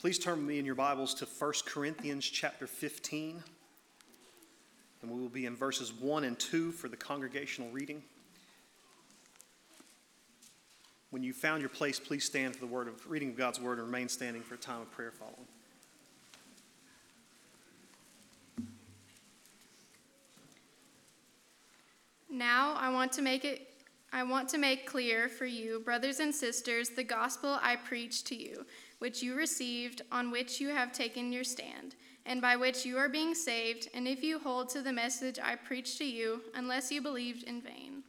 Please 0.00 0.18
turn 0.18 0.38
with 0.38 0.46
me 0.46 0.58
in 0.58 0.64
your 0.64 0.74
Bibles 0.74 1.12
to 1.12 1.26
1 1.26 1.52
Corinthians 1.66 2.24
chapter 2.24 2.66
15. 2.66 3.44
And 5.02 5.10
we 5.10 5.20
will 5.20 5.28
be 5.28 5.44
in 5.44 5.54
verses 5.54 5.92
1 5.92 6.24
and 6.24 6.38
2 6.38 6.72
for 6.72 6.88
the 6.88 6.96
congregational 6.96 7.70
reading. 7.70 8.02
When 11.10 11.22
you 11.22 11.34
found 11.34 11.60
your 11.60 11.68
place, 11.68 12.00
please 12.00 12.24
stand 12.24 12.54
for 12.54 12.60
the 12.60 12.66
word 12.66 12.88
of 12.88 13.10
reading 13.10 13.28
of 13.28 13.36
God's 13.36 13.60
word 13.60 13.76
and 13.76 13.88
remain 13.88 14.08
standing 14.08 14.40
for 14.40 14.54
a 14.54 14.56
time 14.56 14.80
of 14.80 14.90
prayer 14.90 15.12
following. 15.12 15.36
Now 22.30 22.72
I 22.72 22.88
want 22.88 23.12
to 23.12 23.20
make 23.20 23.44
it 23.44 23.68
I 24.12 24.24
want 24.24 24.48
to 24.50 24.58
make 24.58 24.86
clear 24.86 25.28
for 25.28 25.46
you, 25.46 25.80
brothers 25.80 26.18
and 26.18 26.34
sisters, 26.34 26.88
the 26.88 27.04
gospel 27.04 27.58
I 27.62 27.76
preached 27.76 28.26
to 28.28 28.34
you, 28.34 28.66
which 28.98 29.22
you 29.22 29.36
received, 29.36 30.02
on 30.10 30.32
which 30.32 30.60
you 30.60 30.70
have 30.70 30.92
taken 30.92 31.32
your 31.32 31.44
stand, 31.44 31.94
and 32.26 32.40
by 32.40 32.56
which 32.56 32.84
you 32.84 32.98
are 32.98 33.08
being 33.08 33.34
saved, 33.36 33.88
and 33.94 34.08
if 34.08 34.24
you 34.24 34.40
hold 34.40 34.68
to 34.70 34.82
the 34.82 34.92
message 34.92 35.38
I 35.40 35.54
preached 35.54 35.98
to 35.98 36.04
you, 36.04 36.42
unless 36.56 36.90
you 36.90 37.00
believed 37.00 37.44
in 37.44 37.60
vain. 37.62 38.02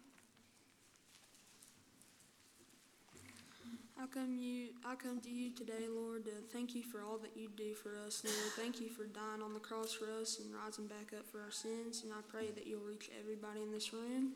I 4.02 4.08
come 4.08 4.36
you 4.36 4.70
I 4.84 4.96
come 4.96 5.22
to 5.22 5.30
you 5.30 5.52
today, 5.52 5.86
Lord, 5.88 6.26
to 6.26 6.32
thank 6.52 6.74
you 6.74 6.82
for 6.82 7.04
all 7.04 7.20
that 7.20 7.38
you 7.40 7.50
do 7.56 7.76
for 7.76 7.92
us, 8.04 8.24
Lord. 8.26 8.36
Thank 8.56 8.82
you 8.82 8.90
for 8.90 9.06
dying 9.06 9.44
on 9.44 9.54
the 9.54 9.60
cross 9.60 9.94
for 9.94 10.06
us 10.20 10.40
and 10.40 10.52
rising 10.56 10.88
back 10.88 11.14
up 11.16 11.28
for 11.32 11.40
our 11.40 11.52
sins. 11.52 12.02
And 12.04 12.12
I 12.12 12.22
pray 12.28 12.50
that 12.56 12.66
you'll 12.66 12.82
reach 12.82 13.12
everybody 13.20 13.62
in 13.62 13.72
this 13.72 13.94
room. 13.94 14.32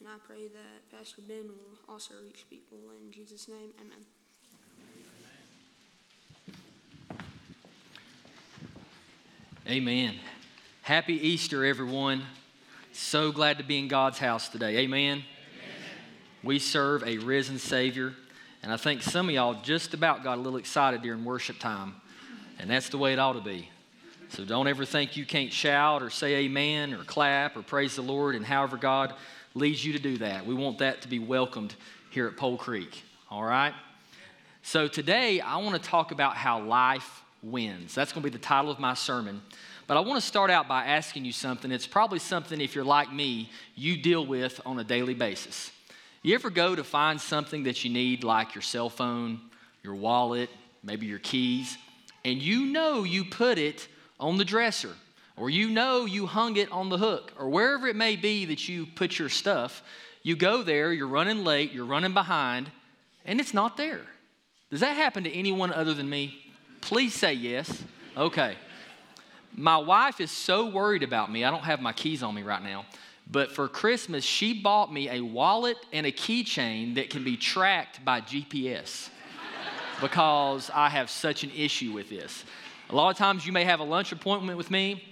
And 0.00 0.08
I 0.08 0.16
pray 0.24 0.46
that 0.46 0.96
Pastor 0.96 1.22
Ben 1.26 1.48
will 1.48 1.92
also 1.92 2.14
reach 2.22 2.44
people. 2.48 2.78
In 3.04 3.10
Jesus' 3.10 3.48
name, 3.48 3.70
amen. 3.80 3.98
Amen. 9.68 10.14
Happy 10.82 11.14
Easter, 11.14 11.64
everyone. 11.64 12.22
So 12.92 13.32
glad 13.32 13.58
to 13.58 13.64
be 13.64 13.78
in 13.78 13.88
God's 13.88 14.18
house 14.18 14.48
today. 14.48 14.78
Amen. 14.78 15.18
Amen. 15.18 15.24
We 16.44 16.60
serve 16.60 17.02
a 17.02 17.18
risen 17.18 17.58
Savior. 17.58 18.14
And 18.62 18.72
I 18.72 18.76
think 18.76 19.02
some 19.02 19.28
of 19.28 19.34
y'all 19.34 19.60
just 19.62 19.94
about 19.94 20.22
got 20.22 20.38
a 20.38 20.40
little 20.40 20.58
excited 20.58 21.02
during 21.02 21.24
worship 21.24 21.58
time. 21.58 21.96
And 22.60 22.70
that's 22.70 22.88
the 22.88 22.98
way 22.98 23.12
it 23.12 23.18
ought 23.18 23.32
to 23.32 23.40
be. 23.40 23.68
So 24.30 24.44
don't 24.44 24.68
ever 24.68 24.84
think 24.84 25.16
you 25.16 25.24
can't 25.24 25.52
shout 25.52 26.02
or 26.02 26.10
say 26.10 26.36
amen 26.44 26.94
or 26.94 27.02
clap 27.04 27.56
or 27.56 27.62
praise 27.62 27.96
the 27.96 28.02
Lord 28.02 28.34
and 28.36 28.44
however 28.46 28.76
God 28.76 29.14
leads 29.58 29.84
you 29.84 29.92
to 29.92 29.98
do 29.98 30.18
that. 30.18 30.46
We 30.46 30.54
want 30.54 30.78
that 30.78 31.02
to 31.02 31.08
be 31.08 31.18
welcomed 31.18 31.74
here 32.10 32.26
at 32.26 32.36
Pole 32.36 32.56
Creek. 32.56 33.02
All 33.30 33.42
right? 33.42 33.74
So 34.62 34.88
today 34.88 35.40
I 35.40 35.58
want 35.58 35.82
to 35.82 35.88
talk 35.88 36.12
about 36.12 36.36
how 36.36 36.62
life 36.62 37.22
wins. 37.42 37.94
That's 37.94 38.12
going 38.12 38.22
to 38.22 38.30
be 38.30 38.36
the 38.36 38.42
title 38.42 38.70
of 38.70 38.78
my 38.78 38.94
sermon. 38.94 39.42
But 39.86 39.96
I 39.96 40.00
want 40.00 40.20
to 40.20 40.26
start 40.26 40.50
out 40.50 40.68
by 40.68 40.84
asking 40.84 41.24
you 41.24 41.32
something. 41.32 41.72
It's 41.72 41.86
probably 41.86 42.18
something, 42.18 42.60
if 42.60 42.74
you're 42.74 42.84
like 42.84 43.12
me, 43.12 43.50
you 43.74 43.96
deal 43.96 44.24
with 44.24 44.60
on 44.66 44.78
a 44.78 44.84
daily 44.84 45.14
basis. 45.14 45.70
You 46.22 46.34
ever 46.34 46.50
go 46.50 46.74
to 46.74 46.84
find 46.84 47.20
something 47.20 47.62
that 47.64 47.84
you 47.84 47.90
need, 47.90 48.24
like 48.24 48.54
your 48.54 48.62
cell 48.62 48.90
phone, 48.90 49.40
your 49.82 49.94
wallet, 49.94 50.50
maybe 50.82 51.06
your 51.06 51.20
keys, 51.20 51.78
and 52.24 52.42
you 52.42 52.66
know 52.66 53.04
you 53.04 53.24
put 53.24 53.58
it 53.58 53.88
on 54.20 54.36
the 54.36 54.44
dresser, 54.44 54.94
or 55.38 55.50
you 55.50 55.68
know 55.68 56.04
you 56.04 56.26
hung 56.26 56.56
it 56.56 56.70
on 56.72 56.88
the 56.88 56.98
hook, 56.98 57.32
or 57.38 57.48
wherever 57.48 57.86
it 57.86 57.96
may 57.96 58.16
be 58.16 58.44
that 58.46 58.68
you 58.68 58.86
put 58.86 59.18
your 59.18 59.28
stuff? 59.28 59.82
You 60.22 60.36
go 60.36 60.62
there, 60.62 60.92
you're 60.92 61.06
running 61.06 61.44
late, 61.44 61.72
you're 61.72 61.84
running 61.84 62.14
behind, 62.14 62.70
and 63.24 63.40
it's 63.40 63.54
not 63.54 63.76
there. 63.76 64.02
Does 64.70 64.80
that 64.80 64.96
happen 64.96 65.24
to 65.24 65.32
anyone 65.32 65.72
other 65.72 65.94
than 65.94 66.08
me? 66.08 66.38
Please 66.80 67.14
say 67.14 67.32
yes. 67.32 67.82
Okay. 68.16 68.56
My 69.54 69.78
wife 69.78 70.20
is 70.20 70.30
so 70.30 70.68
worried 70.68 71.02
about 71.02 71.32
me. 71.32 71.44
I 71.44 71.50
don't 71.50 71.64
have 71.64 71.80
my 71.80 71.92
keys 71.92 72.22
on 72.22 72.34
me 72.34 72.42
right 72.42 72.62
now. 72.62 72.84
But 73.30 73.52
for 73.52 73.68
Christmas, 73.68 74.24
she 74.24 74.54
bought 74.54 74.92
me 74.92 75.10
a 75.10 75.20
wallet 75.20 75.76
and 75.92 76.06
a 76.06 76.12
keychain 76.12 76.94
that 76.94 77.10
can 77.10 77.24
be 77.24 77.36
tracked 77.36 78.04
by 78.04 78.20
GPS 78.20 79.10
because 80.00 80.70
I 80.72 80.88
have 80.88 81.10
such 81.10 81.44
an 81.44 81.50
issue 81.50 81.92
with 81.92 82.08
this. 82.08 82.44
A 82.90 82.94
lot 82.94 83.10
of 83.10 83.16
times, 83.18 83.46
you 83.46 83.52
may 83.52 83.64
have 83.64 83.80
a 83.80 83.84
lunch 83.84 84.12
appointment 84.12 84.56
with 84.56 84.70
me, 84.70 85.02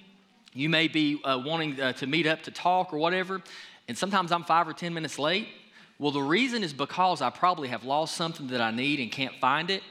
you 0.56 0.68
may 0.68 0.88
be 0.88 1.22
uh, 1.22 1.40
wanting 1.44 1.80
uh, 1.80 1.92
to 1.94 2.06
meet 2.06 2.26
up 2.26 2.42
to 2.44 2.50
talk 2.50 2.92
or 2.92 2.98
whatever, 2.98 3.42
and 3.88 3.96
sometimes 3.96 4.32
I'm 4.32 4.42
five 4.42 4.66
or 4.66 4.72
10 4.72 4.92
minutes 4.92 5.18
late. 5.18 5.48
Well, 5.98 6.10
the 6.10 6.22
reason 6.22 6.64
is 6.64 6.72
because 6.72 7.22
I 7.22 7.30
probably 7.30 7.68
have 7.68 7.84
lost 7.84 8.16
something 8.16 8.48
that 8.48 8.60
I 8.60 8.70
need 8.70 9.00
and 9.00 9.10
can't 9.12 9.34
find 9.36 9.70
it 9.70 9.82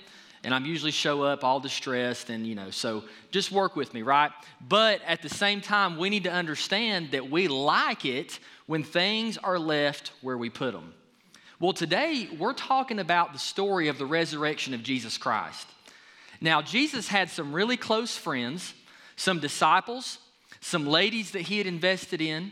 and 0.45 0.53
I'm 0.53 0.65
usually 0.65 0.91
show 0.91 1.23
up 1.23 1.43
all 1.43 1.59
distressed 1.59 2.29
and 2.29 2.45
you 2.45 2.53
know, 2.53 2.69
so 2.69 3.03
just 3.31 3.51
work 3.51 3.75
with 3.75 3.93
me, 3.95 4.03
right? 4.03 4.31
But 4.61 5.01
at 5.07 5.23
the 5.23 5.29
same 5.29 5.59
time, 5.59 5.97
we 5.97 6.11
need 6.11 6.25
to 6.25 6.31
understand 6.31 7.11
that 7.11 7.31
we 7.31 7.47
like 7.47 8.05
it 8.05 8.39
when 8.67 8.83
things 8.83 9.39
are 9.39 9.57
left 9.57 10.11
where 10.21 10.37
we 10.37 10.51
put 10.51 10.73
them. 10.73 10.93
Well, 11.59 11.73
today 11.73 12.29
we're 12.37 12.53
talking 12.53 12.99
about 12.99 13.33
the 13.33 13.39
story 13.39 13.87
of 13.87 13.97
the 13.97 14.05
resurrection 14.05 14.75
of 14.75 14.83
Jesus 14.83 15.17
Christ. 15.17 15.67
Now, 16.39 16.61
Jesus 16.61 17.07
had 17.07 17.31
some 17.31 17.51
really 17.51 17.77
close 17.77 18.15
friends, 18.15 18.75
some 19.15 19.39
disciples, 19.39 20.19
some 20.65 20.87
ladies 20.87 21.29
that 21.31 21.43
he 21.43 21.59
had 21.59 21.67
invested 21.67 22.19
in. 22.19 22.51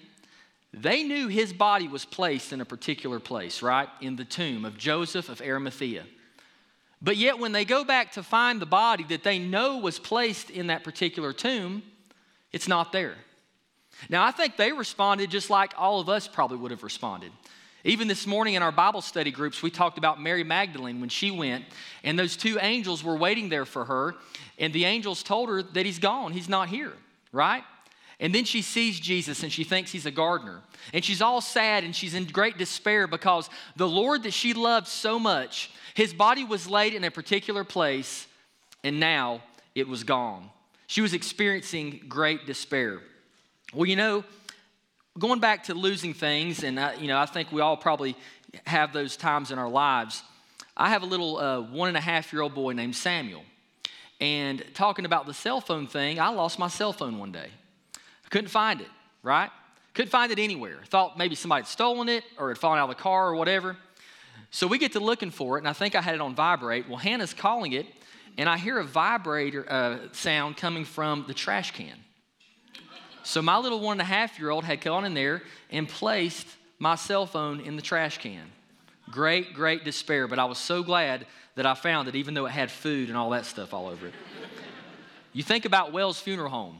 They 0.72 1.01
knew 1.01 1.29
his 1.29 1.51
body 1.51 1.88
was 1.88 2.06
placed 2.06 2.53
in 2.53 2.62
a 2.62 2.66
particular 2.66 3.19
place, 3.19 3.63
right? 3.63 3.90
In 4.01 4.18
the 4.18 4.24
tomb 4.24 4.66
of 4.66 4.78
Joseph 4.78 5.29
of 5.29 5.41
Arimathea. 5.41 6.03
But 7.02 7.18
yet, 7.18 7.40
when 7.40 7.53
they 7.53 7.66
go 7.66 7.84
back 7.84 8.12
to 8.12 8.22
find 8.22 8.62
the 8.62 8.68
body 8.68 9.03
that 9.06 9.23
they 9.23 9.40
know 9.40 9.79
was 9.79 9.97
placed 9.97 10.52
in 10.52 10.68
that 10.68 10.84
particular 10.84 11.34
tomb, 11.34 11.81
it's 12.52 12.68
not 12.68 12.91
there. 12.91 13.16
Now, 14.09 14.23
I 14.23 14.29
think 14.29 14.57
they 14.57 14.72
responded 14.72 15.31
just 15.31 15.50
like 15.50 15.73
all 15.75 16.00
of 16.00 16.07
us 16.07 16.28
probably 16.28 16.57
would 16.57 16.69
have 16.69 16.84
responded. 16.84 17.31
Even 17.84 18.07
this 18.07 18.28
morning 18.28 18.53
in 18.53 18.62
our 18.62 18.72
Bible 18.72 19.02
study 19.02 19.31
groups, 19.31 19.63
we 19.63 19.72
talked 19.72 19.97
about 19.97 20.22
Mary 20.22 20.44
Magdalene 20.44 21.00
when 21.00 21.09
she 21.09 21.31
went, 21.31 21.66
and 22.03 22.18
those 22.18 22.38
two 22.38 22.59
angels 22.62 23.03
were 23.03 23.18
waiting 23.18 23.50
there 23.50 23.66
for 23.66 23.85
her, 23.85 24.13
and 24.59 24.72
the 24.72 24.85
angels 24.85 25.23
told 25.23 25.50
her 25.50 25.63
that 25.63 25.85
he's 25.88 26.00
gone, 26.00 26.31
he's 26.31 26.47
not 26.47 26.69
here, 26.69 26.94
right? 27.31 27.63
And 28.19 28.34
then 28.34 28.46
she 28.46 28.62
sees 28.62 29.00
Jesus 29.00 29.44
and 29.44 29.51
she 29.51 29.63
thinks 29.63 29.91
he's 29.91 30.06
a 30.06 30.12
gardener. 30.12 30.62
And 30.94 31.03
she's 31.03 31.22
all 31.22 31.41
sad 31.41 31.84
and 31.84 31.96
she's 31.96 32.13
in 32.13 32.25
great 32.25 32.57
despair 32.57 33.07
because 33.07 33.50
the 33.75 33.88
Lord 33.88 34.24
that 34.24 34.34
she 34.34 34.53
loved 34.53 34.88
so 34.88 35.19
much 35.19 35.72
his 35.94 36.13
body 36.13 36.44
was 36.44 36.68
laid 36.68 36.94
in 36.94 37.03
a 37.03 37.12
particular 37.12 37.63
place, 37.63 38.28
and 38.84 39.00
now 39.00 39.44
it 39.75 39.88
was 39.88 40.03
gone. 40.03 40.50
She 40.88 41.02
was 41.02 41.13
experiencing 41.13 42.02
great 42.07 42.46
despair. 42.46 43.00
Well, 43.73 43.85
you 43.85 43.96
know, 43.96 44.23
going 45.18 45.40
back 45.40 45.66
to 45.66 45.73
losing 45.73 46.13
things, 46.13 46.63
and 46.63 46.79
I, 46.79 46.96
you 46.96 47.07
know, 47.07 47.18
I 47.18 47.25
think 47.25 47.52
we 47.52 47.62
all 47.62 47.78
probably 47.78 48.16
have 48.66 48.94
those 48.94 49.16
times 49.16 49.52
in 49.52 49.59
our 49.59 49.69
lives. 49.69 50.23
I 50.75 50.90
have 50.90 51.03
a 51.03 51.07
little 51.07 51.38
uh, 51.38 51.62
one 51.62 51.88
and 51.88 51.97
a 51.97 52.02
half 52.02 52.34
year 52.34 52.41
old 52.41 52.56
boy 52.56 52.73
named 52.73 52.96
Samuel. 52.96 53.44
And 54.19 54.63
talking 54.73 55.06
about 55.06 55.25
the 55.25 55.34
cell 55.34 55.62
phone 55.62 55.85
thing, 55.85 56.19
I 56.19 56.29
lost 56.29 56.57
my 56.57 56.68
cell 56.68 56.94
phone 56.94 57.19
one 57.19 57.31
day. 57.31 57.50
Couldn't 58.34 58.50
find 58.50 58.82
it, 58.82 58.88
right? 59.22 59.52
Couldn't 59.94 60.10
find 60.10 60.32
it 60.32 60.40
anywhere. 60.40 60.80
Thought 60.88 61.20
maybe 61.20 61.36
somebody 61.36 61.62
had 61.62 61.68
stolen 61.68 62.10
it 62.10 62.24
or 62.40 62.50
had 62.50 62.58
fallen 62.58 62.80
out 62.80 62.90
of 62.90 62.98
the 62.98 63.00
car 63.04 63.28
or 63.28 63.36
whatever. 63.36 63.78
So 64.50 64.66
we 64.66 64.80
get 64.80 64.94
to 64.94 65.00
looking 65.00 65.30
for 65.30 65.58
it, 65.58 65.60
and 65.60 65.68
I 65.68 65.74
think 65.74 65.94
I 65.94 66.02
had 66.02 66.16
it 66.16 66.22
on 66.22 66.34
vibrate. 66.34 66.90
Well, 66.90 66.98
Hannah's 66.98 67.32
calling 67.32 67.74
it, 67.74 67.86
and 68.40 68.50
I 68.50 68.58
hear 68.58 68.80
a 68.80 68.84
vibrator 68.84 69.72
uh, 69.72 69.98
sound 70.14 70.58
coming 70.58 70.84
from 70.84 71.26
the 71.28 71.36
trash 71.36 71.74
can. 71.74 71.94
So 73.22 73.44
my 73.44 73.60
little 73.60 73.80
one 73.80 74.00
and 74.00 74.02
a 74.02 74.06
half 74.06 74.40
year 74.40 74.50
old 74.50 74.64
had 74.64 74.82
gone 74.82 75.06
in 75.06 75.14
there 75.14 75.44
and 75.70 75.88
placed 75.88 76.48
my 76.80 76.96
cell 76.96 77.28
phone 77.28 77.60
in 77.60 77.76
the 77.76 77.84
trash 77.84 78.18
can. 78.18 78.52
Great, 79.12 79.54
great 79.54 79.86
despair, 79.86 80.28
but 80.28 80.40
I 80.40 80.46
was 80.46 80.58
so 80.58 80.82
glad 80.82 81.28
that 81.54 81.68
I 81.68 81.76
found 81.76 82.08
it, 82.08 82.16
even 82.16 82.34
though 82.34 82.48
it 82.48 82.52
had 82.52 82.72
food 82.72 83.10
and 83.10 83.18
all 83.18 83.30
that 83.30 83.46
stuff 83.46 83.76
all 83.76 83.90
over 83.90 84.08
it. 84.08 84.14
you 85.34 85.44
think 85.44 85.66
about 85.66 85.94
Wells 85.94 86.20
Funeral 86.20 86.50
Home. 86.50 86.79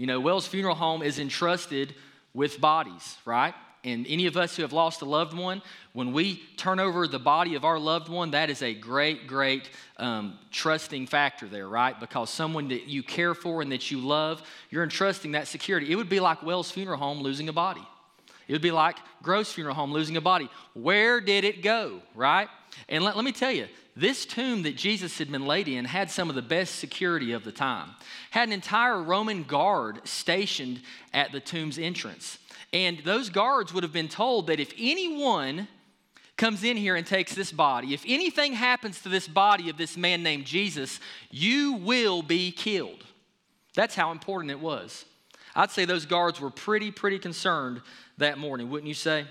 You 0.00 0.06
know, 0.06 0.18
Wells 0.18 0.46
Funeral 0.46 0.76
Home 0.76 1.02
is 1.02 1.18
entrusted 1.18 1.94
with 2.32 2.58
bodies, 2.58 3.18
right? 3.26 3.54
and 3.84 4.06
any 4.08 4.26
of 4.26 4.36
us 4.36 4.56
who 4.56 4.62
have 4.62 4.72
lost 4.72 5.00
a 5.00 5.04
loved 5.04 5.34
one, 5.34 5.62
when 5.92 6.12
we 6.12 6.42
turn 6.56 6.78
over 6.80 7.08
the 7.08 7.18
body 7.18 7.54
of 7.54 7.64
our 7.64 7.78
loved 7.78 8.08
one, 8.08 8.32
that 8.32 8.50
is 8.50 8.62
a 8.62 8.74
great, 8.74 9.26
great 9.26 9.70
um, 9.96 10.38
trusting 10.50 11.06
factor 11.06 11.46
there, 11.46 11.66
right? 11.66 11.98
Because 11.98 12.28
someone 12.30 12.68
that 12.68 12.88
you 12.88 13.02
care 13.02 13.34
for 13.34 13.62
and 13.62 13.72
that 13.72 13.90
you 13.90 13.98
love, 13.98 14.42
you're 14.68 14.82
entrusting 14.82 15.32
that 15.32 15.48
security. 15.48 15.90
It 15.90 15.96
would 15.96 16.10
be 16.10 16.20
like 16.20 16.42
Wells 16.42 16.70
Funeral 16.70 16.98
Home 16.98 17.20
losing 17.20 17.48
a 17.48 17.54
body. 17.54 17.86
It 18.48 18.52
would 18.52 18.62
be 18.62 18.70
like 18.70 18.96
Gross 19.22 19.52
Funeral 19.52 19.74
Home 19.74 19.92
losing 19.92 20.16
a 20.16 20.20
body. 20.20 20.50
Where 20.74 21.20
did 21.20 21.44
it 21.44 21.62
go, 21.62 22.02
right? 22.14 22.48
And 22.88 23.04
let, 23.04 23.16
let 23.16 23.24
me 23.24 23.32
tell 23.32 23.52
you, 23.52 23.68
this 23.96 24.24
tomb 24.24 24.62
that 24.62 24.76
Jesus 24.76 25.18
had 25.18 25.30
been 25.30 25.46
laid 25.46 25.68
in 25.68 25.84
had 25.84 26.10
some 26.10 26.28
of 26.28 26.36
the 26.36 26.42
best 26.42 26.76
security 26.76 27.32
of 27.32 27.44
the 27.44 27.52
time. 27.52 27.90
Had 28.30 28.48
an 28.48 28.52
entire 28.52 29.02
Roman 29.02 29.42
guard 29.42 30.00
stationed 30.04 30.80
at 31.12 31.32
the 31.32 31.40
tomb's 31.40 31.78
entrance. 31.78 32.38
And 32.72 32.98
those 33.04 33.30
guards 33.30 33.74
would 33.74 33.82
have 33.82 33.92
been 33.92 34.08
told 34.08 34.46
that 34.46 34.60
if 34.60 34.72
anyone 34.78 35.66
comes 36.36 36.64
in 36.64 36.76
here 36.76 36.96
and 36.96 37.06
takes 37.06 37.34
this 37.34 37.52
body, 37.52 37.92
if 37.92 38.04
anything 38.06 38.54
happens 38.54 39.02
to 39.02 39.08
this 39.08 39.28
body 39.28 39.68
of 39.68 39.76
this 39.76 39.96
man 39.96 40.22
named 40.22 40.46
Jesus, 40.46 41.00
you 41.30 41.74
will 41.74 42.22
be 42.22 42.52
killed. 42.52 43.04
That's 43.74 43.94
how 43.94 44.12
important 44.12 44.50
it 44.50 44.60
was. 44.60 45.04
I'd 45.54 45.70
say 45.70 45.84
those 45.84 46.06
guards 46.06 46.40
were 46.40 46.50
pretty, 46.50 46.90
pretty 46.90 47.18
concerned 47.18 47.82
that 48.18 48.38
morning, 48.38 48.70
wouldn't 48.70 48.88
you 48.88 48.94
say? 48.94 49.26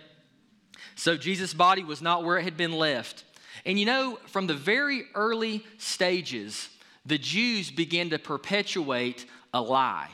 So 0.95 1.17
Jesus' 1.17 1.53
body 1.53 1.83
was 1.83 2.01
not 2.01 2.23
where 2.23 2.37
it 2.37 2.43
had 2.43 2.57
been 2.57 2.73
left. 2.73 3.23
And 3.65 3.79
you 3.79 3.85
know, 3.85 4.19
from 4.27 4.47
the 4.47 4.53
very 4.53 5.03
early 5.15 5.63
stages, 5.77 6.69
the 7.05 7.17
Jews 7.17 7.71
began 7.71 8.09
to 8.11 8.19
perpetuate 8.19 9.25
a 9.53 9.61
lie. 9.61 10.09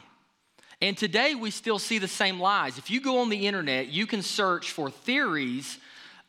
And 0.81 0.97
today 0.97 1.35
we 1.35 1.51
still 1.51 1.79
see 1.79 1.99
the 1.99 2.07
same 2.07 2.39
lies. 2.39 2.77
If 2.77 2.89
you 2.89 3.01
go 3.01 3.19
on 3.19 3.29
the 3.29 3.47
internet, 3.47 3.87
you 3.87 4.05
can 4.05 4.21
search 4.21 4.71
for 4.71 4.89
theories 4.89 5.77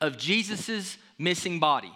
of 0.00 0.18
Jesus' 0.18 0.96
missing 1.18 1.58
body. 1.58 1.92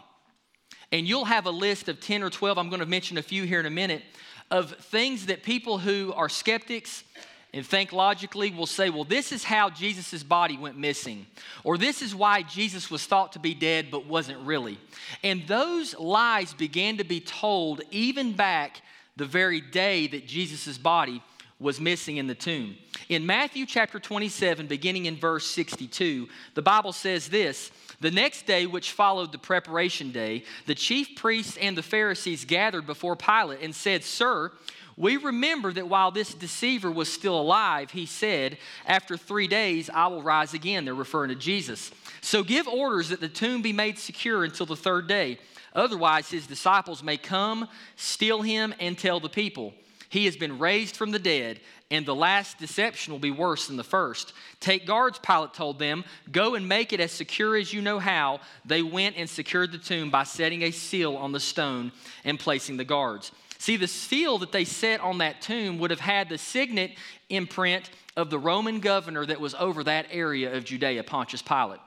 And 0.93 1.07
you'll 1.07 1.27
have 1.27 1.47
a 1.47 1.51
list 1.51 1.89
of 1.89 2.01
10 2.01 2.23
or 2.23 2.31
12, 2.31 2.59
I'm 2.59 2.69
going 2.69 2.81
to 2.81 2.87
mention 2.87 3.19
a 3.19 3.23
few 3.23 3.45
here 3.45 3.61
in 3.61 3.67
a 3.67 3.71
minute, 3.71 4.03
of 4.51 4.73
things 4.73 5.27
that 5.27 5.45
people 5.45 5.79
who 5.79 6.13
are 6.15 6.29
skeptics 6.29 7.05
and 7.53 7.67
think 7.67 7.93
logically 7.93 8.51
will 8.51 8.67
say, 8.67 8.91
well, 8.91 9.05
this 9.05 9.33
is 9.33 9.45
how 9.45 9.71
Jesus' 9.71 10.23
body 10.23 10.57
went 10.57 10.79
missing, 10.79 11.27
or 11.65 11.77
this 11.77 12.03
is 12.03 12.15
why 12.15 12.43
Jesus 12.43 12.91
was 12.91 13.05
thought 13.05 13.33
to 13.33 13.39
be 13.39 13.55
dead 13.55 13.91
but 13.91 14.07
wasn't 14.07 14.41
really. 14.41 14.79
And 15.23 15.47
those 15.47 15.99
lies 15.99 16.53
began 16.53 16.99
to 16.99 17.05
be 17.05 17.21
told 17.21 17.83
even 17.91 18.33
back 18.33 18.83
the 19.17 19.27
very 19.27 19.61
day 19.61 20.07
that 20.07 20.27
Jesus' 20.27 20.79
body 20.79 21.23
was 21.61 21.79
missing 21.79 22.17
in 22.17 22.27
the 22.27 22.35
tomb. 22.35 22.75
In 23.11 23.27
Matthew 23.27 23.67
chapter 23.67 24.01
27, 24.01 24.67
beginning 24.67 25.07
in 25.07 25.17
verse 25.17 25.47
62, 25.47 26.27
the 26.55 26.63
Bible 26.63 26.93
says 26.93 27.29
this 27.29 27.71
The 28.01 28.11
next 28.11 28.47
day, 28.47 28.65
which 28.67 28.93
followed 28.93 29.31
the 29.31 29.39
preparation 29.39 30.11
day, 30.11 30.45
the 30.67 30.75
chief 30.75 31.17
priests 31.17 31.59
and 31.59 31.77
the 31.77 31.83
Pharisees 31.83 32.47
gathered 32.47 32.87
before 32.87 33.15
Pilate 33.15 33.61
and 33.61 33.75
said, 33.75 34.03
Sir, 34.03 34.53
we 35.01 35.17
remember 35.17 35.73
that 35.73 35.89
while 35.89 36.11
this 36.11 36.35
deceiver 36.35 36.91
was 36.91 37.11
still 37.11 37.41
alive, 37.41 37.91
he 37.91 38.05
said, 38.05 38.59
After 38.87 39.17
three 39.17 39.49
days, 39.49 39.89
I 39.89 40.09
will 40.09 40.23
rise 40.23 40.53
again. 40.53 40.85
They're 40.85 40.95
referring 40.95 41.31
to 41.31 41.35
Jesus. 41.35 41.91
So 42.21 42.43
give 42.43 42.69
orders 42.69 43.09
that 43.09 43.19
the 43.19 43.29
tomb 43.29 43.63
be 43.63 43.73
made 43.73 43.99
secure 43.99 44.45
until 44.45 44.67
the 44.67 44.77
third 44.77 45.07
day. 45.07 45.39
Otherwise, 45.75 46.31
his 46.31 46.47
disciples 46.47 47.03
may 47.03 47.17
come, 47.17 47.67
steal 47.97 48.43
him, 48.43 48.75
and 48.79 48.99
tell 48.99 49.21
the 49.21 49.31
people. 49.31 49.73
He 50.11 50.27
has 50.27 50.37
been 50.37 50.59
raised 50.59 50.97
from 50.97 51.13
the 51.13 51.19
dead, 51.19 51.61
and 51.91 52.05
the 52.05 52.15
last 52.15 52.59
deception 52.59 53.11
will 53.11 53.21
be 53.21 53.31
worse 53.31 53.69
than 53.69 53.79
the 53.79 53.85
first. 53.85 54.35
Take 54.61 54.87
guards, 54.87 55.19
Pilate 55.19 55.55
told 55.55 55.79
them. 55.79 56.05
Go 56.31 56.57
and 56.57 56.69
make 56.69 56.93
it 56.93 57.01
as 57.01 57.11
secure 57.11 57.57
as 57.57 57.73
you 57.73 57.81
know 57.81 58.01
how. 58.01 58.41
They 58.67 58.83
went 58.83 59.17
and 59.17 59.31
secured 59.31 59.73
the 59.73 59.79
tomb 59.79 60.11
by 60.11 60.25
setting 60.25 60.61
a 60.61 60.71
seal 60.71 61.17
on 61.17 61.33
the 61.33 61.41
stone 61.41 61.91
and 62.23 62.39
placing 62.39 62.77
the 62.77 62.85
guards. 62.85 63.33
See, 63.61 63.77
the 63.77 63.89
seal 63.89 64.39
that 64.39 64.53
they 64.53 64.65
set 64.65 65.01
on 65.01 65.19
that 65.19 65.43
tomb 65.43 65.79
would 65.81 65.91
have 65.91 66.01
had 66.01 66.31
the 66.31 66.39
signet 66.39 66.93
imprint 67.29 67.91
of 68.17 68.31
the 68.31 68.39
Roman 68.39 68.81
governor 68.81 69.27
that 69.27 69.39
was 69.39 69.55
over 69.55 69.85
that 69.85 70.07
area 70.11 70.57
of 70.57 70.65
Judea, 70.65 71.05
Pontius 71.05 71.43
Pilate. 71.43 71.79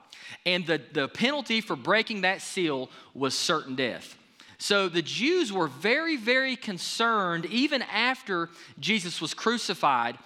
And 0.46 0.64
the, 0.64 0.80
the 0.92 1.08
penalty 1.08 1.60
for 1.60 1.74
breaking 1.74 2.20
that 2.20 2.42
seal 2.42 2.90
was 3.12 3.34
certain 3.34 3.74
death. 3.74 4.16
So 4.56 4.88
the 4.88 5.02
Jews 5.02 5.52
were 5.52 5.66
very, 5.66 6.16
very 6.16 6.54
concerned, 6.54 7.44
even 7.46 7.82
after 7.82 8.50
Jesus 8.78 9.20
was 9.20 9.34
crucified. 9.34 10.16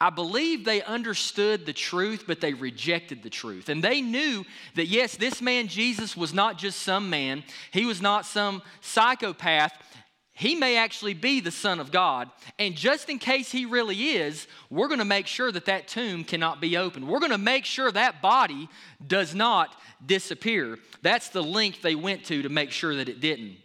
I 0.00 0.10
believe 0.10 0.64
they 0.64 0.84
understood 0.84 1.66
the 1.66 1.72
truth, 1.72 2.24
but 2.28 2.40
they 2.40 2.54
rejected 2.54 3.24
the 3.24 3.30
truth. 3.30 3.68
And 3.68 3.82
they 3.82 4.00
knew 4.00 4.44
that, 4.76 4.86
yes, 4.86 5.16
this 5.16 5.42
man 5.42 5.66
Jesus 5.66 6.16
was 6.16 6.32
not 6.32 6.58
just 6.58 6.78
some 6.78 7.10
man, 7.10 7.42
he 7.72 7.86
was 7.86 8.00
not 8.00 8.24
some 8.24 8.62
psychopath. 8.80 9.72
He 10.34 10.54
may 10.54 10.76
actually 10.78 11.14
be 11.14 11.40
the 11.40 11.50
Son 11.50 11.78
of 11.78 11.92
God. 11.92 12.30
And 12.58 12.74
just 12.74 13.10
in 13.10 13.18
case 13.18 13.52
he 13.52 13.66
really 13.66 14.16
is, 14.16 14.46
we're 14.70 14.88
going 14.88 14.98
to 14.98 15.04
make 15.04 15.26
sure 15.26 15.52
that 15.52 15.66
that 15.66 15.88
tomb 15.88 16.24
cannot 16.24 16.60
be 16.60 16.76
opened. 16.76 17.06
We're 17.06 17.20
going 17.20 17.32
to 17.32 17.38
make 17.38 17.66
sure 17.66 17.92
that 17.92 18.22
body 18.22 18.68
does 19.06 19.34
not 19.34 19.74
disappear. 20.04 20.78
That's 21.02 21.28
the 21.28 21.42
length 21.42 21.82
they 21.82 21.94
went 21.94 22.24
to 22.24 22.42
to 22.42 22.48
make 22.48 22.70
sure 22.70 22.96
that 22.96 23.10
it 23.10 23.20
didn't. 23.20 23.56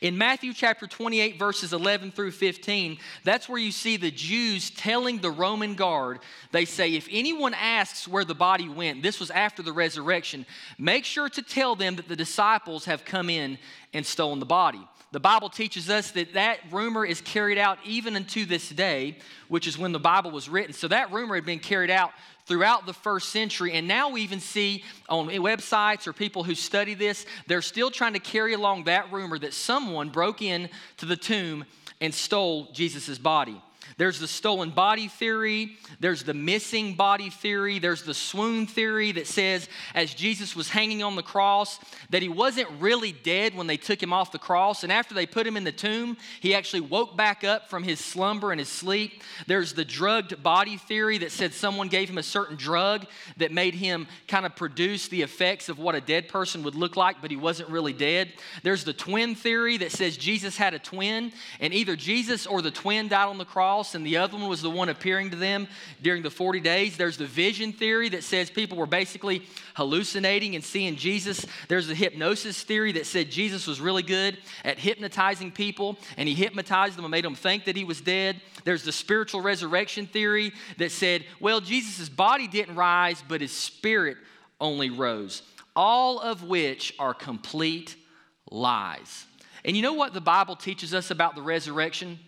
In 0.00 0.18
Matthew 0.18 0.52
chapter 0.52 0.86
28, 0.86 1.38
verses 1.38 1.72
11 1.72 2.12
through 2.12 2.30
15, 2.30 2.98
that's 3.24 3.48
where 3.48 3.58
you 3.58 3.72
see 3.72 3.96
the 3.96 4.10
Jews 4.10 4.70
telling 4.70 5.18
the 5.18 5.30
Roman 5.30 5.74
guard, 5.74 6.20
they 6.52 6.66
say, 6.66 6.94
if 6.94 7.08
anyone 7.10 7.54
asks 7.54 8.06
where 8.06 8.24
the 8.24 8.34
body 8.34 8.68
went, 8.68 9.02
this 9.02 9.18
was 9.18 9.30
after 9.30 9.62
the 9.62 9.72
resurrection, 9.72 10.46
make 10.78 11.04
sure 11.04 11.28
to 11.30 11.42
tell 11.42 11.74
them 11.74 11.96
that 11.96 12.06
the 12.08 12.14
disciples 12.14 12.84
have 12.84 13.04
come 13.04 13.28
in 13.28 13.58
and 13.92 14.06
stolen 14.06 14.38
the 14.38 14.46
body. 14.46 14.86
The 15.10 15.20
Bible 15.20 15.48
teaches 15.48 15.88
us 15.88 16.10
that 16.12 16.34
that 16.34 16.58
rumor 16.70 17.04
is 17.04 17.22
carried 17.22 17.56
out 17.56 17.78
even 17.84 18.14
unto 18.14 18.44
this 18.44 18.68
day, 18.68 19.16
which 19.48 19.66
is 19.66 19.78
when 19.78 19.92
the 19.92 19.98
Bible 19.98 20.30
was 20.30 20.50
written. 20.50 20.74
So 20.74 20.88
that 20.88 21.10
rumor 21.10 21.34
had 21.34 21.46
been 21.46 21.60
carried 21.60 21.90
out 21.90 22.12
throughout 22.44 22.84
the 22.84 22.92
first 22.92 23.30
century. 23.30 23.72
And 23.72 23.88
now 23.88 24.10
we 24.10 24.20
even 24.20 24.40
see 24.40 24.84
on 25.08 25.28
websites 25.28 26.06
or 26.06 26.12
people 26.12 26.44
who 26.44 26.54
study 26.54 26.92
this, 26.92 27.24
they're 27.46 27.62
still 27.62 27.90
trying 27.90 28.12
to 28.14 28.18
carry 28.18 28.52
along 28.52 28.84
that 28.84 29.10
rumor 29.10 29.38
that 29.38 29.54
someone 29.54 30.10
broke 30.10 30.42
in 30.42 30.68
to 30.98 31.06
the 31.06 31.16
tomb 31.16 31.64
and 32.00 32.14
stole 32.14 32.70
Jesus' 32.72 33.18
body. 33.18 33.62
There's 33.98 34.20
the 34.20 34.28
stolen 34.28 34.70
body 34.70 35.08
theory, 35.08 35.76
there's 35.98 36.22
the 36.22 36.32
missing 36.32 36.94
body 36.94 37.30
theory, 37.30 37.80
there's 37.80 38.04
the 38.04 38.14
swoon 38.14 38.68
theory 38.68 39.10
that 39.10 39.26
says 39.26 39.68
as 39.92 40.14
Jesus 40.14 40.54
was 40.54 40.68
hanging 40.68 41.02
on 41.02 41.16
the 41.16 41.22
cross 41.22 41.80
that 42.10 42.22
he 42.22 42.28
wasn't 42.28 42.68
really 42.78 43.10
dead 43.10 43.56
when 43.56 43.66
they 43.66 43.76
took 43.76 44.00
him 44.00 44.12
off 44.12 44.30
the 44.30 44.38
cross 44.38 44.84
and 44.84 44.92
after 44.92 45.14
they 45.14 45.26
put 45.26 45.48
him 45.48 45.56
in 45.56 45.64
the 45.64 45.72
tomb, 45.72 46.16
he 46.38 46.54
actually 46.54 46.82
woke 46.82 47.16
back 47.16 47.42
up 47.42 47.68
from 47.68 47.82
his 47.82 47.98
slumber 47.98 48.52
and 48.52 48.60
his 48.60 48.68
sleep. 48.68 49.20
There's 49.48 49.72
the 49.72 49.84
drugged 49.84 50.44
body 50.44 50.76
theory 50.76 51.18
that 51.18 51.32
said 51.32 51.52
someone 51.52 51.88
gave 51.88 52.08
him 52.08 52.18
a 52.18 52.22
certain 52.22 52.56
drug 52.56 53.04
that 53.38 53.50
made 53.50 53.74
him 53.74 54.06
kind 54.28 54.46
of 54.46 54.54
produce 54.54 55.08
the 55.08 55.22
effects 55.22 55.68
of 55.68 55.80
what 55.80 55.96
a 55.96 56.00
dead 56.00 56.28
person 56.28 56.62
would 56.62 56.76
look 56.76 56.96
like, 56.96 57.20
but 57.20 57.32
he 57.32 57.36
wasn't 57.36 57.68
really 57.68 57.92
dead. 57.92 58.32
There's 58.62 58.84
the 58.84 58.92
twin 58.92 59.34
theory 59.34 59.76
that 59.78 59.90
says 59.90 60.16
Jesus 60.16 60.56
had 60.56 60.72
a 60.72 60.78
twin 60.78 61.32
and 61.58 61.74
either 61.74 61.96
Jesus 61.96 62.46
or 62.46 62.62
the 62.62 62.70
twin 62.70 63.08
died 63.08 63.26
on 63.26 63.38
the 63.38 63.44
cross 63.44 63.87
and 63.94 64.04
the 64.04 64.16
other 64.16 64.36
one 64.36 64.48
was 64.48 64.62
the 64.62 64.70
one 64.70 64.88
appearing 64.88 65.30
to 65.30 65.36
them 65.36 65.68
during 66.02 66.22
the 66.22 66.30
40 66.30 66.60
days. 66.60 66.96
There's 66.96 67.16
the 67.16 67.26
vision 67.26 67.72
theory 67.72 68.08
that 68.10 68.24
says 68.24 68.50
people 68.50 68.78
were 68.78 68.86
basically 68.86 69.42
hallucinating 69.74 70.54
and 70.54 70.64
seeing 70.64 70.96
Jesus. 70.96 71.44
There's 71.68 71.86
the 71.86 71.94
hypnosis 71.94 72.62
theory 72.62 72.92
that 72.92 73.06
said 73.06 73.30
Jesus 73.30 73.66
was 73.66 73.80
really 73.80 74.02
good 74.02 74.38
at 74.64 74.78
hypnotizing 74.78 75.52
people 75.52 75.98
and 76.16 76.28
he 76.28 76.34
hypnotized 76.34 76.96
them 76.96 77.04
and 77.04 77.12
made 77.12 77.24
them 77.24 77.34
think 77.34 77.64
that 77.64 77.76
he 77.76 77.84
was 77.84 78.00
dead. 78.00 78.40
There's 78.64 78.84
the 78.84 78.92
spiritual 78.92 79.40
resurrection 79.40 80.06
theory 80.06 80.52
that 80.78 80.92
said, 80.92 81.24
well, 81.40 81.60
Jesus' 81.60 82.08
body 82.08 82.48
didn't 82.48 82.76
rise, 82.76 83.22
but 83.26 83.40
his 83.40 83.52
spirit 83.52 84.16
only 84.60 84.90
rose. 84.90 85.42
All 85.76 86.18
of 86.20 86.42
which 86.42 86.94
are 86.98 87.14
complete 87.14 87.96
lies. 88.50 89.26
And 89.64 89.76
you 89.76 89.82
know 89.82 89.92
what 89.92 90.14
the 90.14 90.20
Bible 90.20 90.56
teaches 90.56 90.94
us 90.94 91.10
about 91.10 91.34
the 91.34 91.42
resurrection? 91.42 92.18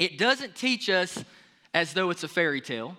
It 0.00 0.16
doesn't 0.16 0.56
teach 0.56 0.88
us 0.88 1.22
as 1.74 1.92
though 1.92 2.08
it's 2.08 2.24
a 2.24 2.28
fairy 2.28 2.62
tale. 2.62 2.96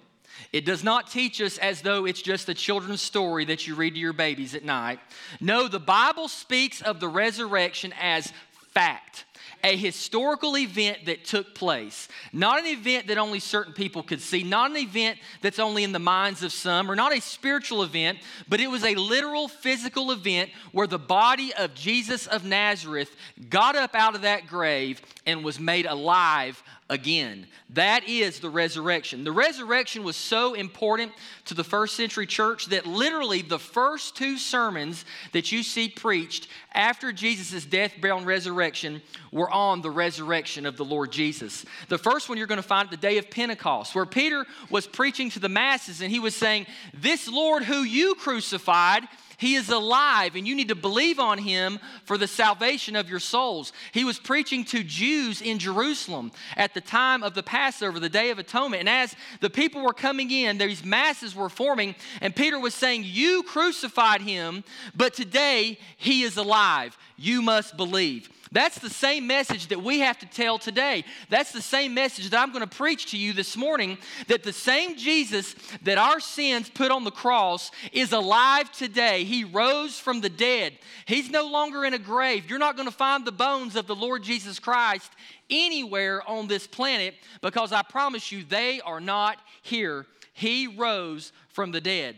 It 0.54 0.66
does 0.66 0.84
not 0.84 1.10
teach 1.10 1.42
us 1.42 1.58
as 1.58 1.82
though 1.82 2.06
it's 2.06 2.22
just 2.22 2.48
a 2.48 2.54
children's 2.54 3.02
story 3.02 3.44
that 3.46 3.66
you 3.66 3.74
read 3.74 3.96
to 3.96 4.00
your 4.00 4.14
babies 4.14 4.54
at 4.54 4.64
night. 4.64 5.00
No, 5.40 5.68
the 5.68 5.80
Bible 5.80 6.28
speaks 6.28 6.82
of 6.82 7.00
the 7.00 7.08
resurrection 7.08 7.92
as 8.00 8.32
fact 8.70 9.26
a 9.64 9.76
historical 9.76 10.58
event 10.58 11.06
that 11.06 11.26
took 11.26 11.54
place. 11.54 12.08
Not 12.34 12.60
an 12.60 12.66
event 12.66 13.08
that 13.08 13.18
only 13.18 13.40
certain 13.40 13.74
people 13.74 14.04
could 14.04 14.22
see, 14.22 14.44
not 14.44 14.72
an 14.72 14.78
event 14.78 15.20
that's 15.42 15.60
only 15.60 15.84
in 15.84 15.92
the 15.92 16.00
minds 16.00 16.44
of 16.44 16.52
some, 16.52 16.90
or 16.90 16.96
not 16.96 17.16
a 17.16 17.22
spiritual 17.22 17.84
event, 17.84 18.20
but 18.48 18.60
it 18.60 18.68
was 18.68 18.84
a 18.84 18.96
literal 18.96 19.48
physical 19.48 20.12
event 20.12 20.50
where 20.72 20.88
the 20.88 21.00
body 21.00 21.54
of 21.54 21.74
Jesus 21.74 22.28
of 22.28 22.44
Nazareth 22.44 23.16
got 23.50 23.76
up 23.76 23.96
out 23.96 24.16
of 24.16 24.22
that 24.22 24.48
grave 24.48 25.02
and 25.26 25.44
was 25.44 25.60
made 25.60 25.86
alive 25.86 26.62
again. 26.92 27.48
That 27.70 28.08
is 28.08 28.42
the 28.42 28.50
resurrection. 28.50 29.24
The 29.24 29.32
resurrection 29.32 30.04
was 30.04 30.18
so 30.18 30.54
important 30.56 31.14
to 31.46 31.54
the 31.54 31.64
first 31.64 31.96
century 31.96 32.28
church 32.28 32.66
that 32.68 32.86
literally 32.86 33.42
the 33.42 33.58
first 33.58 34.18
two 34.18 34.38
sermons 34.38 35.06
that 35.32 35.54
you 35.54 35.64
see 35.64 35.88
preached 35.88 36.50
after 36.74 37.14
Jesus' 37.14 37.66
death, 37.66 37.94
burial, 38.02 38.18
and 38.18 38.28
resurrection 38.28 39.02
were 39.32 39.50
on 39.50 39.82
the 39.82 39.90
resurrection 39.90 40.66
of 40.66 40.76
the 40.76 40.84
Lord 40.84 41.14
Jesus. 41.14 41.66
The 41.88 41.98
first 41.98 42.28
one 42.28 42.38
you're 42.38 42.46
going 42.46 42.58
to 42.58 42.62
find 42.62 42.88
at 42.88 42.92
the 42.92 42.98
day 42.98 43.18
of 43.18 43.32
Pentecost, 43.32 43.96
where 43.96 44.06
Peter 44.06 44.46
was 44.70 44.86
preaching 44.86 45.30
to 45.30 45.40
the 45.40 45.50
masses 45.50 46.02
and 46.02 46.12
he 46.12 46.20
was 46.20 46.36
saying, 46.36 46.68
This 46.94 47.30
Lord 47.30 47.64
who 47.64 47.84
you 47.84 48.16
crucified, 48.16 49.04
He 49.42 49.56
is 49.56 49.70
alive, 49.70 50.36
and 50.36 50.48
you 50.48 50.54
need 50.54 50.68
to 50.68 50.76
believe 50.76 51.20
on 51.20 51.40
him 51.40 51.80
for 52.06 52.16
the 52.16 52.28
salvation 52.28 52.96
of 52.96 53.10
your 53.10 53.20
souls. 53.20 53.74
He 53.92 54.06
was 54.06 54.20
preaching 54.20 54.64
to 54.66 54.84
Jews 54.84 55.42
in 55.42 55.58
Jerusalem 55.58 56.32
at 56.56 56.76
the 56.76 56.80
time 56.80 57.24
of 57.24 57.34
the 57.34 57.42
Passover, 57.42 58.00
the 58.00 58.08
Day 58.08 58.30
of 58.30 58.38
Atonement. 58.38 58.82
And 58.82 58.90
as 58.90 59.16
the 59.40 59.50
people 59.50 59.82
were 59.82 59.96
coming 59.96 60.30
in, 60.30 60.60
these 60.60 60.86
masses 60.86 61.34
were 61.34 61.50
forming, 61.50 61.96
and 62.22 62.36
Peter 62.36 62.60
was 62.60 62.76
saying, 62.76 63.02
You 63.04 63.42
crucified 63.42 64.22
him, 64.22 64.64
but 64.96 65.16
today 65.16 65.80
he 65.98 66.22
is 66.22 66.38
alive. 66.38 66.96
You 67.18 67.42
must 67.42 67.76
believe. 67.76 68.30
That's 68.54 68.80
the 68.80 68.90
same 68.90 69.28
message 69.28 69.68
that 69.68 69.82
we 69.82 70.00
have 70.00 70.20
to 70.20 70.26
tell 70.26 70.58
today. 70.58 71.06
That's 71.30 71.54
the 71.54 71.62
same 71.62 71.94
message 71.94 72.30
that 72.30 72.40
I'm 72.40 72.52
going 72.52 72.68
to 72.68 72.76
preach 72.76 73.12
to 73.12 73.18
you 73.18 73.32
this 73.32 73.56
morning 73.56 73.98
that 74.28 74.44
the 74.44 74.52
same 74.52 74.98
Jesus 74.98 75.56
that 75.84 75.98
our 75.98 76.20
sins 76.20 76.70
put 76.70 76.92
on 76.92 77.06
the 77.06 77.12
cross 77.12 77.72
is 77.94 78.12
alive 78.12 78.70
today. 78.74 79.24
He 79.24 79.46
rose 79.46 79.98
from 79.98 80.20
the 80.20 80.30
dead. 80.30 80.74
He's 81.06 81.30
no 81.30 81.48
longer 81.48 81.86
in 81.86 81.94
a 81.94 82.00
grave. 82.00 82.50
You're 82.50 82.60
not 82.60 82.76
going 82.76 82.90
to 82.90 82.96
find 82.96 83.24
the 83.24 83.32
bones 83.32 83.78
of 83.78 83.88
the 83.88 83.96
Lord 83.96 84.22
Jesus 84.22 84.60
Christ 84.60 85.12
anywhere 85.50 86.22
on 86.30 86.48
this 86.48 86.68
planet 86.68 87.16
because 87.42 87.72
I 87.72 87.84
promise 87.84 88.34
you 88.34 88.44
they 88.44 88.82
are 88.82 89.00
not 89.00 89.38
here. 89.62 90.08
He 90.34 90.68
rose 90.68 91.32
from 91.50 91.72
the 91.72 91.82
dead. 91.82 92.16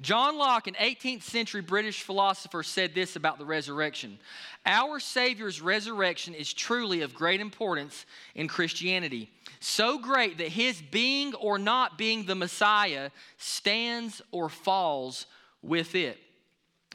John 0.00 0.36
Locke, 0.36 0.66
an 0.66 0.74
18th 0.74 1.22
century 1.22 1.62
British 1.62 2.02
philosopher, 2.02 2.62
said 2.62 2.94
this 2.94 3.16
about 3.16 3.38
the 3.38 3.46
resurrection 3.46 4.18
Our 4.64 5.00
Savior's 5.00 5.60
resurrection 5.60 6.34
is 6.34 6.52
truly 6.52 7.00
of 7.02 7.14
great 7.14 7.40
importance 7.40 8.04
in 8.34 8.48
Christianity. 8.48 9.30
So 9.60 9.98
great 9.98 10.38
that 10.38 10.48
his 10.48 10.82
being 10.82 11.34
or 11.34 11.58
not 11.58 11.96
being 11.96 12.26
the 12.26 12.34
Messiah 12.34 13.10
stands 13.38 14.20
or 14.30 14.48
falls 14.48 15.26
with 15.62 15.94
it. 15.94 16.18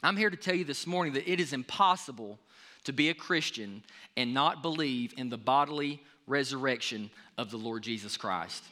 I'm 0.02 0.16
here 0.16 0.30
to 0.30 0.36
tell 0.36 0.54
you 0.54 0.64
this 0.64 0.86
morning 0.86 1.12
that 1.14 1.30
it 1.30 1.40
is 1.40 1.52
impossible 1.52 2.38
to 2.84 2.92
be 2.92 3.08
a 3.08 3.14
Christian 3.14 3.82
and 4.16 4.34
not 4.34 4.62
believe 4.62 5.14
in 5.16 5.28
the 5.28 5.38
bodily 5.38 6.02
resurrection 6.26 7.10
of 7.36 7.50
the 7.50 7.56
Lord 7.56 7.82
Jesus 7.82 8.16
Christ. 8.16 8.64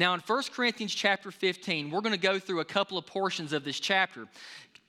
Now, 0.00 0.14
in 0.14 0.20
1 0.20 0.42
Corinthians 0.54 0.94
chapter 0.94 1.30
15, 1.30 1.90
we're 1.90 2.00
going 2.00 2.14
to 2.14 2.18
go 2.18 2.38
through 2.38 2.60
a 2.60 2.64
couple 2.64 2.96
of 2.96 3.04
portions 3.04 3.52
of 3.52 3.64
this 3.64 3.78
chapter. 3.78 4.26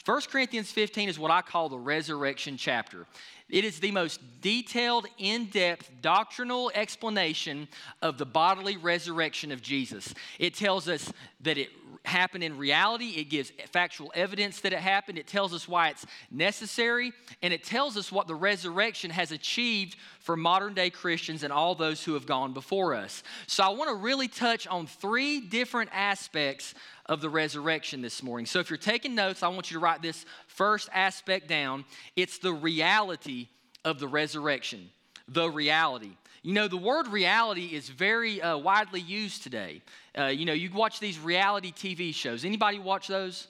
1 0.05 0.21
Corinthians 0.31 0.71
15 0.71 1.09
is 1.09 1.19
what 1.19 1.31
I 1.31 1.41
call 1.41 1.67
the 1.67 1.77
resurrection 1.77 2.55
chapter. 2.55 3.05
It 3.49 3.65
is 3.65 3.81
the 3.81 3.91
most 3.91 4.21
detailed, 4.39 5.07
in 5.17 5.47
depth 5.47 5.91
doctrinal 6.01 6.71
explanation 6.73 7.67
of 8.01 8.17
the 8.17 8.25
bodily 8.25 8.77
resurrection 8.77 9.51
of 9.51 9.61
Jesus. 9.61 10.13
It 10.39 10.55
tells 10.55 10.87
us 10.87 11.11
that 11.41 11.57
it 11.57 11.71
happened 12.03 12.43
in 12.43 12.57
reality, 12.57 13.13
it 13.17 13.25
gives 13.25 13.51
factual 13.71 14.11
evidence 14.15 14.61
that 14.61 14.73
it 14.73 14.79
happened, 14.79 15.17
it 15.17 15.27
tells 15.27 15.53
us 15.53 15.67
why 15.67 15.89
it's 15.89 16.05
necessary, 16.31 17.13
and 17.41 17.53
it 17.53 17.63
tells 17.63 17.95
us 17.97 18.11
what 18.11 18.27
the 18.27 18.35
resurrection 18.35 19.11
has 19.11 19.31
achieved 19.31 19.95
for 20.19 20.35
modern 20.35 20.73
day 20.73 20.89
Christians 20.89 21.43
and 21.43 21.53
all 21.53 21.75
those 21.75 22.03
who 22.03 22.13
have 22.13 22.25
gone 22.25 22.53
before 22.53 22.95
us. 22.95 23.23
So 23.47 23.63
I 23.63 23.69
want 23.69 23.89
to 23.89 23.95
really 23.95 24.27
touch 24.27 24.67
on 24.67 24.87
three 24.87 25.41
different 25.41 25.91
aspects 25.93 26.73
of 27.05 27.21
the 27.21 27.29
resurrection 27.29 28.01
this 28.01 28.23
morning. 28.23 28.45
So 28.45 28.59
if 28.59 28.69
you're 28.69 28.77
taking 28.77 29.15
notes, 29.15 29.43
I 29.43 29.47
want 29.49 29.69
you 29.69 29.77
to 29.77 29.83
write 29.83 30.01
this 30.01 30.25
first 30.47 30.89
aspect 30.93 31.47
down. 31.47 31.85
It's 32.15 32.37
the 32.37 32.53
reality 32.53 33.47
of 33.85 33.99
the 33.99 34.07
resurrection. 34.07 34.89
The 35.27 35.49
reality. 35.49 36.11
You 36.43 36.53
know, 36.53 36.67
the 36.67 36.77
word 36.77 37.07
reality 37.07 37.65
is 37.67 37.87
very 37.87 38.41
uh, 38.41 38.57
widely 38.57 38.99
used 38.99 39.43
today. 39.43 39.81
Uh, 40.17 40.25
you 40.25 40.45
know, 40.45 40.53
you 40.53 40.71
watch 40.71 40.99
these 40.99 41.19
reality 41.19 41.71
TV 41.71 42.13
shows. 42.13 42.43
Anybody 42.45 42.79
watch 42.79 43.07
those? 43.07 43.47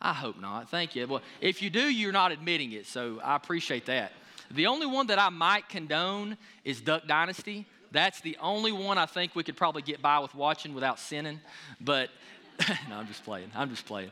I 0.00 0.12
hope 0.12 0.40
not. 0.40 0.68
Thank 0.68 0.96
you. 0.96 1.06
Well, 1.06 1.22
if 1.40 1.62
you 1.62 1.70
do, 1.70 1.82
you're 1.82 2.12
not 2.12 2.32
admitting 2.32 2.72
it, 2.72 2.86
so 2.86 3.20
I 3.22 3.36
appreciate 3.36 3.86
that. 3.86 4.12
The 4.50 4.66
only 4.66 4.86
one 4.86 5.06
that 5.06 5.18
I 5.18 5.28
might 5.28 5.68
condone 5.68 6.36
is 6.64 6.80
Duck 6.80 7.06
Dynasty. 7.06 7.64
That's 7.92 8.20
the 8.20 8.36
only 8.40 8.72
one 8.72 8.98
I 8.98 9.06
think 9.06 9.34
we 9.34 9.44
could 9.44 9.56
probably 9.56 9.82
get 9.82 10.02
by 10.02 10.18
with 10.18 10.34
watching 10.34 10.74
without 10.74 10.98
sinning. 10.98 11.40
But 11.80 12.10
no, 12.88 12.96
I'm 12.96 13.06
just 13.06 13.24
playing. 13.24 13.50
I'm 13.54 13.70
just 13.70 13.86
playing 13.86 14.10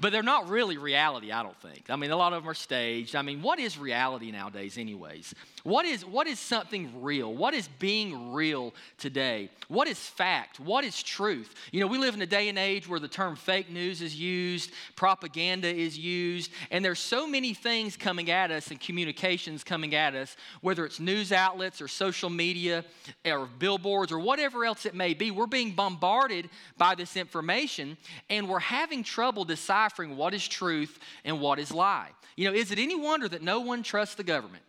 but 0.00 0.12
they're 0.12 0.22
not 0.22 0.48
really 0.48 0.76
reality, 0.76 1.30
I 1.30 1.42
don't 1.42 1.60
think. 1.60 1.86
I 1.88 1.96
mean, 1.96 2.10
a 2.10 2.16
lot 2.16 2.32
of 2.32 2.42
them 2.42 2.50
are 2.50 2.54
staged. 2.54 3.14
I 3.14 3.22
mean, 3.22 3.40
what 3.42 3.58
is 3.58 3.78
reality 3.78 4.30
nowadays, 4.30 4.76
anyways? 4.76 5.34
What 5.62 5.86
is, 5.86 6.04
what 6.04 6.26
is 6.26 6.38
something 6.40 7.02
real? 7.02 7.32
What 7.32 7.54
is 7.54 7.68
being 7.78 8.32
real 8.32 8.74
today? 8.98 9.50
What 9.68 9.88
is 9.88 9.98
fact? 9.98 10.60
What 10.60 10.84
is 10.84 11.02
truth? 11.02 11.54
You 11.72 11.80
know, 11.80 11.86
we 11.86 11.98
live 11.98 12.14
in 12.14 12.22
a 12.22 12.26
day 12.26 12.48
and 12.48 12.58
age 12.58 12.88
where 12.88 13.00
the 13.00 13.08
term 13.08 13.36
fake 13.36 13.70
news 13.70 14.02
is 14.02 14.18
used, 14.18 14.70
propaganda 14.96 15.68
is 15.68 15.98
used, 15.98 16.50
and 16.70 16.84
there's 16.84 16.98
so 16.98 17.26
many 17.26 17.54
things 17.54 17.96
coming 17.96 18.30
at 18.30 18.50
us 18.50 18.70
and 18.70 18.80
communications 18.80 19.62
coming 19.64 19.94
at 19.94 20.14
us, 20.14 20.36
whether 20.60 20.84
it's 20.84 21.00
news 21.00 21.32
outlets 21.32 21.80
or 21.80 21.88
social 21.88 22.30
media 22.30 22.84
or 23.24 23.46
billboards 23.58 24.12
or 24.12 24.18
whatever 24.18 24.64
else 24.64 24.86
it 24.86 24.94
may 24.94 25.14
be. 25.14 25.30
We're 25.30 25.46
being 25.46 25.72
bombarded 25.72 26.48
by 26.76 26.94
this 26.94 27.16
information, 27.16 27.96
and 28.28 28.48
we're 28.48 28.58
having 28.58 29.02
trouble 29.02 29.44
deciding 29.44 29.85
deciphering 29.86 30.16
what 30.16 30.34
is 30.34 30.46
truth 30.46 30.98
and 31.24 31.40
what 31.40 31.58
is 31.58 31.72
lie. 31.72 32.10
You 32.36 32.48
know, 32.48 32.54
is 32.54 32.70
it 32.70 32.78
any 32.78 32.94
wonder 32.94 33.28
that 33.28 33.42
no 33.42 33.60
one 33.60 33.82
trusts 33.82 34.14
the 34.14 34.24
government? 34.24 34.62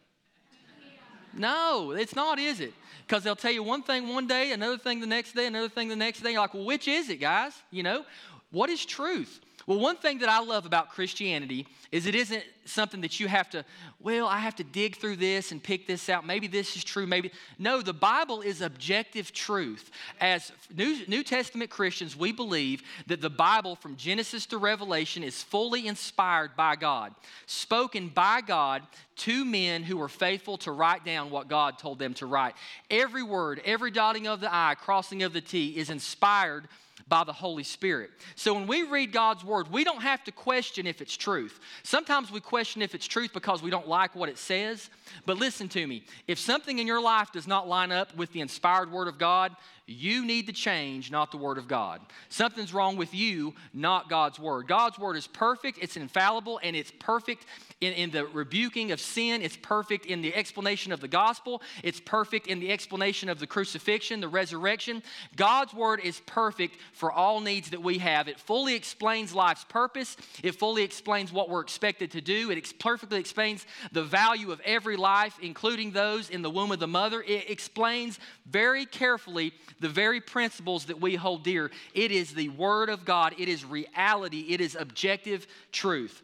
No, 1.33 1.91
it's 1.91 2.15
not, 2.15 2.39
is 2.39 2.59
it? 2.59 2.73
Because 3.05 3.23
they'll 3.23 3.35
tell 3.35 3.51
you 3.51 3.63
one 3.63 3.83
thing 3.83 4.07
one 4.07 4.27
day, 4.27 4.51
another 4.51 4.77
thing 4.77 4.99
the 4.99 5.07
next 5.07 5.33
day, 5.33 5.45
another 5.45 5.69
thing 5.69 5.87
the 5.87 5.95
next 5.95 6.21
day. 6.21 6.31
You're 6.31 6.41
like, 6.41 6.53
well, 6.53 6.65
which 6.65 6.87
is 6.87 7.09
it, 7.09 7.17
guys? 7.17 7.53
You 7.69 7.83
know, 7.83 8.05
what 8.51 8.69
is 8.69 8.85
truth? 8.85 9.39
Well, 9.67 9.79
one 9.79 9.97
thing 9.97 10.19
that 10.19 10.29
I 10.29 10.39
love 10.39 10.65
about 10.65 10.91
Christianity 10.91 11.67
is 11.91 12.05
it 12.05 12.15
isn't 12.15 12.43
something 12.63 13.01
that 13.01 13.19
you 13.19 13.27
have 13.27 13.49
to, 13.49 13.65
well, 13.99 14.25
I 14.25 14.39
have 14.39 14.55
to 14.55 14.63
dig 14.63 14.95
through 14.95 15.17
this 15.17 15.51
and 15.51 15.61
pick 15.61 15.87
this 15.87 16.07
out. 16.07 16.25
Maybe 16.25 16.47
this 16.47 16.77
is 16.77 16.85
true, 16.85 17.05
maybe. 17.05 17.31
No, 17.59 17.81
the 17.81 17.93
Bible 17.93 18.39
is 18.39 18.61
objective 18.61 19.33
truth. 19.33 19.91
As 20.21 20.53
New, 20.73 21.05
New 21.07 21.21
Testament 21.21 21.69
Christians, 21.69 22.15
we 22.15 22.31
believe 22.31 22.81
that 23.07 23.19
the 23.19 23.29
Bible 23.29 23.75
from 23.75 23.97
Genesis 23.97 24.45
to 24.47 24.57
Revelation 24.57 25.21
is 25.21 25.43
fully 25.43 25.87
inspired 25.87 26.55
by 26.55 26.77
God, 26.77 27.13
spoken 27.45 28.07
by 28.07 28.39
God 28.39 28.83
to 29.17 29.43
men 29.43 29.83
who 29.83 29.97
were 29.97 30.07
faithful 30.07 30.57
to 30.59 30.71
write 30.71 31.03
down 31.03 31.29
what 31.29 31.49
God 31.49 31.77
told 31.77 31.99
them 31.99 32.13
to 32.15 32.25
write. 32.25 32.55
Every 32.89 33.23
word, 33.23 33.61
every 33.65 33.91
dotting 33.91 34.27
of 34.27 34.39
the 34.39 34.53
I, 34.53 34.75
crossing 34.75 35.23
of 35.23 35.33
the 35.33 35.41
T 35.41 35.77
is 35.77 35.89
inspired 35.89 36.69
by 37.09 37.23
the 37.23 37.33
Holy 37.33 37.63
Spirit. 37.63 38.11
So 38.35 38.53
when 38.53 38.67
we 38.67 38.83
read 38.83 39.11
God's 39.11 39.43
Word, 39.43 39.71
we 39.71 39.83
don't 39.83 40.01
have 40.01 40.23
to 40.25 40.31
question 40.31 40.87
if 40.87 41.01
it's 41.01 41.15
truth. 41.15 41.59
Sometimes 41.83 42.31
we 42.31 42.39
question 42.39 42.81
if 42.81 42.93
it's 42.93 43.07
truth 43.07 43.31
because 43.33 43.61
we 43.61 43.69
don't 43.69 43.87
like 43.87 44.15
what 44.15 44.29
it 44.29 44.37
says. 44.37 44.89
But 45.25 45.37
listen 45.37 45.69
to 45.69 45.87
me 45.87 46.03
if 46.27 46.39
something 46.39 46.79
in 46.79 46.87
your 46.87 47.01
life 47.01 47.31
does 47.31 47.47
not 47.47 47.67
line 47.67 47.91
up 47.91 48.15
with 48.15 48.31
the 48.31 48.41
inspired 48.41 48.91
Word 48.91 49.07
of 49.07 49.17
God, 49.17 49.55
you 49.85 50.25
need 50.25 50.47
to 50.47 50.53
change, 50.53 51.11
not 51.11 51.31
the 51.31 51.37
Word 51.37 51.57
of 51.57 51.67
God. 51.67 52.01
Something's 52.27 52.73
wrong 52.73 52.97
with 52.97 53.13
you, 53.13 53.53
not 53.73 54.09
God's 54.09 54.37
Word. 54.37 54.67
God's 54.67 54.99
Word 54.99 55.15
is 55.15 55.27
perfect, 55.27 55.79
it's 55.81 55.95
infallible, 55.95 56.59
and 56.61 56.75
it's 56.75 56.91
perfect 56.99 57.45
in, 57.79 57.93
in 57.93 58.11
the 58.11 58.25
rebuking 58.25 58.91
of 58.91 58.99
sin. 58.99 59.41
It's 59.41 59.57
perfect 59.57 60.05
in 60.05 60.21
the 60.21 60.33
explanation 60.33 60.91
of 60.91 60.99
the 60.99 61.07
gospel. 61.07 61.61
It's 61.83 61.99
perfect 61.99 62.47
in 62.47 62.59
the 62.59 62.71
explanation 62.71 63.29
of 63.29 63.39
the 63.39 63.47
crucifixion, 63.47 64.19
the 64.19 64.27
resurrection. 64.27 65.03
God's 65.35 65.73
Word 65.73 65.99
is 66.03 66.19
perfect 66.25 66.77
for 66.93 67.11
all 67.11 67.39
needs 67.39 67.69
that 67.69 67.83
we 67.83 67.99
have. 67.99 68.27
It 68.27 68.39
fully 68.39 68.75
explains 68.75 69.33
life's 69.33 69.63
purpose, 69.65 70.17
it 70.43 70.55
fully 70.55 70.83
explains 70.83 71.31
what 71.31 71.49
we're 71.49 71.61
expected 71.61 72.11
to 72.11 72.21
do, 72.21 72.49
it 72.51 72.57
ex- 72.57 72.73
perfectly 72.73 73.19
explains 73.19 73.65
the 73.91 74.03
value 74.03 74.51
of 74.51 74.59
every 74.61 74.97
life, 74.97 75.37
including 75.41 75.91
those 75.91 76.29
in 76.29 76.41
the 76.41 76.49
womb 76.49 76.71
of 76.71 76.79
the 76.79 76.87
mother. 76.87 77.21
It 77.21 77.49
explains 77.49 78.19
very 78.45 78.85
carefully 78.85 79.53
the 79.79 79.89
very 79.89 80.21
principles 80.21 80.85
that 80.85 80.99
we 80.99 81.15
hold 81.15 81.43
dear. 81.43 81.69
It 81.93 82.11
is 82.11 82.33
the 82.33 82.49
Word 82.49 82.89
of 82.89 83.05
God, 83.05 83.35
it 83.37 83.47
is 83.47 83.63
reality, 83.63 84.47
it 84.49 84.61
is 84.61 84.75
objective 84.75 85.45
truth 85.71 86.23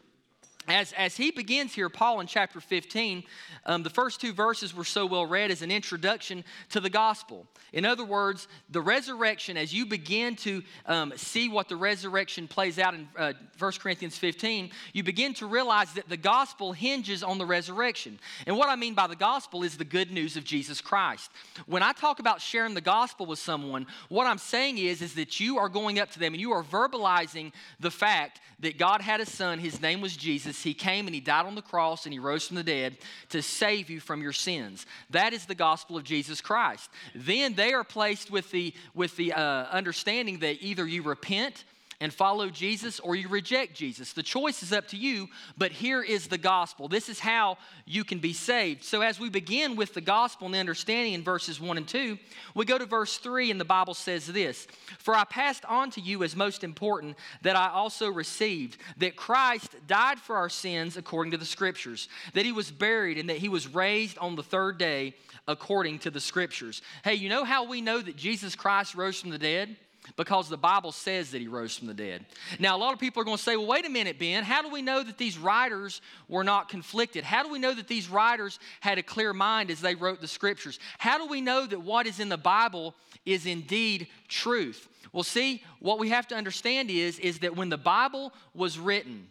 as, 0.68 0.92
as 0.92 1.16
he 1.16 1.30
begins 1.30 1.74
here, 1.74 1.88
Paul 1.88 2.20
in 2.20 2.26
chapter 2.26 2.60
15, 2.60 3.24
um, 3.66 3.82
the 3.82 3.90
first 3.90 4.20
two 4.20 4.32
verses 4.32 4.74
were 4.74 4.84
so 4.84 5.06
well 5.06 5.26
read 5.26 5.50
as 5.50 5.62
an 5.62 5.70
introduction 5.70 6.44
to 6.70 6.80
the 6.80 6.90
gospel. 6.90 7.46
In 7.72 7.84
other 7.84 8.04
words, 8.04 8.48
the 8.70 8.80
resurrection, 8.80 9.56
as 9.56 9.74
you 9.74 9.84
begin 9.84 10.36
to 10.36 10.62
um, 10.86 11.12
see 11.16 11.48
what 11.48 11.68
the 11.68 11.76
resurrection 11.76 12.48
plays 12.48 12.78
out 12.78 12.94
in 12.94 13.08
uh, 13.16 13.32
1 13.58 13.72
Corinthians 13.80 14.16
15, 14.16 14.70
you 14.92 15.02
begin 15.02 15.34
to 15.34 15.46
realize 15.46 15.92
that 15.94 16.08
the 16.08 16.16
gospel 16.16 16.72
hinges 16.72 17.22
on 17.22 17.38
the 17.38 17.46
resurrection. 17.46 18.18
And 18.46 18.56
what 18.56 18.68
I 18.68 18.76
mean 18.76 18.94
by 18.94 19.06
the 19.06 19.16
gospel 19.16 19.62
is 19.62 19.76
the 19.76 19.84
good 19.84 20.10
news 20.10 20.36
of 20.36 20.44
Jesus 20.44 20.80
Christ. 20.80 21.30
When 21.66 21.82
I 21.82 21.92
talk 21.92 22.20
about 22.20 22.40
sharing 22.40 22.74
the 22.74 22.80
gospel 22.80 23.26
with 23.26 23.38
someone, 23.38 23.86
what 24.08 24.26
I'm 24.26 24.38
saying 24.38 24.78
is, 24.78 25.02
is 25.02 25.14
that 25.14 25.40
you 25.40 25.58
are 25.58 25.68
going 25.68 25.98
up 25.98 26.10
to 26.12 26.18
them 26.18 26.32
and 26.32 26.40
you 26.40 26.52
are 26.52 26.62
verbalizing 26.62 27.52
the 27.80 27.90
fact 27.90 28.40
that 28.60 28.78
God 28.78 29.00
had 29.00 29.20
a 29.20 29.26
son, 29.26 29.58
his 29.58 29.80
name 29.80 30.00
was 30.00 30.16
Jesus. 30.54 30.64
He 30.64 30.74
came 30.74 31.06
and 31.06 31.14
he 31.14 31.20
died 31.20 31.46
on 31.46 31.54
the 31.54 31.62
cross 31.62 32.06
and 32.06 32.12
he 32.12 32.18
rose 32.18 32.46
from 32.46 32.56
the 32.56 32.62
dead 32.62 32.96
to 33.30 33.42
save 33.42 33.90
you 33.90 34.00
from 34.00 34.22
your 34.22 34.32
sins. 34.32 34.86
That 35.10 35.32
is 35.32 35.46
the 35.46 35.54
gospel 35.54 35.96
of 35.96 36.04
Jesus 36.04 36.40
Christ. 36.40 36.90
Then 37.14 37.54
they 37.54 37.72
are 37.72 37.84
placed 37.84 38.30
with 38.30 38.50
the, 38.50 38.74
with 38.94 39.16
the 39.16 39.32
uh, 39.32 39.66
understanding 39.70 40.40
that 40.40 40.62
either 40.62 40.86
you 40.86 41.02
repent 41.02 41.64
and 42.00 42.12
follow 42.12 42.48
Jesus 42.50 43.00
or 43.00 43.14
you 43.16 43.28
reject 43.28 43.74
Jesus. 43.74 44.12
The 44.12 44.22
choice 44.22 44.62
is 44.62 44.72
up 44.72 44.88
to 44.88 44.96
you, 44.96 45.28
but 45.56 45.72
here 45.72 46.02
is 46.02 46.26
the 46.26 46.38
gospel. 46.38 46.88
This 46.88 47.08
is 47.08 47.18
how 47.18 47.58
you 47.84 48.04
can 48.04 48.18
be 48.18 48.32
saved. 48.32 48.84
So, 48.84 49.00
as 49.00 49.20
we 49.20 49.30
begin 49.30 49.76
with 49.76 49.94
the 49.94 50.00
gospel 50.00 50.46
and 50.46 50.54
the 50.54 50.58
understanding 50.58 51.14
in 51.14 51.22
verses 51.22 51.60
1 51.60 51.76
and 51.76 51.88
2, 51.88 52.18
we 52.54 52.64
go 52.64 52.78
to 52.78 52.86
verse 52.86 53.18
3, 53.18 53.50
and 53.50 53.60
the 53.60 53.64
Bible 53.64 53.94
says 53.94 54.26
this 54.26 54.66
For 54.98 55.14
I 55.14 55.24
passed 55.24 55.64
on 55.64 55.90
to 55.92 56.00
you 56.00 56.22
as 56.22 56.36
most 56.36 56.64
important 56.64 57.16
that 57.42 57.56
I 57.56 57.68
also 57.68 58.10
received 58.10 58.78
that 58.98 59.16
Christ 59.16 59.74
died 59.86 60.18
for 60.18 60.36
our 60.36 60.48
sins 60.48 60.96
according 60.96 61.32
to 61.32 61.38
the 61.38 61.44
scriptures, 61.44 62.08
that 62.34 62.44
he 62.44 62.52
was 62.52 62.70
buried, 62.70 63.18
and 63.18 63.28
that 63.28 63.38
he 63.38 63.48
was 63.48 63.68
raised 63.68 64.18
on 64.18 64.36
the 64.36 64.42
third 64.42 64.78
day 64.78 65.14
according 65.46 65.98
to 66.00 66.10
the 66.10 66.20
scriptures. 66.20 66.82
Hey, 67.02 67.14
you 67.14 67.28
know 67.28 67.44
how 67.44 67.64
we 67.64 67.80
know 67.80 68.00
that 68.00 68.16
Jesus 68.16 68.54
Christ 68.54 68.94
rose 68.94 69.20
from 69.20 69.30
the 69.30 69.38
dead? 69.38 69.76
Because 70.16 70.48
the 70.48 70.56
Bible 70.56 70.92
says 70.92 71.30
that 71.30 71.40
he 71.40 71.48
rose 71.48 71.76
from 71.76 71.88
the 71.88 71.94
dead. 71.94 72.26
Now, 72.58 72.76
a 72.76 72.78
lot 72.78 72.92
of 72.92 73.00
people 73.00 73.22
are 73.22 73.24
going 73.24 73.36
to 73.36 73.42
say, 73.42 73.56
well, 73.56 73.66
wait 73.66 73.86
a 73.86 73.90
minute, 73.90 74.18
Ben, 74.18 74.44
how 74.44 74.62
do 74.62 74.68
we 74.68 74.82
know 74.82 75.02
that 75.02 75.18
these 75.18 75.38
writers 75.38 76.00
were 76.28 76.44
not 76.44 76.68
conflicted? 76.68 77.24
How 77.24 77.42
do 77.42 77.50
we 77.50 77.58
know 77.58 77.74
that 77.74 77.88
these 77.88 78.08
writers 78.08 78.58
had 78.80 78.98
a 78.98 79.02
clear 79.02 79.32
mind 79.32 79.70
as 79.70 79.80
they 79.80 79.94
wrote 79.94 80.20
the 80.20 80.28
scriptures? 80.28 80.78
How 80.98 81.18
do 81.18 81.26
we 81.26 81.40
know 81.40 81.66
that 81.66 81.80
what 81.80 82.06
is 82.06 82.20
in 82.20 82.28
the 82.28 82.36
Bible 82.36 82.94
is 83.24 83.46
indeed 83.46 84.08
truth? 84.28 84.88
Well, 85.12 85.22
see, 85.22 85.62
what 85.78 85.98
we 85.98 86.08
have 86.08 86.26
to 86.28 86.34
understand 86.34 86.90
is, 86.90 87.18
is 87.18 87.38
that 87.40 87.56
when 87.56 87.68
the 87.68 87.78
Bible 87.78 88.32
was 88.52 88.78
written, 88.78 89.28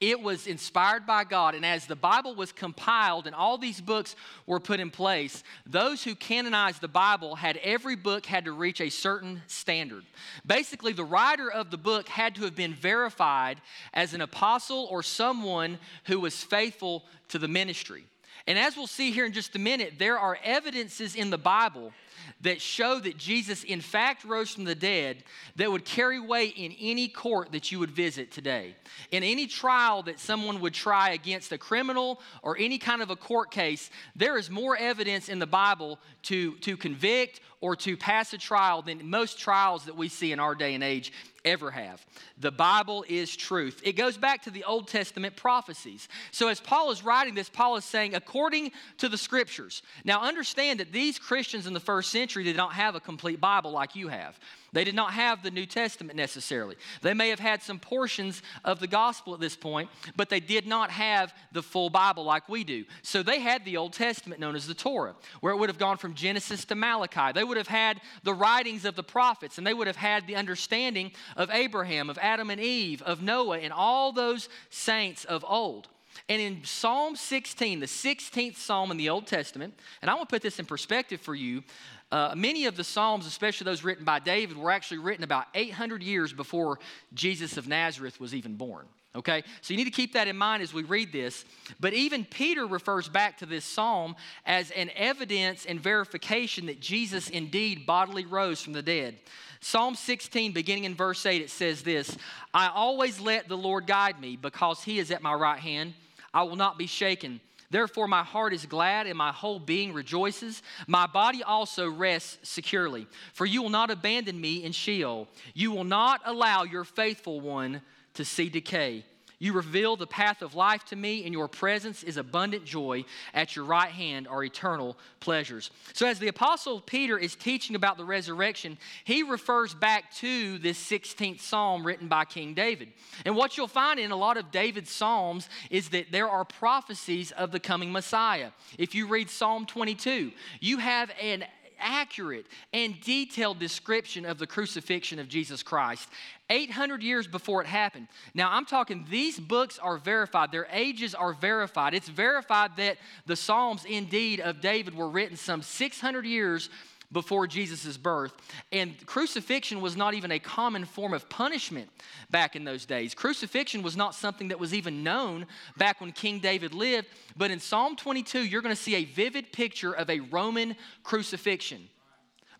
it 0.00 0.20
was 0.20 0.46
inspired 0.46 1.06
by 1.06 1.24
God, 1.24 1.56
and 1.56 1.66
as 1.66 1.86
the 1.86 1.96
Bible 1.96 2.36
was 2.36 2.52
compiled 2.52 3.26
and 3.26 3.34
all 3.34 3.58
these 3.58 3.80
books 3.80 4.14
were 4.46 4.60
put 4.60 4.78
in 4.78 4.90
place, 4.90 5.42
those 5.66 6.04
who 6.04 6.14
canonized 6.14 6.80
the 6.80 6.88
Bible 6.88 7.34
had 7.34 7.56
every 7.58 7.96
book 7.96 8.24
had 8.24 8.44
to 8.44 8.52
reach 8.52 8.80
a 8.80 8.90
certain 8.90 9.42
standard. 9.48 10.04
Basically, 10.46 10.92
the 10.92 11.04
writer 11.04 11.50
of 11.50 11.72
the 11.72 11.78
book 11.78 12.08
had 12.08 12.36
to 12.36 12.42
have 12.42 12.54
been 12.54 12.74
verified 12.74 13.60
as 13.92 14.14
an 14.14 14.20
apostle 14.20 14.86
or 14.88 15.02
someone 15.02 15.78
who 16.04 16.20
was 16.20 16.44
faithful 16.44 17.04
to 17.30 17.38
the 17.40 17.48
ministry. 17.48 18.04
And 18.46 18.56
as 18.56 18.76
we'll 18.76 18.86
see 18.86 19.10
here 19.10 19.26
in 19.26 19.32
just 19.32 19.56
a 19.56 19.58
minute, 19.58 19.94
there 19.98 20.18
are 20.18 20.38
evidences 20.44 21.16
in 21.16 21.30
the 21.30 21.38
Bible 21.38 21.92
that 22.40 22.60
show 22.60 23.00
that 23.00 23.16
Jesus, 23.16 23.64
in 23.64 23.80
fact, 23.80 24.24
rose 24.24 24.50
from 24.50 24.64
the 24.64 24.74
dead 24.74 25.24
that 25.56 25.70
would 25.70 25.84
carry 25.84 26.20
weight 26.20 26.54
in 26.56 26.74
any 26.80 27.08
court 27.08 27.52
that 27.52 27.72
you 27.72 27.78
would 27.80 27.90
visit 27.90 28.30
today. 28.30 28.76
In 29.10 29.22
any 29.22 29.46
trial 29.46 30.02
that 30.04 30.20
someone 30.20 30.60
would 30.60 30.74
try 30.74 31.10
against 31.10 31.50
a 31.50 31.58
criminal 31.58 32.20
or 32.42 32.56
any 32.58 32.78
kind 32.78 33.02
of 33.02 33.10
a 33.10 33.16
court 33.16 33.50
case, 33.50 33.90
there 34.14 34.38
is 34.38 34.50
more 34.50 34.76
evidence 34.76 35.28
in 35.28 35.38
the 35.38 35.46
Bible 35.46 35.98
to, 36.24 36.54
to 36.58 36.76
convict 36.76 37.40
or 37.60 37.74
to 37.76 37.96
pass 37.96 38.32
a 38.32 38.38
trial 38.38 38.82
than 38.82 39.08
most 39.08 39.38
trials 39.38 39.84
that 39.86 39.96
we 39.96 40.08
see 40.08 40.32
in 40.32 40.38
our 40.38 40.54
day 40.54 40.74
and 40.74 40.84
age 40.84 41.12
ever 41.44 41.70
have. 41.70 42.04
The 42.38 42.50
Bible 42.50 43.04
is 43.08 43.34
truth. 43.34 43.80
It 43.84 43.94
goes 43.94 44.16
back 44.16 44.42
to 44.42 44.50
the 44.50 44.64
Old 44.64 44.88
Testament 44.88 45.34
prophecies. 45.34 46.08
So, 46.30 46.48
as 46.48 46.60
Paul 46.60 46.90
is 46.90 47.04
writing 47.04 47.34
this, 47.34 47.48
Paul 47.48 47.76
is 47.76 47.84
saying, 47.84 48.14
according 48.14 48.72
to 48.98 49.08
the 49.08 49.18
scriptures. 49.18 49.82
Now, 50.04 50.22
understand 50.22 50.80
that 50.80 50.92
these 50.92 51.18
Christians 51.18 51.66
in 51.66 51.72
the 51.72 51.80
first 51.80 52.10
century 52.10 52.44
did 52.44 52.56
not 52.56 52.74
have 52.74 52.94
a 52.94 53.00
complete 53.00 53.40
Bible 53.40 53.72
like 53.72 53.96
you 53.96 54.08
have. 54.08 54.38
They 54.72 54.84
did 54.84 54.94
not 54.94 55.12
have 55.14 55.42
the 55.42 55.50
New 55.50 55.64
Testament 55.64 56.16
necessarily. 56.16 56.76
They 57.00 57.14
may 57.14 57.30
have 57.30 57.40
had 57.40 57.62
some 57.62 57.78
portions 57.78 58.42
of 58.64 58.80
the 58.80 58.86
gospel 58.86 59.32
at 59.32 59.40
this 59.40 59.56
point, 59.56 59.88
but 60.14 60.28
they 60.28 60.40
did 60.40 60.66
not 60.66 60.90
have 60.90 61.32
the 61.52 61.62
full 61.62 61.88
Bible 61.88 62.24
like 62.24 62.48
we 62.48 62.64
do. 62.64 62.84
So 63.02 63.22
they 63.22 63.40
had 63.40 63.64
the 63.64 63.78
Old 63.78 63.94
Testament 63.94 64.40
known 64.40 64.54
as 64.56 64.66
the 64.66 64.74
Torah, 64.74 65.14
where 65.40 65.52
it 65.54 65.56
would 65.56 65.70
have 65.70 65.78
gone 65.78 65.96
from 65.96 66.14
Genesis 66.14 66.64
to 66.66 66.74
Malachi. 66.74 67.32
They 67.32 67.44
would 67.44 67.56
have 67.56 67.68
had 67.68 68.00
the 68.24 68.34
writings 68.34 68.84
of 68.84 68.94
the 68.94 69.02
prophets, 69.02 69.56
and 69.56 69.66
they 69.66 69.74
would 69.74 69.86
have 69.86 69.96
had 69.96 70.26
the 70.26 70.36
understanding 70.36 71.12
of 71.36 71.50
Abraham, 71.50 72.10
of 72.10 72.18
Adam 72.18 72.50
and 72.50 72.60
Eve, 72.60 73.00
of 73.02 73.22
Noah, 73.22 73.58
and 73.58 73.72
all 73.72 74.12
those 74.12 74.48
saints 74.68 75.24
of 75.24 75.44
old. 75.48 75.88
And 76.28 76.40
in 76.40 76.64
Psalm 76.64 77.16
16, 77.16 77.80
the 77.80 77.86
16th 77.86 78.56
Psalm 78.56 78.90
in 78.90 78.96
the 78.96 79.08
Old 79.08 79.26
Testament, 79.26 79.74
and 80.02 80.10
I 80.10 80.14
want 80.14 80.28
to 80.28 80.34
put 80.34 80.42
this 80.42 80.58
in 80.58 80.66
perspective 80.66 81.20
for 81.20 81.34
you. 81.34 81.62
Uh, 82.10 82.32
many 82.34 82.64
of 82.66 82.76
the 82.76 82.84
Psalms, 82.84 83.26
especially 83.26 83.66
those 83.66 83.84
written 83.84 84.04
by 84.04 84.18
David, 84.18 84.56
were 84.56 84.70
actually 84.70 84.98
written 84.98 85.24
about 85.24 85.46
800 85.54 86.02
years 86.02 86.32
before 86.32 86.78
Jesus 87.12 87.56
of 87.56 87.68
Nazareth 87.68 88.18
was 88.18 88.34
even 88.34 88.54
born. 88.54 88.86
Okay? 89.14 89.42
So 89.62 89.74
you 89.74 89.78
need 89.78 89.84
to 89.84 89.90
keep 89.90 90.12
that 90.14 90.28
in 90.28 90.36
mind 90.36 90.62
as 90.62 90.72
we 90.72 90.84
read 90.84 91.12
this. 91.12 91.44
But 91.80 91.92
even 91.92 92.24
Peter 92.24 92.66
refers 92.66 93.08
back 93.08 93.38
to 93.38 93.46
this 93.46 93.64
psalm 93.64 94.16
as 94.46 94.70
an 94.70 94.90
evidence 94.94 95.66
and 95.66 95.80
verification 95.80 96.66
that 96.66 96.80
Jesus 96.80 97.28
indeed 97.28 97.84
bodily 97.84 98.24
rose 98.24 98.62
from 98.62 98.74
the 98.74 98.82
dead. 98.82 99.16
Psalm 99.60 99.94
16, 99.94 100.52
beginning 100.52 100.84
in 100.84 100.94
verse 100.94 101.26
8, 101.26 101.42
it 101.42 101.50
says 101.50 101.82
this 101.82 102.16
I 102.54 102.68
always 102.68 103.18
let 103.20 103.48
the 103.48 103.56
Lord 103.56 103.86
guide 103.86 104.20
me 104.20 104.36
because 104.36 104.82
he 104.82 104.98
is 104.98 105.10
at 105.10 105.22
my 105.22 105.34
right 105.34 105.58
hand. 105.58 105.94
I 106.32 106.44
will 106.44 106.56
not 106.56 106.78
be 106.78 106.86
shaken. 106.86 107.40
Therefore, 107.70 108.08
my 108.08 108.22
heart 108.22 108.54
is 108.54 108.64
glad 108.64 109.06
and 109.06 109.18
my 109.18 109.30
whole 109.30 109.58
being 109.58 109.92
rejoices. 109.92 110.62
My 110.86 111.06
body 111.06 111.42
also 111.42 111.88
rests 111.88 112.38
securely. 112.42 113.06
For 113.34 113.44
you 113.44 113.62
will 113.62 113.68
not 113.70 113.90
abandon 113.90 114.40
me 114.40 114.64
in 114.64 114.72
Sheol. 114.72 115.28
You 115.54 115.72
will 115.72 115.84
not 115.84 116.22
allow 116.24 116.62
your 116.62 116.84
faithful 116.84 117.40
one 117.40 117.82
to 118.14 118.24
see 118.24 118.48
decay. 118.48 119.04
You 119.40 119.52
reveal 119.52 119.96
the 119.96 120.06
path 120.06 120.42
of 120.42 120.56
life 120.56 120.84
to 120.86 120.96
me, 120.96 121.24
and 121.24 121.32
your 121.32 121.46
presence 121.46 122.02
is 122.02 122.16
abundant 122.16 122.64
joy. 122.64 123.04
At 123.32 123.54
your 123.54 123.64
right 123.64 123.90
hand 123.90 124.26
are 124.26 124.42
eternal 124.42 124.98
pleasures. 125.20 125.70
So, 125.92 126.08
as 126.08 126.18
the 126.18 126.26
Apostle 126.26 126.80
Peter 126.80 127.16
is 127.16 127.36
teaching 127.36 127.76
about 127.76 127.98
the 127.98 128.04
resurrection, 128.04 128.78
he 129.04 129.22
refers 129.22 129.74
back 129.74 130.12
to 130.16 130.58
this 130.58 130.78
16th 130.78 131.40
Psalm 131.40 131.86
written 131.86 132.08
by 132.08 132.24
King 132.24 132.54
David. 132.54 132.88
And 133.24 133.36
what 133.36 133.56
you'll 133.56 133.68
find 133.68 134.00
in 134.00 134.10
a 134.10 134.16
lot 134.16 134.36
of 134.36 134.50
David's 134.50 134.90
Psalms 134.90 135.48
is 135.70 135.90
that 135.90 136.10
there 136.10 136.28
are 136.28 136.44
prophecies 136.44 137.30
of 137.30 137.52
the 137.52 137.60
coming 137.60 137.92
Messiah. 137.92 138.50
If 138.76 138.94
you 138.96 139.06
read 139.06 139.30
Psalm 139.30 139.66
22, 139.66 140.32
you 140.60 140.78
have 140.78 141.12
an 141.22 141.44
accurate 141.78 142.46
and 142.72 143.00
detailed 143.00 143.58
description 143.58 144.24
of 144.24 144.38
the 144.38 144.46
crucifixion 144.46 145.18
of 145.18 145.28
Jesus 145.28 145.62
Christ 145.62 146.08
800 146.50 147.02
years 147.02 147.26
before 147.26 147.60
it 147.60 147.66
happened. 147.66 148.08
Now, 148.34 148.50
I'm 148.50 148.64
talking 148.64 149.06
these 149.10 149.38
books 149.38 149.78
are 149.78 149.98
verified, 149.98 150.50
their 150.50 150.68
ages 150.72 151.14
are 151.14 151.34
verified. 151.34 151.94
It's 151.94 152.08
verified 152.08 152.76
that 152.76 152.98
the 153.26 153.36
Psalms, 153.36 153.84
indeed, 153.84 154.40
of 154.40 154.60
David 154.60 154.94
were 154.94 155.10
written 155.10 155.36
some 155.36 155.62
600 155.62 156.24
years 156.24 156.70
before 157.10 157.46
Jesus' 157.46 157.96
birth. 157.96 158.32
And 158.72 158.94
crucifixion 159.06 159.80
was 159.80 159.96
not 159.96 160.14
even 160.14 160.30
a 160.30 160.38
common 160.38 160.84
form 160.84 161.14
of 161.14 161.28
punishment 161.28 161.88
back 162.30 162.56
in 162.56 162.64
those 162.64 162.86
days. 162.86 163.14
Crucifixion 163.14 163.82
was 163.82 163.96
not 163.96 164.14
something 164.14 164.48
that 164.48 164.60
was 164.60 164.74
even 164.74 165.02
known 165.02 165.46
back 165.76 166.00
when 166.00 166.12
King 166.12 166.38
David 166.38 166.74
lived. 166.74 167.08
But 167.36 167.50
in 167.50 167.60
Psalm 167.60 167.96
22, 167.96 168.44
you're 168.44 168.62
going 168.62 168.74
to 168.74 168.80
see 168.80 168.96
a 168.96 169.04
vivid 169.04 169.52
picture 169.52 169.92
of 169.92 170.10
a 170.10 170.20
Roman 170.20 170.76
crucifixion. 171.02 171.88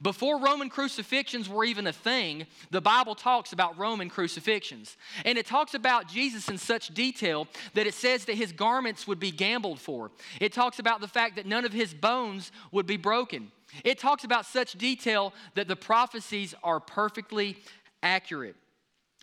Before 0.00 0.38
Roman 0.38 0.70
crucifixions 0.70 1.48
were 1.48 1.64
even 1.64 1.86
a 1.86 1.92
thing, 1.92 2.46
the 2.70 2.80
Bible 2.80 3.16
talks 3.16 3.52
about 3.52 3.76
Roman 3.76 4.08
crucifixions. 4.08 4.96
And 5.24 5.36
it 5.36 5.46
talks 5.46 5.74
about 5.74 6.08
Jesus 6.08 6.48
in 6.48 6.58
such 6.58 6.94
detail 6.94 7.48
that 7.74 7.86
it 7.86 7.94
says 7.94 8.24
that 8.26 8.36
his 8.36 8.52
garments 8.52 9.08
would 9.08 9.18
be 9.18 9.32
gambled 9.32 9.80
for. 9.80 10.12
It 10.40 10.52
talks 10.52 10.78
about 10.78 11.00
the 11.00 11.08
fact 11.08 11.36
that 11.36 11.46
none 11.46 11.64
of 11.64 11.72
his 11.72 11.94
bones 11.94 12.52
would 12.70 12.86
be 12.86 12.96
broken. 12.96 13.50
It 13.84 13.98
talks 13.98 14.24
about 14.24 14.46
such 14.46 14.74
detail 14.74 15.34
that 15.54 15.66
the 15.66 15.76
prophecies 15.76 16.54
are 16.62 16.80
perfectly 16.80 17.58
accurate. 18.02 18.54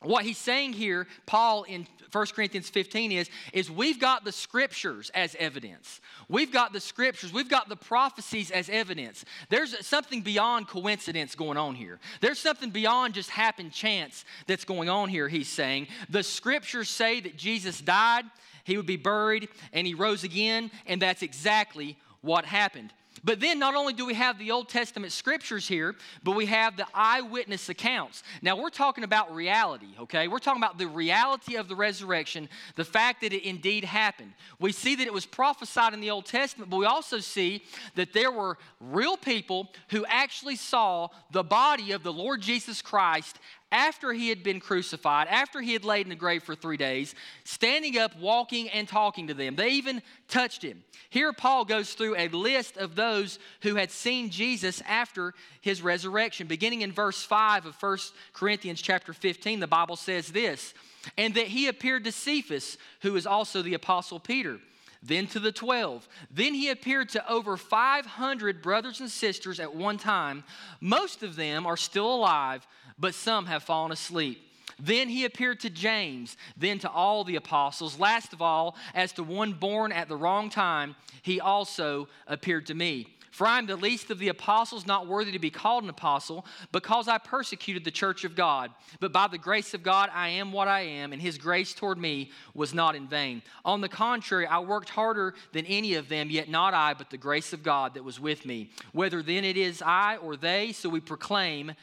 What 0.01 0.25
he's 0.25 0.37
saying 0.37 0.73
here, 0.73 1.07
Paul 1.25 1.63
in 1.63 1.87
1 2.11 2.25
Corinthians 2.27 2.69
15 2.69 3.11
is, 3.11 3.29
is 3.53 3.71
we've 3.71 3.99
got 3.99 4.23
the 4.23 4.31
scriptures 4.31 5.09
as 5.13 5.35
evidence. 5.39 5.99
We've 6.29 6.51
got 6.51 6.73
the 6.73 6.79
scriptures, 6.79 7.33
we've 7.33 7.49
got 7.49 7.69
the 7.69 7.75
prophecies 7.75 8.51
as 8.51 8.69
evidence. 8.69 9.25
There's 9.49 9.85
something 9.85 10.21
beyond 10.21 10.67
coincidence 10.67 11.35
going 11.35 11.57
on 11.57 11.75
here. 11.75 11.99
There's 12.21 12.39
something 12.39 12.69
beyond 12.69 13.13
just 13.13 13.29
happen 13.29 13.71
chance 13.71 14.25
that's 14.47 14.65
going 14.65 14.89
on 14.89 15.09
here, 15.09 15.27
he's 15.27 15.49
saying. 15.49 15.87
The 16.09 16.23
scriptures 16.23 16.89
say 16.89 17.19
that 17.21 17.37
Jesus 17.37 17.81
died, 17.81 18.25
he 18.63 18.77
would 18.77 18.85
be 18.85 18.97
buried, 18.97 19.47
and 19.73 19.87
he 19.87 19.93
rose 19.93 20.23
again, 20.23 20.71
and 20.85 21.01
that's 21.01 21.21
exactly 21.21 21.97
what 22.21 22.45
happened. 22.45 22.93
But 23.25 23.39
then 23.39 23.57
not 23.57 23.73
only 23.73 23.93
do 23.93 24.05
we 24.05 24.13
have 24.13 24.37
the 24.37 24.51
Old 24.51 24.69
Testament 24.69 25.11
scriptures 25.11 25.67
here, 25.67 25.95
but 26.23 26.33
we 26.33 26.45
have 26.45 26.77
the 26.77 26.85
eyewitness 26.93 27.69
accounts. 27.69 28.21
Now 28.43 28.55
we're 28.55 28.69
talking 28.69 29.03
about 29.03 29.33
reality, 29.33 29.87
okay? 29.99 30.27
We're 30.27 30.37
talking 30.37 30.61
about 30.61 30.77
the 30.77 30.87
reality 30.87 31.55
of 31.55 31.67
the 31.67 31.75
resurrection, 31.75 32.47
the 32.75 32.85
fact 32.85 33.21
that 33.21 33.33
it 33.33 33.43
indeed 33.43 33.83
happened. 33.83 34.33
We 34.59 34.71
see 34.71 34.95
that 34.97 35.07
it 35.07 35.13
was 35.13 35.25
prophesied 35.25 35.95
in 35.95 36.01
the 36.01 36.11
Old 36.11 36.27
Testament, 36.27 36.69
but 36.69 36.77
we 36.77 36.85
also 36.85 37.17
see 37.17 37.63
that 37.95 38.13
there 38.13 38.31
were 38.31 38.59
real 38.79 39.17
people 39.17 39.71
who 39.89 40.05
actually 40.05 40.55
saw 40.55 41.07
the 41.31 41.43
body 41.43 41.93
of 41.93 42.03
the 42.03 42.13
Lord 42.13 42.41
Jesus 42.41 42.83
Christ 42.83 43.39
after 43.75 44.13
he 44.13 44.29
had 44.29 44.41
been 44.41 44.61
crucified, 44.61 45.27
after 45.27 45.59
he 45.59 45.73
had 45.73 45.83
laid 45.83 46.05
in 46.05 46.09
the 46.09 46.15
grave 46.15 46.41
for 46.41 46.55
three 46.55 46.77
days, 46.77 47.13
standing 47.43 47.97
up, 47.97 48.17
walking, 48.17 48.69
and 48.69 48.87
talking 48.87 49.27
to 49.27 49.33
them. 49.33 49.57
They 49.57 49.71
even 49.71 50.01
touched 50.29 50.63
him. 50.63 50.81
Here, 51.09 51.33
Paul 51.33 51.65
goes 51.65 51.93
through 51.93 52.15
a 52.15 52.29
list 52.29 52.77
of 52.77 52.95
those 52.95 53.37
who 53.63 53.75
had 53.75 53.91
seen 53.91 54.29
Jesus 54.29 54.81
after 54.87 55.33
his 55.59 55.81
resurrection. 55.81 56.47
Beginning 56.47 56.81
in 56.81 56.93
verse 56.93 57.21
5 57.23 57.65
of 57.65 57.75
1 57.75 57.97
Corinthians 58.31 58.81
chapter 58.81 59.11
15, 59.11 59.59
the 59.59 59.67
Bible 59.67 59.97
says 59.97 60.29
this 60.29 60.73
And 61.17 61.33
that 61.35 61.47
he 61.47 61.67
appeared 61.67 62.05
to 62.05 62.13
Cephas, 62.13 62.77
who 63.01 63.17
is 63.17 63.27
also 63.27 63.61
the 63.61 63.73
apostle 63.73 64.21
Peter 64.21 64.59
then 65.05 65.27
to 65.27 65.39
the 65.39 65.51
12. 65.51 66.07
Then 66.31 66.53
he 66.53 66.69
appeared 66.69 67.09
to 67.09 67.31
over 67.31 67.57
500 67.57 68.61
brothers 68.61 68.99
and 68.99 69.09
sisters 69.09 69.59
at 69.59 69.75
one 69.75 69.97
time. 69.97 70.43
Most 70.81 71.21
of 71.21 71.35
them 71.35 71.67
are 71.67 71.77
still 71.77 72.11
alive, 72.11 72.65
but 72.97 73.13
some 73.13 73.45
have 73.45 73.63
fallen 73.63 73.91
asleep. 73.91 74.41
Then 74.79 75.07
he 75.07 75.23
appeared 75.25 75.61
to 75.61 75.69
James, 75.69 76.35
then 76.57 76.79
to 76.79 76.89
all 76.89 77.23
the 77.23 77.37
apostles. 77.37 77.99
Last 77.99 78.33
of 78.33 78.41
all, 78.41 78.75
as 78.93 79.13
to 79.13 79.23
one 79.23 79.53
born 79.53 79.91
at 79.91 80.09
the 80.09 80.17
wrong 80.17 80.49
time, 80.49 80.95
he 81.21 81.39
also 81.39 82.07
appeared 82.27 82.65
to 82.67 82.73
me. 82.73 83.07
For 83.31 83.45
I 83.45 83.57
am 83.57 83.65
the 83.65 83.75
least 83.75 84.11
of 84.11 84.19
the 84.19 84.29
apostles, 84.29 84.87
not 84.87 85.07
worthy 85.07 85.33
to 85.33 85.39
be 85.39 85.49
called 85.49 85.83
an 85.83 85.89
apostle, 85.89 86.45
because 86.71 87.09
I 87.09 87.17
persecuted 87.17 87.83
the 87.83 87.91
church 87.91 88.23
of 88.23 88.33
God. 88.33 88.71
But 89.01 89.11
by 89.11 89.27
the 89.27 89.37
grace 89.37 89.73
of 89.73 89.83
God, 89.83 90.09
I 90.13 90.29
am 90.29 90.53
what 90.53 90.69
I 90.69 90.81
am, 90.81 91.11
and 91.11 91.21
his 91.21 91.37
grace 91.37 91.73
toward 91.73 91.97
me 91.97 92.31
was 92.53 92.73
not 92.73 92.95
in 92.95 93.09
vain. 93.09 93.41
On 93.65 93.81
the 93.81 93.89
contrary, 93.89 94.47
I 94.47 94.59
worked 94.59 94.87
harder 94.87 95.33
than 95.51 95.65
any 95.65 95.95
of 95.95 96.07
them, 96.07 96.29
yet 96.29 96.47
not 96.47 96.73
I, 96.73 96.93
but 96.93 97.09
the 97.09 97.17
grace 97.17 97.51
of 97.51 97.61
God 97.61 97.95
that 97.95 98.05
was 98.05 98.21
with 98.21 98.45
me. 98.45 98.69
Whether 98.93 99.21
then 99.21 99.43
it 99.43 99.57
is 99.57 99.81
I 99.81 100.15
or 100.15 100.37
they, 100.37 100.71
so 100.71 100.87
we 100.87 101.01
proclaim, 101.01 101.73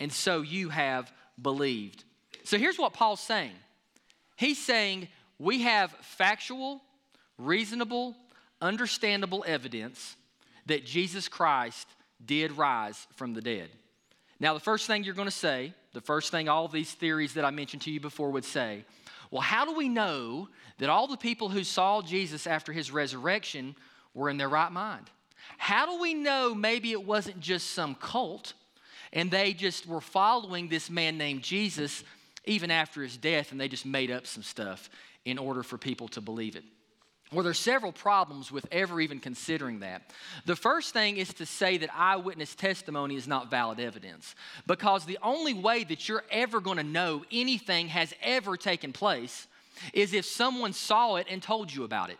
and 0.00 0.12
so 0.12 0.42
you 0.42 0.68
have 0.68 1.12
believed. 1.40 2.04
So 2.44 2.58
here's 2.58 2.78
what 2.78 2.92
Paul's 2.92 3.20
saying 3.20 3.52
He's 4.36 4.58
saying 4.58 5.08
we 5.38 5.62
have 5.62 5.90
factual, 6.02 6.82
reasonable, 7.38 8.14
understandable 8.60 9.44
evidence 9.46 10.16
that 10.66 10.84
Jesus 10.84 11.28
Christ 11.28 11.88
did 12.24 12.52
rise 12.52 13.06
from 13.16 13.34
the 13.34 13.42
dead. 13.42 13.68
Now, 14.40 14.54
the 14.54 14.60
first 14.60 14.86
thing 14.86 15.04
you're 15.04 15.14
going 15.14 15.28
to 15.28 15.30
say, 15.30 15.72
the 15.92 16.00
first 16.00 16.30
thing 16.30 16.48
all 16.48 16.68
these 16.68 16.92
theories 16.92 17.34
that 17.34 17.44
I 17.44 17.50
mentioned 17.50 17.82
to 17.82 17.90
you 17.90 18.00
before 18.00 18.30
would 18.30 18.44
say, 18.44 18.84
well, 19.30 19.42
how 19.42 19.64
do 19.64 19.74
we 19.74 19.88
know 19.88 20.48
that 20.78 20.88
all 20.88 21.06
the 21.06 21.16
people 21.16 21.48
who 21.48 21.64
saw 21.64 22.02
Jesus 22.02 22.46
after 22.46 22.72
his 22.72 22.90
resurrection 22.90 23.74
were 24.14 24.28
in 24.28 24.36
their 24.36 24.48
right 24.48 24.70
mind? 24.70 25.10
How 25.58 25.86
do 25.86 26.00
we 26.00 26.14
know 26.14 26.54
maybe 26.54 26.92
it 26.92 27.04
wasn't 27.04 27.40
just 27.40 27.70
some 27.70 27.94
cult 27.94 28.52
and 29.16 29.30
they 29.30 29.54
just 29.54 29.86
were 29.86 30.02
following 30.02 30.68
this 30.68 30.90
man 30.90 31.16
named 31.16 31.42
Jesus 31.42 32.04
even 32.44 32.70
after 32.70 33.02
his 33.02 33.16
death 33.16 33.50
and 33.50 33.60
they 33.60 33.66
just 33.66 33.86
made 33.86 34.10
up 34.10 34.26
some 34.26 34.42
stuff 34.42 34.90
in 35.24 35.38
order 35.38 35.62
for 35.62 35.78
people 35.78 36.06
to 36.08 36.20
believe 36.20 36.54
it? 36.54 36.64
Well, 37.32 37.42
there's 37.42 37.58
several 37.58 37.92
problems 37.92 38.52
with 38.52 38.66
ever 38.70 39.00
even 39.00 39.18
considering 39.18 39.80
that. 39.80 40.12
The 40.44 40.54
first 40.54 40.92
thing 40.92 41.16
is 41.16 41.32
to 41.34 41.46
say 41.46 41.78
that 41.78 41.90
eyewitness 41.96 42.54
testimony 42.54 43.16
is 43.16 43.26
not 43.26 43.50
valid 43.50 43.80
evidence, 43.80 44.36
because 44.66 45.04
the 45.04 45.18
only 45.22 45.54
way 45.54 45.82
that 45.84 46.08
you're 46.08 46.22
ever 46.30 46.60
going 46.60 46.76
to 46.76 46.84
know 46.84 47.24
anything 47.32 47.88
has 47.88 48.14
ever 48.22 48.56
taken 48.56 48.92
place 48.92 49.48
is 49.92 50.12
if 50.12 50.24
someone 50.24 50.72
saw 50.72 51.16
it 51.16 51.26
and 51.28 51.42
told 51.42 51.74
you 51.74 51.82
about 51.82 52.10
it. 52.10 52.18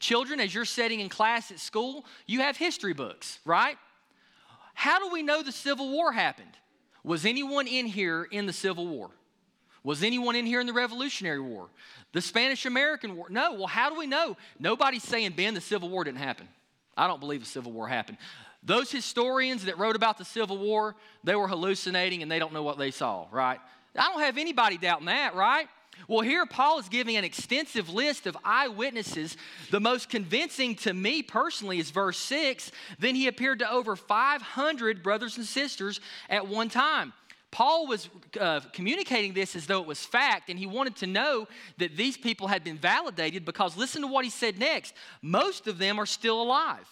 Children, 0.00 0.40
as 0.40 0.52
you're 0.52 0.64
sitting 0.64 0.98
in 0.98 1.08
class 1.08 1.52
at 1.52 1.60
school, 1.60 2.04
you 2.26 2.40
have 2.40 2.56
history 2.56 2.94
books, 2.94 3.38
right? 3.44 3.76
How 4.82 4.98
do 4.98 5.12
we 5.12 5.22
know 5.22 5.44
the 5.44 5.52
Civil 5.52 5.90
War 5.90 6.10
happened? 6.10 6.58
Was 7.04 7.24
anyone 7.24 7.68
in 7.68 7.86
here 7.86 8.24
in 8.24 8.46
the 8.46 8.52
Civil 8.52 8.88
War? 8.88 9.10
Was 9.84 10.02
anyone 10.02 10.34
in 10.34 10.44
here 10.44 10.60
in 10.60 10.66
the 10.66 10.72
Revolutionary 10.72 11.38
War? 11.38 11.68
The 12.10 12.20
Spanish 12.20 12.66
American 12.66 13.14
War? 13.14 13.28
No. 13.30 13.52
Well, 13.52 13.68
how 13.68 13.90
do 13.90 13.96
we 13.96 14.08
know? 14.08 14.36
Nobody's 14.58 15.04
saying, 15.04 15.34
Ben, 15.36 15.54
the 15.54 15.60
Civil 15.60 15.88
War 15.88 16.02
didn't 16.02 16.18
happen. 16.18 16.48
I 16.96 17.06
don't 17.06 17.20
believe 17.20 17.38
the 17.38 17.46
Civil 17.46 17.70
War 17.70 17.86
happened. 17.86 18.18
Those 18.64 18.90
historians 18.90 19.66
that 19.66 19.78
wrote 19.78 19.94
about 19.94 20.18
the 20.18 20.24
Civil 20.24 20.58
War, 20.58 20.96
they 21.22 21.36
were 21.36 21.46
hallucinating 21.46 22.20
and 22.20 22.28
they 22.28 22.40
don't 22.40 22.52
know 22.52 22.64
what 22.64 22.76
they 22.76 22.90
saw, 22.90 23.28
right? 23.30 23.60
I 23.96 24.08
don't 24.08 24.22
have 24.22 24.36
anybody 24.36 24.78
doubting 24.78 25.06
that, 25.06 25.36
right? 25.36 25.68
Well, 26.08 26.20
here 26.20 26.44
Paul 26.46 26.78
is 26.78 26.88
giving 26.88 27.16
an 27.16 27.24
extensive 27.24 27.88
list 27.88 28.26
of 28.26 28.36
eyewitnesses. 28.44 29.36
The 29.70 29.80
most 29.80 30.08
convincing 30.08 30.74
to 30.76 30.92
me 30.92 31.22
personally 31.22 31.78
is 31.78 31.90
verse 31.90 32.18
6. 32.18 32.72
Then 32.98 33.14
he 33.14 33.28
appeared 33.28 33.60
to 33.60 33.70
over 33.70 33.96
500 33.96 35.02
brothers 35.02 35.36
and 35.36 35.46
sisters 35.46 36.00
at 36.28 36.48
one 36.48 36.68
time. 36.68 37.12
Paul 37.50 37.86
was 37.86 38.08
uh, 38.40 38.60
communicating 38.72 39.34
this 39.34 39.54
as 39.54 39.66
though 39.66 39.82
it 39.82 39.86
was 39.86 40.04
fact, 40.04 40.48
and 40.48 40.58
he 40.58 40.66
wanted 40.66 40.96
to 40.96 41.06
know 41.06 41.46
that 41.76 41.96
these 41.98 42.16
people 42.16 42.48
had 42.48 42.64
been 42.64 42.78
validated 42.78 43.44
because 43.44 43.76
listen 43.76 44.00
to 44.00 44.08
what 44.08 44.24
he 44.24 44.30
said 44.30 44.58
next. 44.58 44.94
Most 45.20 45.68
of 45.68 45.76
them 45.76 45.98
are 45.98 46.06
still 46.06 46.40
alive. 46.40 46.88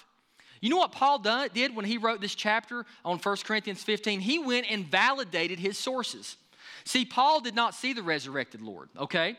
You 0.60 0.68
know 0.68 0.76
what 0.76 0.92
Paul 0.92 1.18
done, 1.18 1.48
did 1.54 1.74
when 1.74 1.86
he 1.86 1.96
wrote 1.96 2.20
this 2.20 2.34
chapter 2.34 2.84
on 3.06 3.18
1 3.18 3.36
Corinthians 3.44 3.82
15? 3.82 4.20
He 4.20 4.38
went 4.38 4.66
and 4.70 4.84
validated 4.86 5.58
his 5.58 5.78
sources. 5.78 6.36
See, 6.84 7.04
Paul 7.04 7.40
did 7.40 7.54
not 7.54 7.74
see 7.74 7.92
the 7.92 8.02
resurrected 8.02 8.62
Lord, 8.62 8.88
okay? 8.98 9.36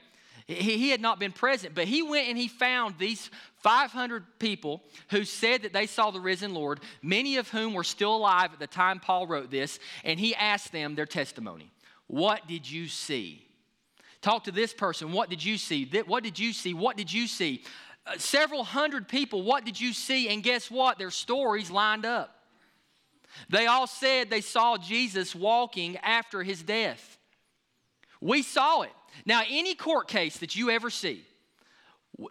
He, 0.47 0.77
he 0.77 0.89
had 0.89 1.01
not 1.01 1.19
been 1.19 1.31
present, 1.31 1.75
but 1.75 1.87
he 1.87 2.01
went 2.01 2.27
and 2.27 2.37
he 2.37 2.47
found 2.47 2.95
these 2.97 3.29
500 3.57 4.39
people 4.39 4.81
who 5.09 5.23
said 5.23 5.63
that 5.63 5.73
they 5.73 5.87
saw 5.87 6.11
the 6.11 6.19
risen 6.19 6.53
Lord, 6.53 6.79
many 7.01 7.37
of 7.37 7.49
whom 7.49 7.73
were 7.73 7.83
still 7.83 8.15
alive 8.15 8.53
at 8.53 8.59
the 8.59 8.67
time 8.67 8.99
Paul 8.99 9.27
wrote 9.27 9.51
this, 9.51 9.79
and 10.03 10.19
he 10.19 10.35
asked 10.35 10.71
them 10.71 10.95
their 10.95 11.05
testimony. 11.05 11.71
What 12.07 12.47
did 12.47 12.69
you 12.69 12.87
see? 12.87 13.47
Talk 14.21 14.43
to 14.43 14.51
this 14.51 14.73
person. 14.73 15.11
What 15.11 15.29
did 15.29 15.43
you 15.43 15.57
see? 15.57 15.89
What 16.05 16.23
did 16.23 16.37
you 16.37 16.53
see? 16.53 16.73
What 16.73 16.97
did 16.97 17.11
you 17.11 17.27
see? 17.27 17.63
Uh, 18.05 18.17
several 18.17 18.63
hundred 18.63 19.07
people, 19.07 19.43
what 19.43 19.63
did 19.63 19.79
you 19.79 19.93
see? 19.93 20.29
And 20.29 20.43
guess 20.43 20.71
what? 20.71 20.97
Their 20.97 21.11
stories 21.11 21.69
lined 21.69 22.05
up. 22.05 22.35
They 23.49 23.67
all 23.67 23.87
said 23.87 24.29
they 24.29 24.41
saw 24.41 24.77
Jesus 24.77 25.35
walking 25.35 25.97
after 25.97 26.43
his 26.43 26.61
death. 26.61 27.17
We 28.21 28.43
saw 28.43 28.83
it. 28.83 28.91
Now, 29.25 29.41
any 29.49 29.75
court 29.75 30.07
case 30.07 30.37
that 30.37 30.55
you 30.55 30.69
ever 30.69 30.89
see, 30.89 31.25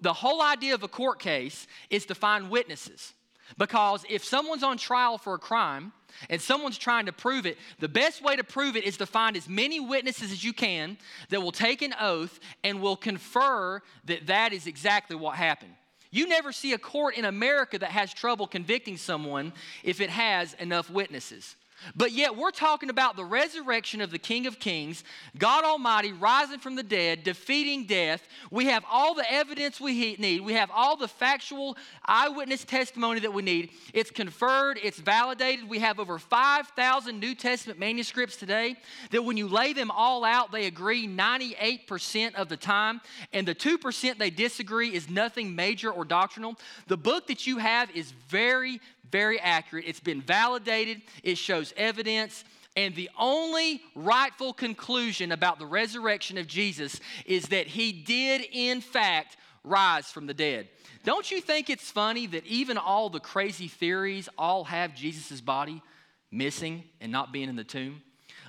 the 0.01 0.13
whole 0.13 0.41
idea 0.41 0.75
of 0.75 0.83
a 0.83 0.89
court 0.89 1.19
case 1.19 1.67
is 1.91 2.07
to 2.07 2.15
find 2.15 2.49
witnesses. 2.49 3.13
Because 3.59 4.05
if 4.09 4.25
someone's 4.25 4.63
on 4.63 4.79
trial 4.79 5.19
for 5.19 5.35
a 5.35 5.39
crime 5.39 5.93
and 6.29 6.41
someone's 6.41 6.79
trying 6.79 7.07
to 7.07 7.13
prove 7.13 7.47
it, 7.47 7.59
the 7.81 7.89
best 7.89 8.23
way 8.23 8.37
to 8.37 8.45
prove 8.45 8.77
it 8.77 8.85
is 8.85 8.97
to 8.99 9.07
find 9.07 9.37
as 9.37 9.49
many 9.49 9.81
witnesses 9.81 10.31
as 10.31 10.45
you 10.45 10.53
can 10.53 10.97
that 11.31 11.43
will 11.43 11.53
take 11.53 11.83
an 11.83 11.95
oath 12.01 12.39
and 12.63 12.81
will 12.81 12.97
confer 12.97 13.83
that 14.05 14.29
that 14.29 14.53
is 14.53 14.67
exactly 14.67 15.17
what 15.17 15.37
happened. 15.37 15.73
You 16.13 16.27
never 16.29 16.53
see 16.53 16.73
a 16.73 16.79
court 16.79 17.17
in 17.17 17.25
America 17.25 17.79
that 17.79 17.91
has 17.91 18.13
trouble 18.13 18.47
convicting 18.47 18.97
someone 18.97 19.53
if 19.83 20.01
it 20.01 20.11
has 20.11 20.55
enough 20.55 20.91
witnesses. 20.91 21.57
But 21.97 22.13
yet, 22.13 22.37
we're 22.37 22.51
talking 22.51 22.91
about 22.91 23.17
the 23.17 23.25
resurrection 23.25 24.01
of 24.01 24.11
the 24.11 24.19
King 24.19 24.47
of 24.47 24.59
Kings, 24.59 25.05
God 25.39 25.65
Almighty 25.65 26.13
rising 26.13 26.59
from 26.59 26.77
the 26.77 26.83
dead, 26.83 27.23
defeating 27.23 27.87
death. 27.87 28.27
We 28.51 28.67
have 28.67 28.85
all 28.91 29.15
the 29.15 29.31
evidence 29.31 29.81
we 29.81 30.17
need. 30.17 30.41
We 30.43 30.53
have 30.55 30.71
all 30.75 30.97
the 30.97 31.09
factual 31.09 31.77
eyewitness 32.05 32.65
testimony 32.65 33.21
that 33.21 33.33
we 33.33 33.43
need. 33.43 33.71
It's 33.95 34.11
conferred, 34.11 34.79
it's 34.83 34.99
validated. 34.99 35.69
We 35.69 35.79
have 35.79 35.99
over 35.99 36.19
5,000 36.19 37.19
New 37.19 37.35
Testament 37.35 37.79
manuscripts 37.79 38.37
today 38.37 38.77
that, 39.11 39.23
when 39.23 39.37
you 39.37 39.49
lay 39.49 39.73
them 39.73 39.91
all 39.91 40.25
out, 40.25 40.53
they 40.53 40.67
agree 40.67 41.09
98% 41.09 42.35
of 42.35 42.49
the 42.49 42.57
time. 42.57 43.01
And 43.33 43.47
the 43.47 43.55
2% 43.55 44.19
they 44.19 44.31
disagree 44.31 44.95
is 44.95 45.09
nothing 45.09 45.55
major 45.55 45.91
or 45.91 46.05
doctrinal. 46.05 46.57
The 46.87 46.97
book 46.97 47.27
that 47.29 47.47
you 47.47 47.59
have 47.59 47.91
is 47.91 48.13
very, 48.29 48.81
very 49.11 49.41
accurate. 49.41 49.85
It's 49.87 50.01
been 50.01 50.21
validated, 50.21 51.03
it 51.23 51.39
shows 51.39 51.73
evidence. 51.77 52.45
And 52.77 52.95
the 52.95 53.11
only 53.19 53.83
rightful 53.97 54.53
conclusion 54.53 55.33
about 55.33 55.59
the 55.59 55.67
resurrection 55.67 56.39
of 56.39 56.47
Jesus 56.47 57.01
is 57.27 57.49
that 57.49 57.67
he 57.67 57.93
did, 57.93 58.47
in 58.53 58.81
fact, 58.81 59.37
rise 59.65 60.07
from 60.07 60.27
the 60.27 60.35
dead. 60.35 60.69
Don't 61.05 61.31
you 61.31 61.41
think 61.41 61.69
it's 61.69 61.91
funny 61.91 62.27
that 62.29 62.47
even 62.47 62.79
all 62.79 63.11
the 63.11 63.21
crazy 63.21 63.69
theories 63.69 64.29
all 64.39 64.65
have 64.65 64.95
Jesus' 64.95 65.41
body 65.41 65.83
missing 66.31 66.85
and 67.01 67.11
not 67.11 67.33
being 67.33 67.49
in 67.49 67.57
the 67.57 67.65
tomb? 67.65 68.03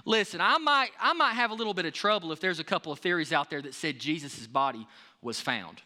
Listen, 0.06 0.42
I 0.42 0.58
might, 0.58 0.90
I 1.00 1.14
might 1.14 1.34
have 1.34 1.52
a 1.52 1.54
little 1.54 1.74
bit 1.74 1.86
of 1.86 1.94
trouble 1.94 2.32
if 2.32 2.40
there's 2.40 2.60
a 2.60 2.64
couple 2.64 2.92
of 2.92 3.00
theories 3.00 3.32
out 3.32 3.50
there 3.50 3.62
that 3.62 3.74
said 3.74 4.00
Jesus' 4.00 4.48
body 4.48 4.88
was 5.22 5.40
found. 5.40 5.82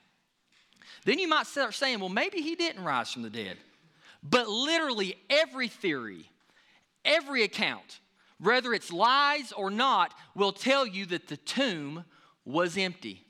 Then 1.06 1.20
you 1.20 1.28
might 1.28 1.48
start 1.48 1.74
saying, 1.74 2.00
well, 2.00 2.10
maybe 2.10 2.42
he 2.42 2.56
didn't 2.56 2.84
rise 2.84 3.12
from 3.12 3.22
the 3.22 3.30
dead. 3.30 3.58
But 4.28 4.50
literally 4.50 5.16
every 5.30 5.68
theory, 5.68 6.30
every 7.04 7.44
account, 7.44 8.00
whether 8.40 8.74
it's 8.74 8.92
lies 8.92 9.52
or 9.52 9.70
not, 9.70 10.14
will 10.34 10.52
tell 10.52 10.86
you 10.88 11.06
that 11.08 11.28
the 11.28 11.38
tomb 11.38 12.04
was 12.44 12.76
empty. 12.78 13.24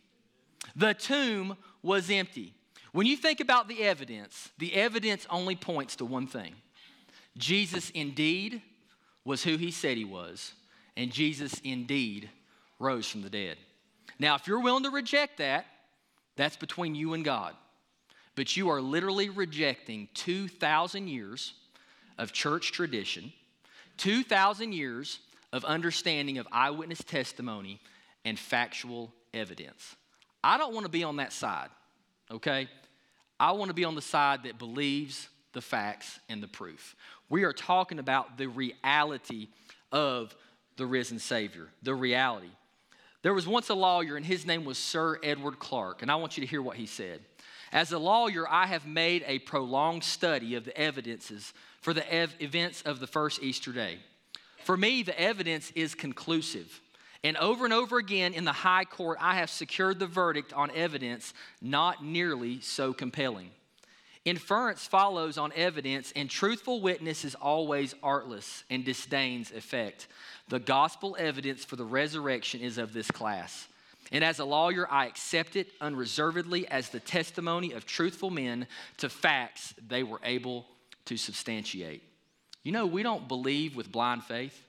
The 0.75 0.93
tomb 0.93 1.57
was 1.81 2.09
empty. 2.09 2.53
When 2.93 3.05
you 3.05 3.17
think 3.17 3.41
about 3.41 3.67
the 3.67 3.83
evidence, 3.83 4.51
the 4.57 4.73
evidence 4.73 5.27
only 5.29 5.57
points 5.57 5.97
to 5.97 6.05
one 6.05 6.27
thing 6.27 6.55
Jesus 7.37 7.89
indeed 7.89 8.61
was 9.25 9.43
who 9.43 9.57
he 9.57 9.71
said 9.71 9.97
he 9.97 10.05
was, 10.05 10.53
and 10.95 11.11
Jesus 11.11 11.59
indeed 11.63 12.29
rose 12.79 13.07
from 13.07 13.21
the 13.21 13.29
dead. 13.29 13.57
Now, 14.17 14.35
if 14.35 14.47
you're 14.47 14.61
willing 14.61 14.83
to 14.83 14.91
reject 14.91 15.39
that, 15.39 15.65
that's 16.37 16.55
between 16.55 16.95
you 16.95 17.13
and 17.13 17.25
God. 17.25 17.53
But 18.35 18.57
you 18.57 18.69
are 18.69 18.81
literally 18.81 19.29
rejecting 19.29 20.09
2,000 20.13 21.07
years 21.07 21.53
of 22.17 22.31
church 22.31 22.71
tradition, 22.71 23.31
2,000 23.97 24.73
years 24.73 25.19
of 25.53 25.63
understanding 25.63 26.37
of 26.37 26.47
eyewitness 26.51 27.03
testimony 27.03 27.79
and 28.25 28.37
factual 28.37 29.13
evidence. 29.33 29.95
I 30.43 30.57
don't 30.57 30.73
want 30.73 30.85
to 30.85 30.91
be 30.91 31.03
on 31.03 31.15
that 31.17 31.33
side, 31.33 31.69
okay? 32.29 32.67
I 33.39 33.53
want 33.53 33.69
to 33.69 33.73
be 33.73 33.85
on 33.85 33.95
the 33.95 34.01
side 34.01 34.43
that 34.43 34.57
believes 34.57 35.29
the 35.53 35.61
facts 35.61 36.19
and 36.29 36.43
the 36.43 36.47
proof. 36.47 36.95
We 37.29 37.43
are 37.43 37.53
talking 37.53 37.99
about 37.99 38.37
the 38.37 38.47
reality 38.47 39.47
of 39.91 40.35
the 40.77 40.85
risen 40.85 41.19
Savior, 41.19 41.69
the 41.81 41.95
reality. 41.95 42.51
There 43.21 43.33
was 43.33 43.47
once 43.47 43.69
a 43.69 43.73
lawyer, 43.73 44.17
and 44.17 44.25
his 44.25 44.45
name 44.45 44.65
was 44.65 44.77
Sir 44.77 45.19
Edward 45.23 45.57
Clarke, 45.57 46.01
and 46.01 46.11
I 46.11 46.15
want 46.15 46.37
you 46.37 46.41
to 46.41 46.47
hear 46.47 46.61
what 46.61 46.75
he 46.75 46.85
said. 46.85 47.21
As 47.71 47.91
a 47.91 47.99
lawyer, 47.99 48.47
I 48.49 48.67
have 48.67 48.85
made 48.85 49.23
a 49.27 49.39
prolonged 49.39 50.03
study 50.03 50.55
of 50.55 50.65
the 50.65 50.77
evidences 50.77 51.53
for 51.81 51.93
the 51.93 52.11
ev- 52.11 52.35
events 52.39 52.81
of 52.83 52.99
the 52.99 53.07
first 53.07 53.41
Easter 53.41 53.71
day. 53.71 53.99
For 54.63 54.77
me, 54.77 55.03
the 55.03 55.19
evidence 55.19 55.71
is 55.71 55.93
conclusive. 55.93 56.81
And 57.23 57.37
over 57.37 57.65
and 57.65 57.73
over 57.73 57.97
again 57.97 58.33
in 58.33 58.45
the 58.45 58.51
high 58.51 58.85
court, 58.85 59.17
I 59.19 59.35
have 59.35 59.49
secured 59.49 59.99
the 59.99 60.07
verdict 60.07 60.53
on 60.53 60.69
evidence 60.71 61.33
not 61.61 62.05
nearly 62.05 62.61
so 62.61 62.93
compelling. 62.93 63.49
Inference 64.25 64.87
follows 64.87 65.37
on 65.37 65.51
evidence, 65.55 66.11
and 66.15 66.27
truthful 66.29 66.81
witness 66.81 67.23
is 67.23 67.35
always 67.35 67.93
artless 68.01 68.63
and 68.71 68.83
disdains 68.83 69.51
effect. 69.51 70.07
The 70.49 70.59
gospel 70.59 71.15
evidence 71.19 71.63
for 71.63 71.75
the 71.75 71.85
resurrection 71.85 72.61
is 72.61 72.79
of 72.79 72.91
this 72.93 73.09
class. 73.09 73.67
And 74.11 74.23
as 74.23 74.39
a 74.39 74.45
lawyer, 74.45 74.87
I 74.89 75.07
accept 75.07 75.55
it 75.55 75.69
unreservedly 75.81 76.67
as 76.67 76.89
the 76.89 76.99
testimony 76.99 77.71
of 77.71 77.85
truthful 77.85 78.29
men 78.29 78.67
to 78.97 79.09
facts 79.09 79.73
they 79.87 80.03
were 80.03 80.19
able 80.23 80.65
to 81.05 81.17
substantiate. 81.17 82.03
You 82.63 82.71
know, 82.71 82.85
we 82.85 83.03
don't 83.03 83.27
believe 83.27 83.75
with 83.75 83.91
blind 83.91 84.23
faith, 84.23 84.59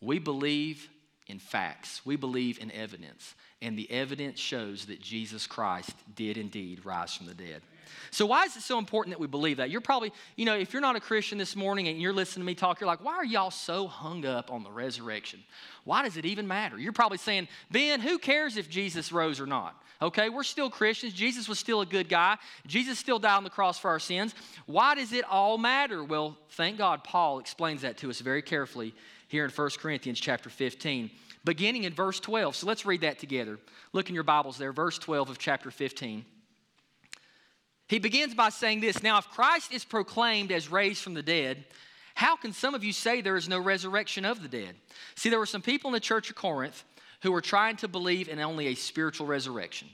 we 0.00 0.18
believe 0.18 0.88
in 1.26 1.38
facts, 1.38 2.04
we 2.04 2.16
believe 2.16 2.58
in 2.58 2.70
evidence. 2.72 3.34
And 3.60 3.78
the 3.78 3.90
evidence 3.90 4.38
shows 4.38 4.86
that 4.86 5.00
Jesus 5.00 5.46
Christ 5.46 5.94
did 6.14 6.38
indeed 6.38 6.84
rise 6.84 7.14
from 7.14 7.26
the 7.26 7.34
dead. 7.34 7.62
So, 8.10 8.26
why 8.26 8.44
is 8.44 8.56
it 8.56 8.62
so 8.62 8.78
important 8.78 9.14
that 9.14 9.20
we 9.20 9.26
believe 9.26 9.58
that? 9.58 9.70
You're 9.70 9.80
probably, 9.80 10.12
you 10.36 10.44
know, 10.44 10.54
if 10.54 10.72
you're 10.72 10.82
not 10.82 10.96
a 10.96 11.00
Christian 11.00 11.38
this 11.38 11.56
morning 11.56 11.88
and 11.88 12.00
you're 12.00 12.12
listening 12.12 12.44
to 12.44 12.46
me 12.46 12.54
talk, 12.54 12.80
you're 12.80 12.86
like, 12.86 13.04
why 13.04 13.14
are 13.14 13.24
y'all 13.24 13.50
so 13.50 13.86
hung 13.86 14.24
up 14.24 14.50
on 14.50 14.62
the 14.62 14.70
resurrection? 14.70 15.42
Why 15.84 16.02
does 16.02 16.16
it 16.16 16.24
even 16.24 16.46
matter? 16.46 16.78
You're 16.78 16.92
probably 16.92 17.18
saying, 17.18 17.48
Ben, 17.70 18.00
who 18.00 18.18
cares 18.18 18.56
if 18.56 18.68
Jesus 18.68 19.12
rose 19.12 19.40
or 19.40 19.46
not? 19.46 19.74
Okay, 20.00 20.28
we're 20.28 20.44
still 20.44 20.70
Christians. 20.70 21.12
Jesus 21.12 21.48
was 21.48 21.58
still 21.58 21.80
a 21.80 21.86
good 21.86 22.08
guy. 22.08 22.36
Jesus 22.66 22.98
still 22.98 23.18
died 23.18 23.36
on 23.36 23.44
the 23.44 23.50
cross 23.50 23.78
for 23.78 23.90
our 23.90 23.98
sins. 23.98 24.34
Why 24.66 24.94
does 24.94 25.12
it 25.12 25.24
all 25.24 25.58
matter? 25.58 26.04
Well, 26.04 26.36
thank 26.50 26.78
God 26.78 27.02
Paul 27.02 27.40
explains 27.40 27.82
that 27.82 27.98
to 27.98 28.10
us 28.10 28.20
very 28.20 28.42
carefully 28.42 28.94
here 29.26 29.44
in 29.44 29.50
1 29.50 29.70
Corinthians 29.78 30.20
chapter 30.20 30.50
15, 30.50 31.10
beginning 31.44 31.84
in 31.84 31.92
verse 31.92 32.20
12. 32.20 32.54
So 32.54 32.66
let's 32.66 32.86
read 32.86 33.00
that 33.00 33.18
together. 33.18 33.58
Look 33.92 34.08
in 34.08 34.14
your 34.14 34.24
Bibles 34.24 34.56
there, 34.56 34.72
verse 34.72 34.98
12 34.98 35.30
of 35.30 35.38
chapter 35.38 35.70
15. 35.70 36.24
He 37.88 37.98
begins 37.98 38.34
by 38.34 38.50
saying 38.50 38.80
this 38.80 39.02
Now, 39.02 39.18
if 39.18 39.28
Christ 39.28 39.72
is 39.72 39.84
proclaimed 39.84 40.52
as 40.52 40.70
raised 40.70 41.02
from 41.02 41.14
the 41.14 41.22
dead, 41.22 41.64
how 42.14 42.36
can 42.36 42.52
some 42.52 42.74
of 42.74 42.84
you 42.84 42.92
say 42.92 43.20
there 43.20 43.36
is 43.36 43.48
no 43.48 43.58
resurrection 43.58 44.24
of 44.24 44.42
the 44.42 44.48
dead? 44.48 44.76
See, 45.14 45.30
there 45.30 45.38
were 45.38 45.46
some 45.46 45.62
people 45.62 45.88
in 45.88 45.94
the 45.94 46.00
church 46.00 46.30
of 46.30 46.36
Corinth 46.36 46.84
who 47.22 47.32
were 47.32 47.40
trying 47.40 47.76
to 47.76 47.88
believe 47.88 48.28
in 48.28 48.38
only 48.38 48.68
a 48.68 48.74
spiritual 48.74 49.26
resurrection. 49.26 49.88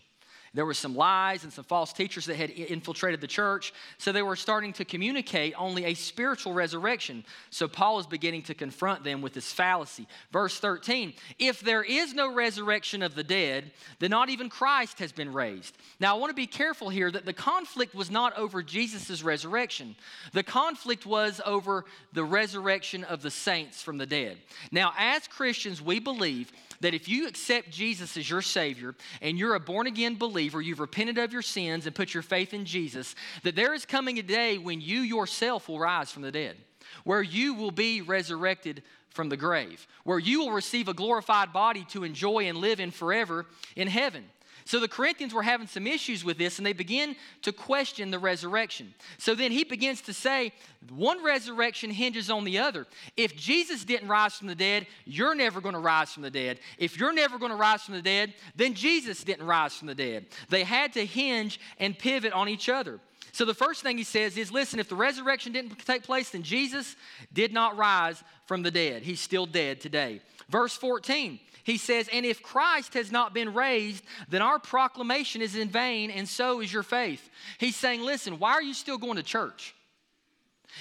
There 0.55 0.65
were 0.65 0.75
some 0.75 0.95
lies 0.95 1.43
and 1.43 1.53
some 1.53 1.65
false 1.65 1.93
teachers 1.93 2.27
that 2.27 2.37
had 2.37 2.51
infiltrated 2.51 3.21
the 3.21 3.27
church. 3.27 3.75
So 3.99 4.13
they 4.13 4.23
were 4.23 4.37
starting 4.37 4.73
to 4.75 4.85
communicate 4.85 5.53
only 5.59 5.85
a 5.87 5.95
spiritual 5.95 6.53
resurrection. 6.53 7.25
So 7.51 7.67
Paul 7.67 7.99
is 7.99 8.07
beginning 8.07 8.43
to 8.45 8.55
confront 8.55 9.03
them 9.03 9.21
with 9.21 9.33
this 9.33 9.53
fallacy. 9.53 10.07
Verse 10.33 10.59
13 10.61 11.13
If 11.41 11.61
there 11.61 11.83
is 11.83 12.15
no 12.15 12.33
resurrection 12.33 13.03
of 13.03 13.17
the 13.17 13.25
dead, 13.25 13.73
then 13.99 14.11
not 14.11 14.31
even 14.31 14.49
Christ 14.49 15.01
has 15.01 15.11
been 15.11 15.33
raised. 15.33 15.77
Now 15.99 16.15
I 16.15 16.19
want 16.21 16.31
to 16.31 16.35
be 16.35 16.47
careful 16.47 16.89
here 16.89 17.11
that 17.11 17.27
the 17.27 17.33
conflict 17.33 17.95
was 17.95 18.11
not 18.11 18.39
over 18.39 18.63
Jesus' 18.63 19.25
resurrection, 19.25 19.97
the 20.33 20.45
conflict 20.45 21.05
was 21.05 21.41
over 21.45 21.85
the 22.13 22.25
resurrection 22.25 23.03
of 23.05 23.23
the 23.23 23.31
saints 23.31 23.83
from 23.83 23.99
the 23.99 24.07
dead. 24.07 24.39
Now, 24.71 24.93
as 24.97 25.27
Christians, 25.27 25.83
we 25.83 25.99
believe 25.99 26.53
that 26.85 26.93
if 26.93 27.09
you 27.09 27.27
accept 27.27 27.71
Jesus 27.71 28.15
as 28.19 28.29
your 28.29 28.43
Savior 28.43 28.95
and 29.23 29.39
you're 29.39 29.55
a 29.55 29.61
born 29.61 29.87
again 29.87 30.17
believer, 30.17 30.61
you've 30.61 30.81
repented 30.81 31.17
of 31.17 31.33
your 31.33 31.41
sins 31.41 31.87
and 31.87 31.95
put 31.95 32.13
your 32.13 32.23
faith 32.23 32.53
in 32.53 32.67
Jesus, 32.67 33.15
that 33.43 33.57
there 33.57 33.73
is 33.73 33.87
coming 33.87 34.19
a 34.19 34.23
day 34.23 34.59
when 34.59 34.83
you 34.83 35.01
yourself 35.01 35.67
will 35.67 35.79
rise 35.79 36.13
from 36.13 36.21
the 36.21 36.31
dead, 36.31 36.59
where 37.05 37.23
you 37.23 37.55
will 37.55 37.71
be 37.71 38.03
resurrected 38.03 38.83
from 39.09 39.31
the 39.31 39.37
grave, 39.37 39.87
where 40.03 40.19
you 40.19 40.41
will 40.41 40.51
receive 40.53 40.89
a 40.89 40.93
glorified 40.93 41.55
body 41.55 41.87
to 41.89 42.05
enjoy 42.05 42.49
and 42.49 42.59
live 42.59 42.81
in 42.81 42.91
forever 42.91 43.47
in 43.77 43.89
heaven. 43.89 44.25
So 44.65 44.81
the 44.81 44.89
Corinthians 44.89 45.35
were 45.35 45.43
having 45.43 45.67
some 45.67 45.87
issues 45.87 46.25
with 46.25 46.39
this 46.39 46.59
and 46.59 46.65
they 46.65 46.73
begin 46.73 47.17
to 47.43 47.53
question 47.53 48.11
the 48.11 48.19
resurrection. 48.19 48.95
So 49.19 49.35
then 49.35 49.53
he 49.53 49.63
begins 49.63 50.01
to 50.03 50.15
say, 50.15 50.53
one 50.91 51.23
resurrection 51.23 51.91
hinges 51.91 52.31
on 52.31 52.45
the 52.45 52.59
other. 52.59 52.87
If 53.17 53.37
Jesus 53.37 53.85
didn't 53.85 54.09
rise 54.09 54.35
from 54.35 54.49
the 54.49 54.55
dead, 54.55 54.87
you're 55.05 55.35
never 55.35 55.61
going 55.61 55.75
to 55.75 55.81
rise 55.81 56.13
from 56.13 56.23
the 56.23 56.31
dead. 56.31 56.61
If 56.79 56.99
you're 56.99 57.13
never 57.13 57.39
going 57.39 57.51
to 57.51 57.57
rise 57.57 57.83
from 57.83 57.95
the 57.95 58.03
dead, 58.03 58.33
then 58.57 58.75
Jesus 58.75 59.23
didn't 59.23 59.47
rise 59.47 59.75
from 59.75 59.89
the 59.89 59.95
dead. 59.95 60.27
They 60.49 60.65
had 60.65 60.95
to 60.95 61.05
hinge 61.05 61.61
and 61.79 61.99
pivot 61.99 62.33
on 62.33 62.49
each 62.49 62.69
other. 62.69 63.01
So 63.33 63.45
the 63.45 63.53
first 63.53 63.83
thing 63.83 63.99
he 63.99 64.05
says 64.05 64.39
is 64.39 64.53
listen, 64.53 64.79
if 64.79 64.89
the 64.89 64.95
resurrection 64.95 65.53
didn't 65.53 65.77
take 65.85 66.05
place, 66.05 66.31
then 66.31 66.43
Jesus 66.43 66.95
did 67.33 67.53
not 67.53 67.77
rise 67.77 68.23
from 68.47 68.63
the 68.63 68.71
dead. 68.71 69.03
He's 69.03 69.21
still 69.21 69.45
dead 69.45 69.81
today. 69.81 70.21
Verse 70.49 70.75
14 70.75 71.39
he 71.65 71.79
says, 71.79 72.09
And 72.13 72.25
if 72.25 72.43
Christ 72.43 72.95
has 72.95 73.11
not 73.11 73.35
been 73.35 73.55
raised, 73.55 74.05
then 74.29 74.43
our 74.43 74.59
proclamation 74.59 75.41
is 75.41 75.57
in 75.57 75.71
vain, 75.71 76.11
and 76.11 76.29
so 76.29 76.61
is 76.61 76.73
your 76.73 76.83
faith. 76.83 77.29
He's 77.59 77.75
saying, 77.75 78.03
Listen, 78.03 78.39
why 78.39 78.53
are 78.53 78.63
you 78.63 78.75
still 78.75 78.99
going 78.99 79.17
to 79.17 79.23
church? 79.23 79.75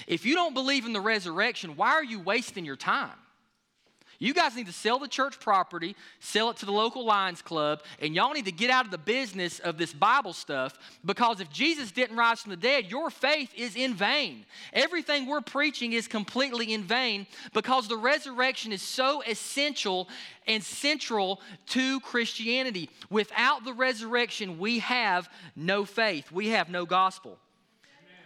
If 0.07 0.25
you 0.25 0.35
don't 0.35 0.53
believe 0.53 0.85
in 0.85 0.93
the 0.93 1.01
resurrection, 1.01 1.77
why 1.77 1.91
are 1.91 2.03
you 2.03 2.19
wasting 2.19 2.65
your 2.65 2.75
time? 2.75 3.17
You 4.23 4.33
guys 4.33 4.55
need 4.55 4.67
to 4.67 4.71
sell 4.71 4.99
the 4.99 5.09
church 5.09 5.37
property, 5.37 5.97
sell 6.21 6.49
it 6.49 6.55
to 6.57 6.65
the 6.65 6.71
local 6.71 7.03
Lions 7.03 7.41
Club, 7.41 7.83
and 7.99 8.15
y'all 8.15 8.31
need 8.31 8.45
to 8.45 8.53
get 8.53 8.69
out 8.69 8.85
of 8.85 8.91
the 8.91 8.97
business 8.97 9.59
of 9.59 9.77
this 9.77 9.91
Bible 9.91 10.31
stuff 10.31 10.79
because 11.03 11.41
if 11.41 11.49
Jesus 11.49 11.91
didn't 11.91 12.15
rise 12.15 12.39
from 12.39 12.51
the 12.51 12.55
dead, 12.55 12.89
your 12.89 13.09
faith 13.09 13.51
is 13.53 13.75
in 13.75 13.93
vain. 13.93 14.45
Everything 14.71 15.25
we're 15.25 15.41
preaching 15.41 15.91
is 15.91 16.07
completely 16.07 16.73
in 16.73 16.85
vain 16.85 17.27
because 17.51 17.89
the 17.89 17.97
resurrection 17.97 18.71
is 18.71 18.81
so 18.81 19.21
essential 19.27 20.07
and 20.47 20.63
central 20.63 21.41
to 21.71 21.99
Christianity. 21.99 22.89
Without 23.09 23.65
the 23.65 23.73
resurrection, 23.73 24.57
we 24.57 24.79
have 24.79 25.27
no 25.57 25.83
faith, 25.83 26.31
we 26.31 26.47
have 26.47 26.69
no 26.69 26.85
gospel. 26.85 27.39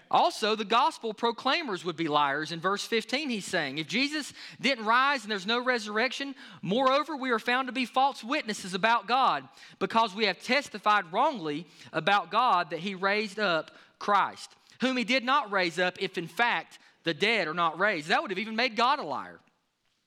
Also, 0.09 0.55
the 0.55 0.65
gospel 0.65 1.13
proclaimers 1.13 1.83
would 1.83 1.97
be 1.97 2.07
liars. 2.07 2.51
In 2.51 2.59
verse 2.59 2.83
15, 2.83 3.29
he's 3.29 3.45
saying, 3.45 3.77
If 3.77 3.87
Jesus 3.87 4.33
didn't 4.61 4.85
rise 4.85 5.23
and 5.23 5.31
there's 5.31 5.45
no 5.45 5.61
resurrection, 5.63 6.33
moreover, 6.61 7.15
we 7.15 7.31
are 7.31 7.39
found 7.39 7.67
to 7.67 7.73
be 7.73 7.85
false 7.85 8.23
witnesses 8.23 8.73
about 8.73 9.07
God 9.07 9.47
because 9.79 10.15
we 10.15 10.25
have 10.25 10.41
testified 10.41 11.11
wrongly 11.11 11.67
about 11.91 12.31
God 12.31 12.69
that 12.69 12.79
he 12.79 12.95
raised 12.95 13.39
up 13.39 13.71
Christ, 13.99 14.49
whom 14.81 14.95
he 14.95 15.03
did 15.03 15.25
not 15.25 15.51
raise 15.51 15.79
up, 15.79 16.01
if 16.01 16.17
in 16.17 16.27
fact 16.27 16.79
the 17.03 17.13
dead 17.13 17.47
are 17.47 17.53
not 17.53 17.79
raised. 17.79 18.07
That 18.07 18.21
would 18.21 18.31
have 18.31 18.39
even 18.39 18.55
made 18.55 18.75
God 18.75 18.99
a 18.99 19.03
liar 19.03 19.39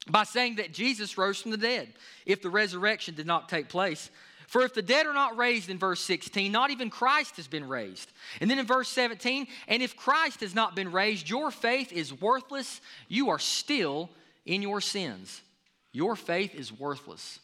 by 0.08 0.24
saying 0.24 0.56
that 0.56 0.72
Jesus 0.72 1.18
rose 1.18 1.40
from 1.40 1.50
the 1.50 1.56
dead 1.56 1.92
if 2.24 2.40
the 2.40 2.50
resurrection 2.50 3.14
did 3.14 3.26
not 3.26 3.48
take 3.48 3.68
place. 3.68 4.10
For 4.50 4.62
if 4.62 4.74
the 4.74 4.82
dead 4.82 5.06
are 5.06 5.14
not 5.14 5.36
raised 5.36 5.70
in 5.70 5.78
verse 5.78 6.00
16, 6.00 6.50
not 6.50 6.72
even 6.72 6.90
Christ 6.90 7.36
has 7.36 7.46
been 7.46 7.68
raised. 7.68 8.10
And 8.40 8.50
then 8.50 8.58
in 8.58 8.66
verse 8.66 8.88
17, 8.88 9.46
and 9.68 9.80
if 9.80 9.96
Christ 9.96 10.40
has 10.40 10.56
not 10.56 10.74
been 10.74 10.90
raised, 10.90 11.30
your 11.30 11.52
faith 11.52 11.92
is 11.92 12.20
worthless. 12.20 12.80
You 13.06 13.30
are 13.30 13.38
still 13.38 14.10
in 14.44 14.60
your 14.60 14.80
sins. 14.80 15.40
Your 15.92 16.16
faith 16.16 16.52
is 16.56 16.72
worthless. 16.72 17.38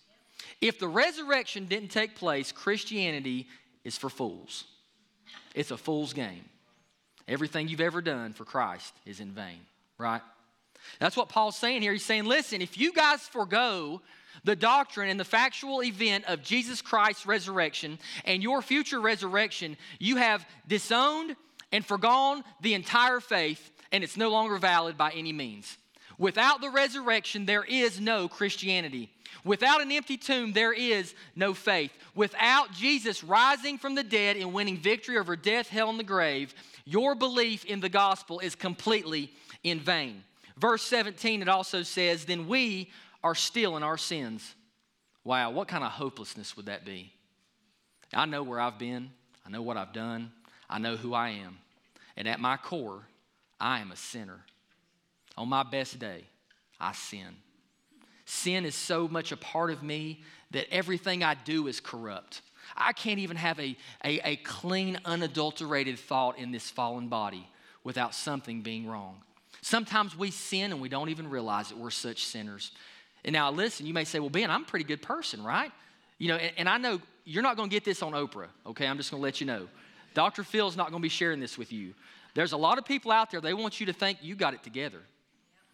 If 0.60 0.80
the 0.80 0.88
resurrection 0.88 1.66
didn't 1.66 1.92
take 1.92 2.16
place, 2.16 2.50
Christianity 2.50 3.46
is 3.84 3.96
for 3.96 4.10
fools. 4.10 4.64
It's 5.54 5.70
a 5.70 5.76
fool's 5.76 6.12
game. 6.12 6.44
Everything 7.28 7.68
you've 7.68 7.80
ever 7.80 8.02
done 8.02 8.32
for 8.32 8.44
Christ 8.44 8.92
is 9.06 9.20
in 9.20 9.30
vain, 9.30 9.60
right? 9.96 10.22
That's 10.98 11.16
what 11.16 11.28
Paul's 11.28 11.56
saying 11.56 11.82
here. 11.82 11.92
He's 11.92 12.04
saying, 12.04 12.24
listen, 12.24 12.60
if 12.60 12.76
you 12.76 12.92
guys 12.92 13.20
forego 13.20 14.02
the 14.44 14.56
doctrine 14.56 15.08
and 15.08 15.18
the 15.18 15.24
factual 15.24 15.82
event 15.82 16.24
of 16.26 16.42
Jesus 16.42 16.82
Christ's 16.82 17.26
resurrection 17.26 17.98
and 18.24 18.42
your 18.42 18.62
future 18.62 19.00
resurrection, 19.00 19.76
you 19.98 20.16
have 20.16 20.46
disowned 20.66 21.36
and 21.72 21.84
forgone 21.84 22.42
the 22.60 22.74
entire 22.74 23.20
faith, 23.20 23.70
and 23.92 24.04
it's 24.04 24.16
no 24.16 24.30
longer 24.30 24.56
valid 24.56 24.96
by 24.96 25.10
any 25.12 25.32
means. 25.32 25.76
Without 26.18 26.60
the 26.60 26.70
resurrection, 26.70 27.44
there 27.44 27.64
is 27.64 28.00
no 28.00 28.28
Christianity. 28.28 29.10
Without 29.44 29.82
an 29.82 29.92
empty 29.92 30.16
tomb, 30.16 30.52
there 30.52 30.72
is 30.72 31.14
no 31.34 31.54
faith. 31.54 31.92
Without 32.14 32.72
Jesus 32.72 33.22
rising 33.22 33.78
from 33.78 33.94
the 33.94 34.02
dead 34.02 34.36
and 34.36 34.52
winning 34.52 34.78
victory 34.78 35.18
over 35.18 35.36
death, 35.36 35.68
hell, 35.68 35.90
and 35.90 35.98
the 35.98 36.04
grave, 36.04 36.54
your 36.84 37.14
belief 37.14 37.64
in 37.64 37.80
the 37.80 37.88
gospel 37.88 38.40
is 38.40 38.54
completely 38.54 39.30
in 39.62 39.78
vain. 39.78 40.24
Verse 40.56 40.82
17, 40.82 41.42
it 41.42 41.48
also 41.48 41.82
says, 41.82 42.24
Then 42.24 42.48
we 42.48 42.90
are 43.26 43.34
still 43.34 43.76
in 43.76 43.82
our 43.82 43.98
sins. 43.98 44.54
Wow, 45.24 45.50
what 45.50 45.66
kind 45.66 45.82
of 45.82 45.90
hopelessness 45.90 46.56
would 46.56 46.66
that 46.66 46.84
be? 46.84 47.12
I 48.14 48.24
know 48.24 48.44
where 48.44 48.60
I've 48.60 48.78
been, 48.78 49.10
I 49.44 49.50
know 49.50 49.62
what 49.62 49.76
I've 49.76 49.92
done, 49.92 50.30
I 50.70 50.78
know 50.78 50.94
who 50.94 51.12
I 51.12 51.30
am. 51.30 51.58
And 52.16 52.28
at 52.28 52.38
my 52.38 52.56
core, 52.56 53.02
I 53.58 53.80
am 53.80 53.90
a 53.90 53.96
sinner. 53.96 54.38
On 55.36 55.48
my 55.48 55.64
best 55.64 55.98
day, 55.98 56.22
I 56.78 56.92
sin. 56.92 57.34
Sin 58.26 58.64
is 58.64 58.76
so 58.76 59.08
much 59.08 59.32
a 59.32 59.36
part 59.36 59.72
of 59.72 59.82
me 59.82 60.22
that 60.52 60.72
everything 60.72 61.24
I 61.24 61.34
do 61.34 61.66
is 61.66 61.80
corrupt. 61.80 62.42
I 62.76 62.92
can't 62.92 63.18
even 63.18 63.36
have 63.36 63.58
a, 63.58 63.76
a, 64.04 64.20
a, 64.24 64.36
clean, 64.36 65.00
unadulterated 65.04 65.98
thought 65.98 66.38
in 66.38 66.52
this 66.52 66.70
fallen 66.70 67.08
body 67.08 67.48
without 67.82 68.14
something 68.14 68.62
being 68.62 68.86
wrong. 68.86 69.20
Sometimes 69.62 70.16
we 70.16 70.30
sin 70.30 70.70
and 70.70 70.80
we 70.80 70.88
don't 70.88 71.08
even 71.08 71.28
realize 71.28 71.70
that 71.70 71.78
we're 71.78 71.90
such 71.90 72.24
sinners. 72.24 72.70
And 73.26 73.32
now, 73.32 73.50
listen, 73.50 73.86
you 73.86 73.92
may 73.92 74.04
say, 74.04 74.20
well, 74.20 74.30
Ben, 74.30 74.50
I'm 74.50 74.62
a 74.62 74.66
pretty 74.66 74.84
good 74.84 75.02
person, 75.02 75.42
right? 75.42 75.72
You 76.18 76.28
know, 76.28 76.36
and, 76.36 76.52
and 76.58 76.68
I 76.68 76.78
know 76.78 77.00
you're 77.24 77.42
not 77.42 77.56
going 77.56 77.68
to 77.68 77.74
get 77.74 77.84
this 77.84 78.00
on 78.00 78.12
Oprah, 78.12 78.46
okay? 78.64 78.86
I'm 78.86 78.96
just 78.96 79.10
going 79.10 79.20
to 79.20 79.24
let 79.24 79.40
you 79.40 79.46
know. 79.46 79.66
Dr. 80.14 80.44
Phil's 80.44 80.76
not 80.76 80.90
going 80.90 81.02
to 81.02 81.04
be 81.04 81.10
sharing 81.10 81.40
this 81.40 81.58
with 81.58 81.72
you. 81.72 81.92
There's 82.34 82.52
a 82.52 82.56
lot 82.56 82.78
of 82.78 82.84
people 82.84 83.10
out 83.10 83.30
there, 83.30 83.40
they 83.40 83.52
want 83.52 83.80
you 83.80 83.86
to 83.86 83.92
think 83.92 84.18
you 84.22 84.36
got 84.36 84.54
it 84.54 84.62
together. 84.62 85.00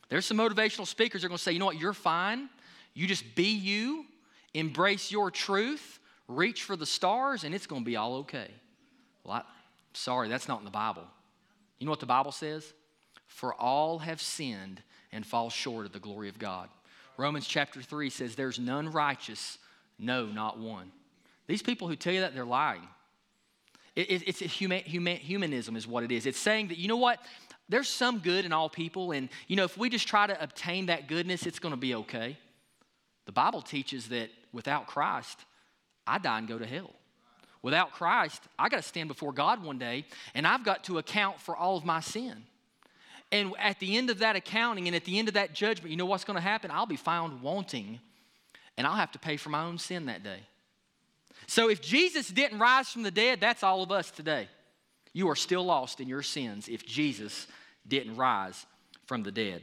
There's 0.09 0.25
some 0.25 0.39
motivational 0.39 0.87
speakers 0.87 1.23
that 1.23 1.27
are 1.27 1.29
going 1.29 1.39
to 1.39 1.43
say, 1.43 1.53
you 1.53 1.59
know 1.59 1.67
what, 1.67 1.79
you're 1.79 1.93
fine. 1.93 2.49
You 2.95 3.07
just 3.07 3.35
be 3.35 3.55
you, 3.55 4.07
embrace 4.55 5.11
your 5.11 5.31
truth, 5.31 6.01
reach 6.29 6.65
for 6.65 6.75
the 6.75 6.87
stars, 6.87 7.45
and 7.45 7.55
it's 7.55 7.67
going 7.67 7.83
to 7.83 7.87
be 7.87 7.97
all 7.97 8.17
okay. 8.17 8.51
Well, 9.25 9.35
I, 9.35 9.43
sorry, 9.93 10.29
that's 10.29 10.49
not 10.49 10.59
in 10.59 10.65
the 10.65 10.71
Bible. 10.71 11.05
You 11.79 11.87
know 11.87 11.93
what 11.93 12.01
the 12.01 12.07
Bible 12.07 12.33
says? 12.33 12.73
For 13.27 13.55
all 13.55 13.99
have 13.99 14.23
sinned 14.23 14.83
and 15.13 15.27
fall 15.27 15.51
short 15.51 15.85
of 15.85 15.93
the 15.93 15.99
glory 15.99 16.29
of 16.29 16.39
God. 16.39 16.69
Romans 17.23 17.47
chapter 17.47 17.81
3 17.81 18.11
says, 18.11 18.35
There's 18.35 18.59
none 18.59 18.91
righteous, 18.91 19.59
no, 19.97 20.27
not 20.27 20.59
one. 20.59 20.91
These 21.47 21.63
people 21.63 21.87
who 21.87 21.95
tell 21.95 22.13
you 22.13 22.23
that, 22.23 22.35
they're 22.35 22.45
lying. 22.45 22.83
It, 23.95 24.11
it, 24.11 24.29
it's 24.29 24.41
human, 24.41 24.81
human, 24.81 25.19
humanism, 25.19 25.77
is 25.77 25.87
what 25.87 26.03
it 26.03 26.11
is. 26.11 26.27
It's 26.27 26.39
saying 26.39 26.69
that, 26.69 26.79
you 26.79 26.89
know 26.89 26.97
what? 26.97 27.21
There's 27.69 27.89
some 27.89 28.19
good 28.19 28.45
in 28.45 28.53
all 28.53 28.69
people, 28.69 29.13
and, 29.13 29.29
you 29.47 29.55
know, 29.55 29.63
if 29.63 29.79
we 29.79 29.89
just 29.89 30.09
try 30.09 30.27
to 30.27 30.43
obtain 30.43 30.87
that 30.87 31.07
goodness, 31.07 31.47
it's 31.47 31.61
going 31.61 31.73
to 31.73 31.81
be 31.81 31.95
okay. 31.95 32.37
The 33.27 33.33
Bible 33.33 33.63
teaches 33.63 34.09
that 34.09 34.29
without 34.53 34.89
Christ, 34.89 35.39
I 36.05 36.19
die 36.19 36.39
and 36.39 36.49
go 36.49 36.59
to 36.59 36.67
hell. 36.67 36.91
Without 37.63 37.93
Christ, 37.93 38.43
I 38.59 38.69
got 38.69 38.79
to 38.79 38.83
stand 38.83 39.07
before 39.07 39.33
God 39.33 39.63
one 39.63 39.79
day, 39.79 40.07
and 40.35 40.45
I've 40.45 40.65
got 40.65 40.83
to 40.85 40.99
account 40.99 41.41
for 41.41 41.57
all 41.57 41.77
of 41.77 41.85
my 41.85 42.01
sin. 42.01 42.43
And 43.33 43.55
at 43.59 43.81
the 43.81 43.97
end 43.97 44.11
of 44.11 44.19
that 44.19 44.37
accounting 44.37 44.87
and 44.87 44.95
at 44.95 45.05
the 45.05 45.19
end 45.19 45.27
of 45.27 45.35
that 45.35 45.55
judgment, 45.55 45.91
you 45.91 45.97
know 45.97 46.05
what's 46.07 46.25
going 46.25 46.37
to 46.37 46.43
happen? 46.43 46.71
I'll 46.71 46.87
be 46.87 46.97
found 46.97 47.41
wanting, 47.41 47.99
and 48.77 48.87
I'll 48.87 48.95
have 48.95 49.13
to 49.13 49.19
pay 49.19 49.39
for 49.39 49.49
my 49.49 49.63
own 49.63 49.79
sin 49.79 50.07
that 50.07 50.23
day. 50.23 50.41
So 51.47 51.71
if 51.71 51.81
Jesus 51.81 52.29
didn't 52.29 52.59
rise 52.59 52.91
from 52.91 53.03
the 53.03 53.11
dead, 53.11 53.41
that's 53.41 53.63
all 53.63 53.83
of 53.83 53.91
us 53.91 54.11
today. 54.11 54.49
You 55.15 55.29
are 55.31 55.37
still 55.37 55.65
lost 55.65 56.01
in 56.01 56.09
your 56.09 56.23
sins 56.23 56.69
if 56.69 56.87
Jesus 56.87 57.47
didn't 57.89 58.17
rise 58.17 58.67
from 59.07 59.23
the 59.23 59.33
dead. 59.33 59.63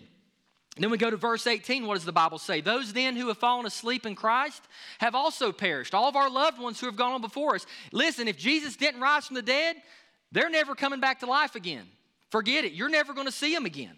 Then 0.77 0.91
we 0.91 0.97
go 0.97 1.09
to 1.09 1.17
verse 1.17 1.45
18. 1.45 1.85
What 1.85 1.95
does 1.95 2.05
the 2.05 2.11
Bible 2.11 2.37
say? 2.37 2.61
Those 2.61 2.93
then 2.93 3.15
who 3.15 3.27
have 3.27 3.37
fallen 3.37 3.65
asleep 3.65 4.05
in 4.05 4.15
Christ 4.15 4.61
have 4.99 5.13
also 5.13 5.51
perished. 5.51 5.93
All 5.93 6.07
of 6.07 6.15
our 6.15 6.29
loved 6.29 6.59
ones 6.59 6.79
who 6.79 6.85
have 6.85 6.95
gone 6.95 7.13
on 7.13 7.21
before 7.21 7.55
us. 7.55 7.65
Listen, 7.91 8.27
if 8.27 8.37
Jesus 8.37 8.75
didn't 8.75 9.01
rise 9.01 9.27
from 9.27 9.35
the 9.35 9.41
dead, 9.41 9.75
they're 10.31 10.49
never 10.49 10.75
coming 10.75 10.99
back 10.99 11.19
to 11.19 11.25
life 11.25 11.55
again. 11.55 11.85
Forget 12.29 12.65
it. 12.65 12.73
You're 12.73 12.89
never 12.89 13.13
going 13.13 13.27
to 13.27 13.31
see 13.31 13.53
them 13.53 13.65
again. 13.65 13.95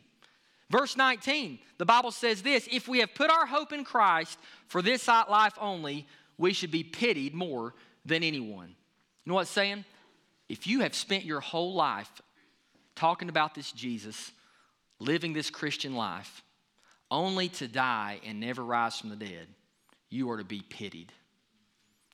Verse 0.69 0.95
19, 0.95 1.59
the 1.77 1.85
Bible 1.85 2.11
says 2.11 2.41
this 2.41 2.67
If 2.71 2.87
we 2.87 2.99
have 2.99 3.13
put 3.13 3.29
our 3.29 3.45
hope 3.45 3.73
in 3.73 3.83
Christ 3.83 4.39
for 4.67 4.81
this 4.81 5.07
life 5.07 5.53
only, 5.59 6.07
we 6.37 6.53
should 6.53 6.71
be 6.71 6.83
pitied 6.83 7.33
more 7.33 7.73
than 8.05 8.23
anyone. 8.23 8.69
You 8.69 9.29
know 9.29 9.35
what 9.35 9.41
it's 9.41 9.51
saying? 9.51 9.83
If 10.47 10.67
you 10.67 10.79
have 10.81 10.95
spent 10.95 11.25
your 11.25 11.41
whole 11.41 11.73
life 11.73 12.09
talking 12.95 13.29
about 13.29 13.53
this 13.53 13.71
Jesus, 13.71 14.31
living 14.99 15.33
this 15.33 15.49
Christian 15.49 15.95
life, 15.95 16.41
only 17.09 17.49
to 17.49 17.67
die 17.67 18.21
and 18.25 18.39
never 18.39 18.63
rise 18.63 18.97
from 18.97 19.09
the 19.09 19.15
dead, 19.17 19.47
you 20.09 20.29
are 20.31 20.37
to 20.37 20.45
be 20.45 20.61
pitied. 20.61 21.11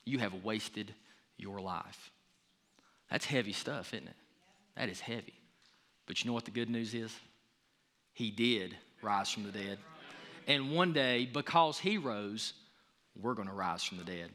You 0.04 0.18
have 0.18 0.44
wasted 0.44 0.92
your 1.36 1.60
life. 1.60 2.10
That's 3.10 3.24
heavy 3.24 3.52
stuff, 3.52 3.94
isn't 3.94 4.08
it? 4.08 4.16
That 4.76 4.88
is 4.88 5.00
heavy. 5.00 5.37
But 6.08 6.24
you 6.24 6.28
know 6.28 6.34
what 6.34 6.46
the 6.46 6.50
good 6.50 6.70
news 6.70 6.94
is? 6.94 7.14
He 8.14 8.32
did 8.32 8.74
rise 9.02 9.30
from 9.30 9.44
the 9.44 9.52
dead. 9.52 9.78
And 10.48 10.72
one 10.72 10.92
day, 10.92 11.28
because 11.32 11.78
he 11.78 11.98
rose, 11.98 12.54
we're 13.20 13.34
going 13.34 13.46
to 13.46 13.54
rise 13.54 13.84
from 13.84 13.98
the 13.98 14.04
dead. 14.04 14.30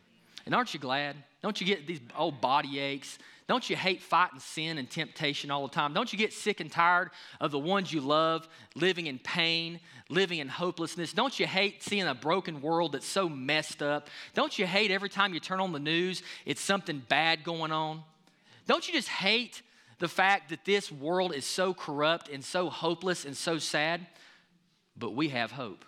And 0.45 0.53
aren't 0.53 0.73
you 0.73 0.79
glad? 0.79 1.15
Don't 1.41 1.59
you 1.59 1.67
get 1.67 1.87
these 1.87 1.99
old 2.17 2.39
body 2.39 2.79
aches? 2.79 3.17
Don't 3.47 3.69
you 3.69 3.75
hate 3.75 4.01
fighting 4.01 4.39
sin 4.39 4.77
and 4.77 4.89
temptation 4.89 5.51
all 5.51 5.67
the 5.67 5.73
time? 5.73 5.93
Don't 5.93 6.13
you 6.13 6.19
get 6.19 6.31
sick 6.31 6.59
and 6.59 6.71
tired 6.71 7.09
of 7.41 7.51
the 7.51 7.59
ones 7.59 7.91
you 7.91 8.01
love 8.01 8.47
living 8.75 9.07
in 9.07 9.19
pain, 9.19 9.79
living 10.09 10.39
in 10.39 10.47
hopelessness? 10.47 11.11
Don't 11.11 11.37
you 11.39 11.47
hate 11.47 11.81
seeing 11.81 12.07
a 12.07 12.15
broken 12.15 12.61
world 12.61 12.93
that's 12.93 13.07
so 13.07 13.27
messed 13.27 13.81
up? 13.81 14.07
Don't 14.33 14.57
you 14.57 14.65
hate 14.65 14.91
every 14.91 15.09
time 15.09 15.33
you 15.33 15.39
turn 15.39 15.59
on 15.59 15.73
the 15.73 15.79
news, 15.79 16.23
it's 16.45 16.61
something 16.61 17.01
bad 17.09 17.43
going 17.43 17.71
on? 17.71 18.03
Don't 18.67 18.87
you 18.87 18.93
just 18.93 19.09
hate 19.09 19.61
the 19.99 20.07
fact 20.07 20.49
that 20.49 20.65
this 20.65 20.91
world 20.91 21.33
is 21.33 21.45
so 21.45 21.73
corrupt 21.73 22.29
and 22.29 22.43
so 22.43 22.69
hopeless 22.69 23.25
and 23.25 23.35
so 23.35 23.57
sad? 23.57 24.05
But 24.97 25.15
we 25.15 25.29
have 25.29 25.51
hope. 25.51 25.85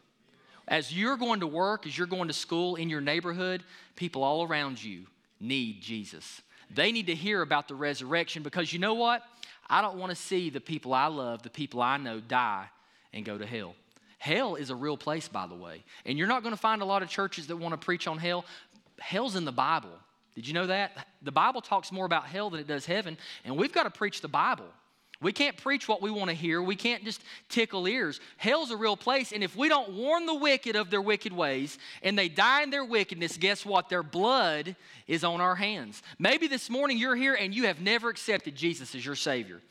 As 0.67 0.95
you're 0.95 1.17
going 1.17 1.41
to 1.41 1.47
work, 1.47 1.85
as 1.85 1.97
you're 1.97 2.07
going 2.07 2.27
to 2.27 2.33
school 2.33 2.75
in 2.75 2.89
your 2.89 3.01
neighborhood, 3.01 3.63
people 3.95 4.23
all 4.23 4.43
around 4.43 4.83
you 4.83 5.05
need 5.39 5.81
Jesus. 5.81 6.41
They 6.73 6.91
need 6.91 7.07
to 7.07 7.15
hear 7.15 7.41
about 7.41 7.67
the 7.67 7.75
resurrection 7.75 8.41
because 8.41 8.73
you 8.73 8.79
know 8.79 8.95
what? 8.95 9.23
I 9.69 9.81
don't 9.81 9.97
want 9.97 10.09
to 10.11 10.15
see 10.15 10.49
the 10.49 10.61
people 10.61 10.93
I 10.93 11.07
love, 11.07 11.43
the 11.43 11.49
people 11.49 11.81
I 11.81 11.97
know, 11.97 12.19
die 12.19 12.67
and 13.13 13.23
go 13.23 13.37
to 13.37 13.45
hell. 13.45 13.75
Hell 14.17 14.55
is 14.55 14.69
a 14.69 14.75
real 14.75 14.97
place, 14.97 15.27
by 15.27 15.45
the 15.45 15.55
way. 15.55 15.83
And 16.05 16.17
you're 16.17 16.27
not 16.27 16.41
going 16.41 16.53
to 16.55 16.59
find 16.59 16.81
a 16.81 16.85
lot 16.85 17.03
of 17.03 17.09
churches 17.09 17.47
that 17.47 17.57
want 17.57 17.73
to 17.73 17.83
preach 17.83 18.07
on 18.07 18.17
hell. 18.17 18.45
Hell's 18.99 19.35
in 19.35 19.45
the 19.45 19.51
Bible. 19.51 19.91
Did 20.35 20.47
you 20.47 20.53
know 20.53 20.67
that? 20.67 21.07
The 21.21 21.31
Bible 21.31 21.61
talks 21.61 21.91
more 21.91 22.05
about 22.05 22.25
hell 22.25 22.49
than 22.49 22.59
it 22.59 22.67
does 22.67 22.85
heaven, 22.85 23.17
and 23.45 23.57
we've 23.57 23.73
got 23.73 23.83
to 23.83 23.89
preach 23.89 24.21
the 24.21 24.27
Bible. 24.27 24.65
We 25.21 25.31
can't 25.31 25.55
preach 25.55 25.87
what 25.87 26.01
we 26.01 26.11
want 26.11 26.29
to 26.29 26.35
hear. 26.35 26.61
We 26.61 26.75
can't 26.75 27.05
just 27.05 27.21
tickle 27.47 27.87
ears. 27.87 28.19
Hell's 28.35 28.71
a 28.71 28.77
real 28.77 28.97
place, 28.97 29.31
and 29.31 29.43
if 29.43 29.55
we 29.55 29.69
don't 29.69 29.93
warn 29.93 30.25
the 30.25 30.35
wicked 30.35 30.75
of 30.75 30.89
their 30.89 31.01
wicked 31.01 31.31
ways 31.31 31.77
and 32.03 32.19
they 32.19 32.27
die 32.27 32.63
in 32.63 32.69
their 32.69 32.83
wickedness, 32.83 33.37
guess 33.37 33.65
what? 33.65 33.87
Their 33.87 34.03
blood 34.03 34.75
is 35.07 35.23
on 35.23 35.39
our 35.39 35.55
hands. 35.55 36.03
Maybe 36.19 36.47
this 36.47 36.69
morning 36.69 36.97
you're 36.97 37.15
here 37.15 37.33
and 37.33 37.55
you 37.55 37.65
have 37.67 37.79
never 37.79 38.09
accepted 38.09 38.55
Jesus 38.55 38.93
as 38.93 39.05
your 39.05 39.15
Savior. 39.15 39.61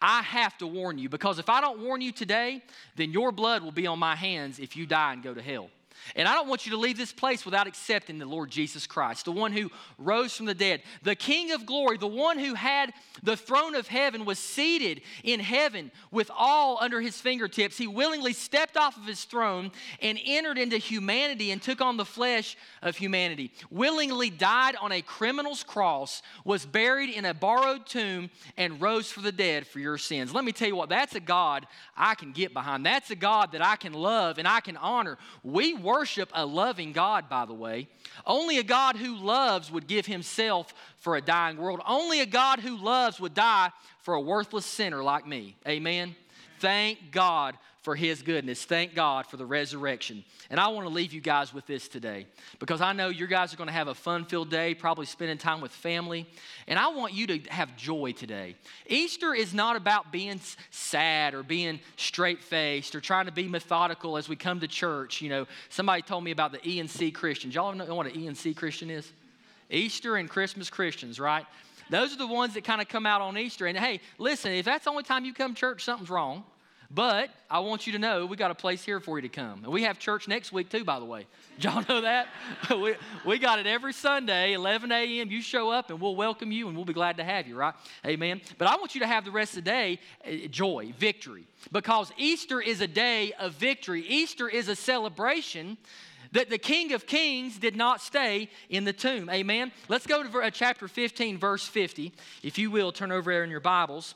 I 0.00 0.22
have 0.22 0.56
to 0.58 0.66
warn 0.66 0.98
you 0.98 1.10
because 1.10 1.38
if 1.38 1.50
I 1.50 1.60
don't 1.60 1.80
warn 1.80 2.00
you 2.00 2.10
today, 2.10 2.62
then 2.96 3.10
your 3.10 3.30
blood 3.30 3.62
will 3.62 3.72
be 3.72 3.86
on 3.86 3.98
my 3.98 4.16
hands 4.16 4.58
if 4.58 4.74
you 4.74 4.86
die 4.86 5.12
and 5.12 5.22
go 5.22 5.34
to 5.34 5.42
hell. 5.42 5.68
And 6.16 6.28
I 6.28 6.34
don't 6.34 6.48
want 6.48 6.66
you 6.66 6.72
to 6.72 6.78
leave 6.78 6.96
this 6.96 7.12
place 7.12 7.44
without 7.44 7.66
accepting 7.66 8.18
the 8.18 8.26
Lord 8.26 8.50
Jesus 8.50 8.86
Christ, 8.86 9.24
the 9.24 9.32
one 9.32 9.52
who 9.52 9.70
rose 9.98 10.36
from 10.36 10.46
the 10.46 10.54
dead, 10.54 10.82
the 11.02 11.14
King 11.14 11.52
of 11.52 11.66
glory, 11.66 11.98
the 11.98 12.06
one 12.06 12.38
who 12.38 12.54
had 12.54 12.92
the 13.22 13.36
throne 13.36 13.74
of 13.74 13.88
heaven, 13.88 14.24
was 14.24 14.38
seated 14.38 15.02
in 15.22 15.40
heaven 15.40 15.90
with 16.10 16.30
all 16.36 16.78
under 16.80 17.00
his 17.00 17.20
fingertips. 17.20 17.78
He 17.78 17.86
willingly 17.86 18.32
stepped 18.32 18.76
off 18.76 18.96
of 18.96 19.04
his 19.04 19.24
throne 19.24 19.72
and 20.00 20.18
entered 20.24 20.58
into 20.58 20.78
humanity 20.78 21.50
and 21.50 21.62
took 21.62 21.80
on 21.80 21.96
the 21.96 22.04
flesh 22.04 22.56
of 22.82 22.96
humanity. 22.96 23.52
Willingly 23.70 24.30
died 24.30 24.76
on 24.80 24.92
a 24.92 25.02
criminal's 25.02 25.64
cross, 25.64 26.22
was 26.44 26.66
buried 26.66 27.10
in 27.10 27.24
a 27.24 27.34
borrowed 27.34 27.86
tomb, 27.86 28.30
and 28.56 28.80
rose 28.80 29.10
for 29.10 29.20
the 29.20 29.32
dead 29.32 29.66
for 29.66 29.78
your 29.78 29.98
sins. 29.98 30.34
Let 30.34 30.44
me 30.44 30.52
tell 30.52 30.68
you 30.68 30.76
what, 30.76 30.88
that's 30.88 31.14
a 31.14 31.20
God 31.20 31.66
I 31.96 32.14
can 32.14 32.32
get 32.32 32.52
behind. 32.52 32.84
That's 32.84 33.10
a 33.10 33.16
God 33.16 33.52
that 33.52 33.64
I 33.64 33.76
can 33.76 33.92
love 33.92 34.38
and 34.38 34.46
I 34.46 34.60
can 34.60 34.76
honor. 34.76 35.18
We 35.42 35.74
worship 35.74 35.93
worship 35.94 36.30
a 36.34 36.44
loving 36.44 36.92
God, 36.92 37.28
by 37.28 37.44
the 37.44 37.54
way. 37.54 37.86
Only 38.26 38.58
a 38.58 38.64
God 38.64 38.96
who 38.96 39.14
loves 39.16 39.70
would 39.70 39.86
give 39.86 40.06
himself 40.06 40.74
for 40.96 41.16
a 41.16 41.20
dying 41.20 41.56
world. 41.56 41.80
Only 41.86 42.20
a 42.20 42.26
God 42.26 42.58
who 42.58 42.76
loves 42.76 43.20
would 43.20 43.34
die 43.34 43.70
for 44.00 44.14
a 44.14 44.20
worthless 44.20 44.66
sinner 44.66 45.04
like 45.04 45.26
me. 45.26 45.56
Amen. 45.68 46.16
Thank 46.58 47.12
God 47.12 47.56
for 47.84 47.94
his 47.94 48.22
goodness. 48.22 48.64
Thank 48.64 48.94
God 48.94 49.26
for 49.26 49.36
the 49.36 49.44
resurrection. 49.44 50.24
And 50.48 50.58
I 50.58 50.68
want 50.68 50.88
to 50.88 50.92
leave 50.92 51.12
you 51.12 51.20
guys 51.20 51.52
with 51.52 51.66
this 51.66 51.86
today 51.86 52.26
because 52.58 52.80
I 52.80 52.94
know 52.94 53.08
you 53.08 53.26
guys 53.26 53.52
are 53.52 53.58
going 53.58 53.68
to 53.68 53.74
have 53.74 53.88
a 53.88 53.94
fun 53.94 54.24
filled 54.24 54.50
day, 54.50 54.74
probably 54.74 55.04
spending 55.04 55.36
time 55.36 55.60
with 55.60 55.70
family. 55.70 56.26
And 56.66 56.78
I 56.78 56.88
want 56.88 57.12
you 57.12 57.26
to 57.26 57.38
have 57.50 57.76
joy 57.76 58.12
today. 58.12 58.56
Easter 58.86 59.34
is 59.34 59.52
not 59.52 59.76
about 59.76 60.10
being 60.10 60.40
sad 60.70 61.34
or 61.34 61.42
being 61.42 61.78
straight 61.98 62.42
faced 62.42 62.94
or 62.94 63.02
trying 63.02 63.26
to 63.26 63.32
be 63.32 63.46
methodical 63.46 64.16
as 64.16 64.30
we 64.30 64.36
come 64.36 64.60
to 64.60 64.68
church. 64.68 65.20
You 65.20 65.28
know, 65.28 65.46
somebody 65.68 66.00
told 66.00 66.24
me 66.24 66.30
about 66.30 66.52
the 66.52 66.58
ENC 66.60 67.14
Christians. 67.14 67.54
Y'all 67.54 67.74
know 67.74 67.94
what 67.94 68.06
an 68.06 68.12
ENC 68.12 68.56
Christian 68.56 68.88
is? 68.88 69.12
Easter 69.68 70.16
and 70.16 70.30
Christmas 70.30 70.70
Christians, 70.70 71.20
right? 71.20 71.44
Those 71.90 72.14
are 72.14 72.18
the 72.18 72.26
ones 72.26 72.54
that 72.54 72.64
kind 72.64 72.80
of 72.80 72.88
come 72.88 73.04
out 73.04 73.20
on 73.20 73.36
Easter. 73.36 73.66
And 73.66 73.76
hey, 73.76 74.00
listen, 74.16 74.52
if 74.52 74.64
that's 74.64 74.84
the 74.84 74.90
only 74.90 75.02
time 75.02 75.26
you 75.26 75.34
come 75.34 75.52
to 75.52 75.60
church, 75.60 75.84
something's 75.84 76.08
wrong. 76.08 76.44
But 76.94 77.30
I 77.50 77.58
want 77.58 77.88
you 77.88 77.94
to 77.94 77.98
know 77.98 78.24
we 78.24 78.36
got 78.36 78.52
a 78.52 78.54
place 78.54 78.84
here 78.84 79.00
for 79.00 79.18
you 79.18 79.22
to 79.22 79.28
come. 79.28 79.64
And 79.64 79.72
we 79.72 79.82
have 79.82 79.98
church 79.98 80.28
next 80.28 80.52
week 80.52 80.68
too, 80.68 80.84
by 80.84 81.00
the 81.00 81.04
way. 81.04 81.26
Y'all 81.58 81.84
know 81.88 82.02
that? 82.02 82.28
we, 82.70 82.94
we 83.26 83.38
got 83.38 83.58
it 83.58 83.66
every 83.66 83.92
Sunday, 83.92 84.52
11 84.52 84.92
a.m. 84.92 85.28
You 85.28 85.42
show 85.42 85.70
up 85.70 85.90
and 85.90 86.00
we'll 86.00 86.14
welcome 86.14 86.52
you 86.52 86.68
and 86.68 86.76
we'll 86.76 86.84
be 86.84 86.92
glad 86.92 87.16
to 87.16 87.24
have 87.24 87.48
you, 87.48 87.56
right? 87.56 87.74
Amen. 88.06 88.40
But 88.58 88.68
I 88.68 88.76
want 88.76 88.94
you 88.94 89.00
to 89.00 89.08
have 89.08 89.24
the 89.24 89.32
rest 89.32 89.56
of 89.56 89.64
the 89.64 89.70
day 89.70 89.98
uh, 90.24 90.46
joy, 90.48 90.94
victory. 90.96 91.46
Because 91.72 92.12
Easter 92.16 92.60
is 92.60 92.80
a 92.80 92.86
day 92.86 93.32
of 93.40 93.54
victory. 93.54 94.02
Easter 94.06 94.48
is 94.48 94.68
a 94.68 94.76
celebration 94.76 95.76
that 96.30 96.48
the 96.48 96.58
King 96.58 96.92
of 96.92 97.06
Kings 97.06 97.58
did 97.58 97.74
not 97.74 98.02
stay 98.02 98.48
in 98.68 98.84
the 98.84 98.92
tomb. 98.92 99.28
Amen. 99.30 99.72
Let's 99.88 100.06
go 100.06 100.22
to 100.22 100.38
uh, 100.38 100.50
chapter 100.50 100.86
15, 100.86 101.38
verse 101.38 101.66
50. 101.66 102.12
If 102.44 102.56
you 102.56 102.70
will, 102.70 102.92
turn 102.92 103.10
over 103.10 103.32
there 103.32 103.42
in 103.42 103.50
your 103.50 103.60
Bibles. 103.60 104.14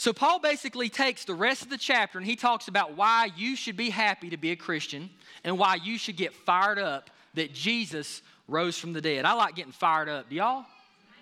So, 0.00 0.14
Paul 0.14 0.38
basically 0.38 0.88
takes 0.88 1.26
the 1.26 1.34
rest 1.34 1.60
of 1.60 1.68
the 1.68 1.76
chapter 1.76 2.16
and 2.16 2.26
he 2.26 2.34
talks 2.34 2.68
about 2.68 2.96
why 2.96 3.28
you 3.36 3.54
should 3.54 3.76
be 3.76 3.90
happy 3.90 4.30
to 4.30 4.38
be 4.38 4.50
a 4.50 4.56
Christian 4.56 5.10
and 5.44 5.58
why 5.58 5.74
you 5.74 5.98
should 5.98 6.16
get 6.16 6.32
fired 6.32 6.78
up 6.78 7.10
that 7.34 7.52
Jesus 7.52 8.22
rose 8.48 8.78
from 8.78 8.94
the 8.94 9.02
dead. 9.02 9.26
I 9.26 9.34
like 9.34 9.56
getting 9.56 9.72
fired 9.72 10.08
up. 10.08 10.30
Do 10.30 10.36
y'all? 10.36 10.64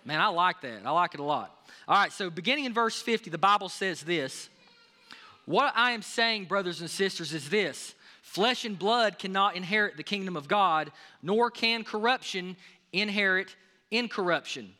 Man, 0.05 0.21
I 0.21 0.29
like 0.29 0.61
that. 0.61 0.83
I 0.85 0.93
like 0.93 1.15
it 1.15 1.19
a 1.19 1.25
lot. 1.25 1.53
All 1.89 1.97
right, 1.97 2.13
so 2.13 2.31
beginning 2.31 2.67
in 2.67 2.73
verse 2.73 3.03
50, 3.03 3.31
the 3.31 3.37
Bible 3.37 3.69
says 3.69 4.03
this 4.03 4.49
What 5.45 5.73
I 5.75 5.91
am 5.91 6.01
saying, 6.03 6.45
brothers 6.45 6.81
and 6.81 6.89
sisters, 6.89 7.35
is 7.35 7.51
this 7.51 7.97
flesh 8.23 8.65
and 8.65 8.79
blood 8.79 9.19
cannot 9.19 9.57
inherit 9.57 9.97
the 9.97 10.05
kingdom 10.05 10.37
of 10.37 10.47
God, 10.47 10.93
nor 11.21 11.51
can 11.51 11.83
corruption 11.83 12.55
inherit 12.93 13.57
incorruption. 13.91 14.73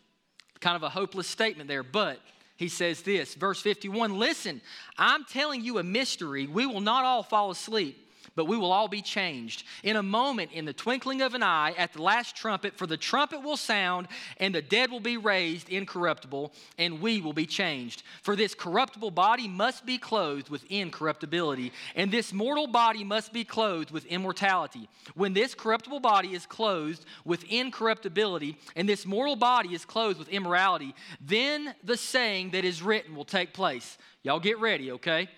Kind 0.61 0.77
of 0.77 0.85
a 0.85 0.89
hopeless 0.89 1.27
statement 1.27 1.67
there, 1.67 1.83
but 1.83 2.21
he 2.59 2.69
says 2.69 3.03
this, 3.03 3.35
verse 3.35 3.61
51 3.63 4.19
Listen, 4.19 4.61
I'm 4.99 5.25
telling 5.25 5.63
you 5.63 5.79
a 5.79 5.85
mystery. 5.85 6.49
We 6.49 6.67
will 6.67 6.81
not 6.81 7.05
all 7.05 7.23
fall 7.23 7.53
asleep 7.53 8.05
but 8.35 8.47
we 8.47 8.57
will 8.57 8.73
all 8.73 8.89
be 8.89 9.03
changed. 9.03 9.65
In 9.83 9.97
a 9.97 10.03
moment, 10.03 10.53
in 10.53 10.65
the 10.65 10.73
twinkling 10.73 11.23
of 11.23 11.35
an 11.35 11.43
eye, 11.43 11.75
at 11.77 11.93
the 11.93 12.03
last 12.03 12.37
trumpet, 12.37 12.77
for 12.77 12.87
the 12.87 12.97
trumpet 12.97 13.43
will 13.43 13.57
sound, 13.57 14.09
and 14.39 14.55
the 14.55 14.63
dead 14.63 14.91
will 14.91 15.01
be 15.01 15.17
raised 15.17 15.69
incorruptible, 15.69 16.53
and 16.79 17.01
we 17.01 17.21
will 17.21 17.33
be 17.33 17.47
changed. 17.47 18.03
For 18.23 18.37
this 18.37 18.55
corruptible 18.55 19.11
body 19.11 19.49
must 19.49 19.87
be 19.87 19.99
clothed 19.99 20.49
with 20.49 20.65
incorruptibility, 20.71 21.73
and 21.95 22.11
this 22.11 22.33
mortal 22.33 22.67
body 22.67 23.05
must 23.05 23.33
be 23.33 23.45
clothed 23.45 23.91
with 23.91 24.05
immortality. 24.07 24.89
When 25.15 25.33
this 25.33 25.55
corruptible 25.55 26.01
body 26.01 26.35
is 26.35 26.47
clothed 26.47 27.05
with 27.25 27.45
incorruptibility, 27.45 28.57
and 28.77 28.89
this 28.89 29.07
mortal 29.07 29.37
body 29.37 29.75
is 29.75 29.85
clothed 29.85 30.19
with 30.19 30.29
immorality, 30.29 30.95
then 31.21 31.75
the 31.85 31.97
saying 31.97 32.51
that 32.51 32.65
is 32.65 32.83
written 32.83 33.17
will 33.17 33.25
take 33.25 33.53
place. 33.53 33.99
Y'all 34.23 34.41
get 34.41 34.59
ready, 34.59 34.93
okay? 34.93 35.29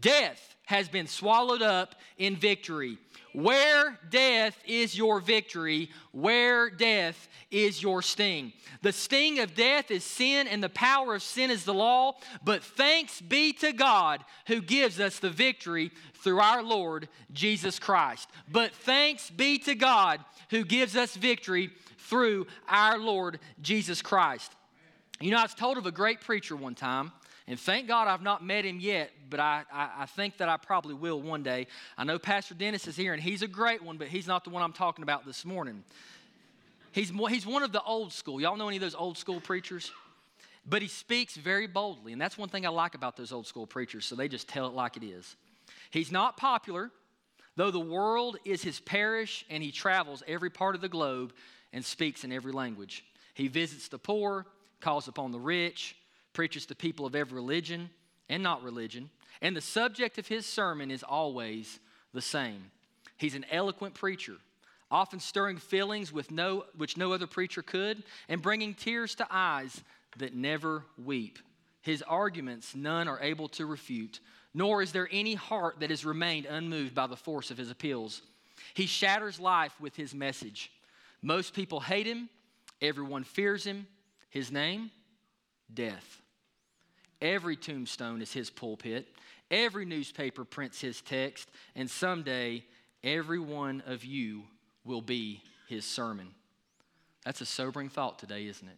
Death 0.00 0.56
has 0.70 0.88
been 0.88 1.08
swallowed 1.08 1.62
up 1.62 1.96
in 2.16 2.36
victory. 2.36 2.96
Where 3.32 3.98
death 4.08 4.56
is 4.64 4.96
your 4.96 5.20
victory, 5.20 5.90
where 6.12 6.70
death 6.70 7.28
is 7.50 7.82
your 7.82 8.02
sting. 8.02 8.52
The 8.82 8.92
sting 8.92 9.40
of 9.40 9.56
death 9.56 9.90
is 9.90 10.04
sin, 10.04 10.46
and 10.46 10.62
the 10.62 10.68
power 10.68 11.16
of 11.16 11.24
sin 11.24 11.50
is 11.50 11.64
the 11.64 11.74
law. 11.74 12.14
But 12.44 12.62
thanks 12.62 13.20
be 13.20 13.52
to 13.54 13.72
God 13.72 14.24
who 14.46 14.62
gives 14.62 15.00
us 15.00 15.18
the 15.18 15.28
victory 15.28 15.90
through 16.22 16.38
our 16.38 16.62
Lord 16.62 17.08
Jesus 17.32 17.80
Christ. 17.80 18.28
But 18.50 18.72
thanks 18.72 19.28
be 19.28 19.58
to 19.58 19.74
God 19.74 20.20
who 20.50 20.64
gives 20.64 20.94
us 20.94 21.16
victory 21.16 21.70
through 21.98 22.46
our 22.68 22.96
Lord 22.96 23.40
Jesus 23.60 24.02
Christ. 24.02 24.52
You 25.20 25.32
know, 25.32 25.38
I 25.38 25.42
was 25.42 25.54
told 25.54 25.78
of 25.78 25.86
a 25.86 25.92
great 25.92 26.20
preacher 26.20 26.54
one 26.54 26.76
time 26.76 27.10
and 27.50 27.58
thank 27.58 27.88
God 27.88 28.06
I've 28.06 28.22
not 28.22 28.44
met 28.44 28.64
him 28.64 28.78
yet, 28.78 29.10
but 29.28 29.40
I, 29.40 29.64
I, 29.72 29.90
I, 30.02 30.06
think 30.06 30.36
that 30.36 30.48
I 30.48 30.56
probably 30.56 30.94
will 30.94 31.20
one 31.20 31.42
day. 31.42 31.66
I 31.98 32.04
know 32.04 32.16
Pastor 32.16 32.54
Dennis 32.54 32.86
is 32.86 32.94
here, 32.94 33.12
and 33.12 33.20
he's 33.20 33.42
a 33.42 33.48
great 33.48 33.82
one, 33.82 33.96
but 33.96 34.06
he's 34.06 34.28
not 34.28 34.44
the 34.44 34.50
one 34.50 34.62
I'm 34.62 34.72
talking 34.72 35.02
about 35.02 35.26
this 35.26 35.44
morning. 35.44 35.82
He's, 36.92 37.10
he's 37.28 37.44
one 37.44 37.64
of 37.64 37.72
the 37.72 37.82
old 37.82 38.12
school. 38.12 38.40
Y'all 38.40 38.56
know 38.56 38.68
any 38.68 38.76
of 38.76 38.82
those 38.82 38.94
old 38.94 39.18
school 39.18 39.40
preachers? 39.40 39.90
But 40.64 40.80
he 40.80 40.86
speaks 40.86 41.34
very 41.34 41.66
boldly, 41.66 42.12
and 42.12 42.22
that's 42.22 42.38
one 42.38 42.48
thing 42.48 42.64
I 42.64 42.68
like 42.68 42.94
about 42.94 43.16
those 43.16 43.32
old 43.32 43.48
school 43.48 43.66
preachers, 43.66 44.04
so 44.04 44.14
they 44.14 44.28
just 44.28 44.46
tell 44.46 44.68
it 44.68 44.72
like 44.72 44.96
it 44.96 45.02
is. 45.02 45.34
He's 45.90 46.12
not 46.12 46.36
popular, 46.36 46.92
though 47.56 47.72
the 47.72 47.80
world 47.80 48.36
is 48.44 48.62
his 48.62 48.78
parish, 48.78 49.44
and 49.50 49.60
he 49.60 49.72
travels 49.72 50.22
every 50.28 50.50
part 50.50 50.76
of 50.76 50.82
the 50.82 50.88
globe 50.88 51.32
and 51.72 51.84
speaks 51.84 52.22
in 52.22 52.30
every 52.30 52.52
language. 52.52 53.04
He 53.34 53.48
visits 53.48 53.88
the 53.88 53.98
poor, 53.98 54.46
calls 54.80 55.08
upon 55.08 55.32
the 55.32 55.40
rich, 55.40 55.96
preaches 56.32 56.66
to 56.66 56.74
people 56.74 57.06
of 57.06 57.14
every 57.14 57.36
religion 57.36 57.90
and 58.28 58.42
not 58.42 58.62
religion, 58.62 59.10
and 59.42 59.56
the 59.56 59.60
subject 59.60 60.18
of 60.18 60.28
his 60.28 60.46
sermon 60.46 60.90
is 60.90 61.02
always 61.02 61.80
the 62.12 62.20
same. 62.22 62.70
He's 63.16 63.34
an 63.34 63.46
eloquent 63.50 63.94
preacher, 63.94 64.36
often 64.90 65.20
stirring 65.20 65.58
feelings 65.58 66.12
with 66.12 66.30
no, 66.30 66.64
which 66.76 66.96
no 66.96 67.12
other 67.12 67.26
preacher 67.26 67.62
could, 67.62 68.02
and 68.28 68.42
bringing 68.42 68.74
tears 68.74 69.14
to 69.16 69.26
eyes 69.30 69.82
that 70.18 70.34
never 70.34 70.84
weep. 71.02 71.38
His 71.82 72.02
arguments 72.02 72.74
none 72.74 73.08
are 73.08 73.20
able 73.20 73.48
to 73.50 73.66
refute, 73.66 74.20
nor 74.52 74.82
is 74.82 74.92
there 74.92 75.08
any 75.10 75.34
heart 75.34 75.80
that 75.80 75.90
has 75.90 76.04
remained 76.04 76.46
unmoved 76.46 76.94
by 76.94 77.06
the 77.06 77.16
force 77.16 77.50
of 77.50 77.58
his 77.58 77.70
appeals. 77.70 78.22
He 78.74 78.86
shatters 78.86 79.40
life 79.40 79.78
with 79.80 79.96
his 79.96 80.14
message. 80.14 80.70
Most 81.22 81.54
people 81.54 81.80
hate 81.80 82.06
him, 82.06 82.28
everyone 82.80 83.24
fears 83.24 83.64
him. 83.64 83.86
His 84.30 84.52
name? 84.52 84.90
Death. 85.72 86.19
Every 87.20 87.56
tombstone 87.56 88.22
is 88.22 88.32
his 88.32 88.50
pulpit. 88.50 89.08
Every 89.50 89.84
newspaper 89.84 90.44
prints 90.44 90.80
his 90.80 91.00
text. 91.02 91.48
And 91.74 91.90
someday, 91.90 92.64
every 93.02 93.38
one 93.38 93.82
of 93.86 94.04
you 94.04 94.44
will 94.84 95.02
be 95.02 95.42
his 95.68 95.84
sermon. 95.84 96.28
That's 97.24 97.40
a 97.40 97.46
sobering 97.46 97.88
thought 97.88 98.18
today, 98.18 98.46
isn't 98.46 98.66
it? 98.66 98.76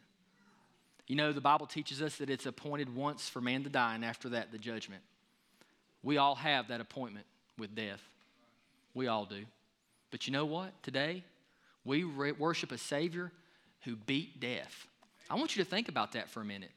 You 1.07 1.17
know, 1.17 1.33
the 1.33 1.41
Bible 1.41 1.67
teaches 1.67 2.01
us 2.01 2.17
that 2.17 2.31
it's 2.31 2.47
appointed 2.47 2.95
once 2.95 3.29
for 3.29 3.41
man 3.41 3.65
to 3.65 3.71
die, 3.71 3.95
and 3.95 4.05
after 4.05 4.31
that, 4.31 4.51
the 4.51 4.59
judgment. 4.59 5.03
We 6.03 6.17
all 6.17 6.35
have 6.37 6.69
that 6.69 6.81
appointment 6.81 7.27
with 7.59 7.75
death. 7.75 8.03
We 8.95 9.09
all 9.09 9.25
do. 9.25 9.45
But 10.11 10.27
you 10.27 10.33
know 10.33 10.45
what? 10.45 10.83
Today, 10.83 11.25
we 11.85 12.05
worship 12.05 12.73
a 12.73 12.79
Savior 12.79 13.33
who 13.83 13.97
beat 13.97 14.41
death. 14.41 14.87
I 15.29 15.35
want 15.35 15.57
you 15.57 15.65
to 15.65 15.69
think 15.69 15.89
about 15.89 16.13
that 16.13 16.29
for 16.31 16.41
a 16.41 16.45
minute. 16.45 16.71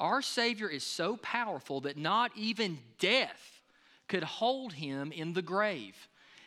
Our 0.00 0.22
Savior 0.22 0.68
is 0.68 0.82
so 0.84 1.16
powerful 1.16 1.80
that 1.82 1.96
not 1.96 2.32
even 2.36 2.78
death 2.98 3.60
could 4.08 4.24
hold 4.24 4.72
him 4.72 5.12
in 5.12 5.32
the 5.32 5.42
grave. 5.42 5.96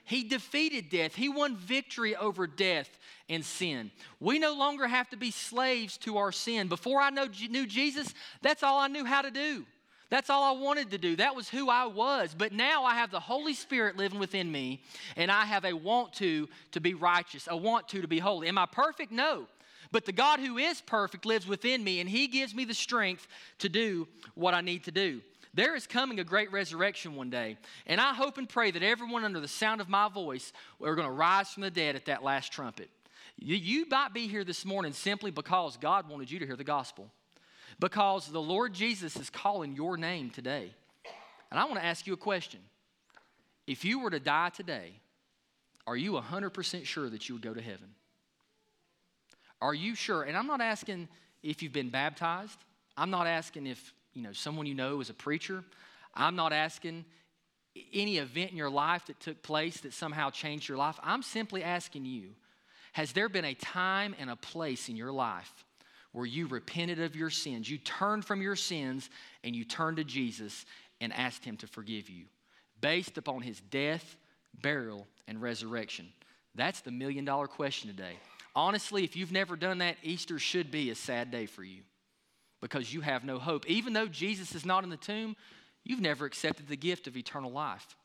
He 0.04 0.24
defeated 0.24 0.90
death. 0.90 1.16
He 1.16 1.28
won 1.28 1.58
victory 1.58 2.16
over 2.16 2.48
death 2.48 2.90
and 3.28 3.44
sin. 3.44 3.92
We 4.20 4.40
no 4.40 4.54
longer 4.54 4.88
have 4.88 5.10
to 5.10 5.18
be 5.18 5.32
slaves 5.32 5.98
to 6.00 6.18
our 6.18 6.32
sin. 6.32 6.70
Before 6.70 7.02
I 7.02 7.10
knew 7.10 7.66
Jesus, 7.66 8.14
that's 8.42 8.64
all 8.64 8.80
I 8.80 8.88
knew 8.88 9.04
how 9.04 9.22
to 9.22 9.32
do. 9.32 9.66
That's 10.10 10.30
all 10.30 10.44
I 10.44 10.58
wanted 10.62 10.92
to 10.92 10.98
do. 10.98 11.18
That 11.18 11.36
was 11.36 11.50
who 11.50 11.70
I 11.70 11.86
was. 11.88 12.34
But 12.38 12.54
now 12.54 12.86
I 12.86 12.96
have 12.96 13.12
the 13.12 13.20
Holy 13.20 13.54
Spirit 13.54 13.98
living 13.98 14.20
within 14.20 14.50
me, 14.50 14.82
and 15.18 15.30
I 15.30 15.44
have 15.44 15.66
a 15.66 15.74
want 15.74 16.14
to 16.14 16.48
to 16.72 16.80
be 16.80 16.94
righteous, 16.94 17.48
a 17.52 17.58
want 17.58 17.90
to 17.90 18.02
to 18.02 18.08
be 18.08 18.20
holy. 18.20 18.48
Am 18.48 18.58
I 18.58 18.66
perfect? 18.66 19.12
No. 19.12 19.48
But 19.92 20.06
the 20.06 20.12
God 20.12 20.40
who 20.40 20.58
is 20.58 20.82
perfect 20.82 21.26
lives 21.26 21.48
within 21.48 21.84
me, 21.84 22.00
and 22.00 22.10
He 22.10 22.28
gives 22.28 22.54
me 22.54 22.66
the 22.66 22.74
strength 22.74 23.28
to 23.60 23.70
do 23.70 24.08
what 24.36 24.54
I 24.54 24.62
need 24.62 24.84
to 24.86 24.92
do. 24.92 25.22
There 25.54 25.76
is 25.76 25.88
coming 25.88 26.20
a 26.20 26.24
great 26.24 26.52
resurrection 26.52 27.16
one 27.16 27.30
day, 27.30 27.58
and 27.88 28.00
I 28.00 28.14
hope 28.14 28.38
and 28.38 28.48
pray 28.48 28.70
that 28.72 28.84
everyone 28.84 29.24
under 29.24 29.40
the 29.40 29.48
sound 29.48 29.82
of 29.82 29.90
my 29.90 30.08
voice 30.08 30.54
are 30.84 30.94
going 30.94 31.08
to 31.08 31.12
rise 31.12 31.50
from 31.50 31.64
the 31.64 31.72
dead 31.72 31.96
at 31.96 32.06
that 32.06 32.24
last 32.24 32.52
trumpet. 32.52 32.90
You 33.38 33.86
might 33.90 34.14
be 34.14 34.28
here 34.28 34.44
this 34.44 34.66
morning 34.66 34.94
simply 34.94 35.32
because 35.32 35.78
God 35.78 36.10
wanted 36.10 36.30
you 36.30 36.40
to 36.40 36.46
hear 36.46 36.56
the 36.56 36.64
gospel, 36.64 37.10
because 37.80 38.28
the 38.28 38.42
Lord 38.42 38.74
Jesus 38.74 39.16
is 39.16 39.30
calling 39.30 39.76
your 39.76 39.98
name 39.98 40.30
today. 40.30 40.72
And 41.50 41.60
I 41.60 41.66
want 41.66 41.78
to 41.78 41.86
ask 41.86 42.06
you 42.06 42.14
a 42.14 42.18
question. 42.18 42.60
If 43.66 43.86
you 43.86 44.00
were 44.00 44.10
to 44.10 44.20
die 44.20 44.50
today, 44.50 44.94
are 45.86 45.96
you 45.96 46.14
100% 46.14 46.86
sure 46.86 47.10
that 47.10 47.30
you 47.30 47.36
would 47.36 47.42
go 47.42 47.54
to 47.54 47.62
heaven? 47.62 47.90
Are 49.62 49.74
you 49.74 49.96
sure? 49.96 50.24
And 50.24 50.38
I'm 50.38 50.48
not 50.48 50.62
asking 50.62 51.08
if 51.44 51.62
you've 51.62 51.74
been 51.74 51.90
baptized. 51.90 52.58
I'm 52.96 53.10
not 53.10 53.28
asking 53.28 53.68
if, 53.68 53.94
you 54.14 54.22
know, 54.22 54.34
someone 54.34 54.66
you 54.66 54.76
know 54.76 55.02
is 55.02 55.10
a 55.10 55.14
preacher. 55.14 55.64
I'm 56.14 56.36
not 56.36 56.54
asking 56.54 57.06
any 57.94 58.18
event 58.18 58.52
in 58.52 58.58
your 58.58 58.70
life 58.70 59.06
that 59.06 59.20
took 59.20 59.42
place 59.44 59.82
that 59.82 59.94
somehow 59.94 60.30
changed 60.30 60.68
your 60.68 60.78
life. 60.78 60.98
I'm 61.04 61.22
simply 61.22 61.64
asking 61.64 62.06
you 62.06 62.30
Has 62.94 63.12
there 63.12 63.30
been 63.30 63.46
a 63.46 63.54
time 63.54 64.16
and 64.20 64.30
a 64.30 64.36
place 64.36 64.90
in 64.90 64.96
your 64.96 65.12
life 65.12 65.66
where 66.12 66.26
you 66.26 66.48
repented 66.48 67.00
of 67.02 67.16
your 67.16 67.30
sins? 67.30 67.70
You 67.70 67.78
turned 67.78 68.26
from 68.26 68.42
your 68.42 68.56
sins 68.56 69.10
and 69.44 69.56
you 69.56 69.64
turned 69.64 69.98
to 69.98 70.04
Jesus 70.04 70.66
and 71.00 71.14
asked 71.14 71.46
Him 71.46 71.58
to 71.58 71.68
forgive 71.68 72.10
you 72.10 72.26
based 72.82 73.18
upon 73.18 73.42
His 73.42 73.60
death, 73.62 74.18
burial, 74.62 75.08
and 75.28 75.42
resurrection? 75.42 76.12
That's 76.56 76.82
the 76.82 76.92
million 76.92 77.26
dollar 77.26 77.48
question 77.48 77.90
today. 77.90 78.18
Honestly, 78.58 79.04
if 79.04 79.16
you've 79.16 79.32
never 79.32 79.56
done 79.56 79.78
that, 79.78 79.98
Easter 80.02 80.40
should 80.40 80.72
be 80.72 80.90
a 80.90 80.96
sad 80.96 81.30
day 81.30 81.46
for 81.46 81.64
you 81.64 81.84
because 82.60 82.92
you 82.92 83.02
have 83.02 83.24
no 83.24 83.38
hope. 83.38 83.70
Even 83.70 83.94
though 83.94 84.08
Jesus 84.08 84.56
is 84.56 84.66
not 84.66 84.84
in 84.84 84.90
the 84.90 84.98
tomb, 84.98 85.36
you've 85.84 86.02
never 86.02 86.26
accepted 86.26 86.68
the 86.68 86.76
gift 86.76 87.06
of 87.06 87.16
eternal 87.16 87.52
life. 87.52 87.96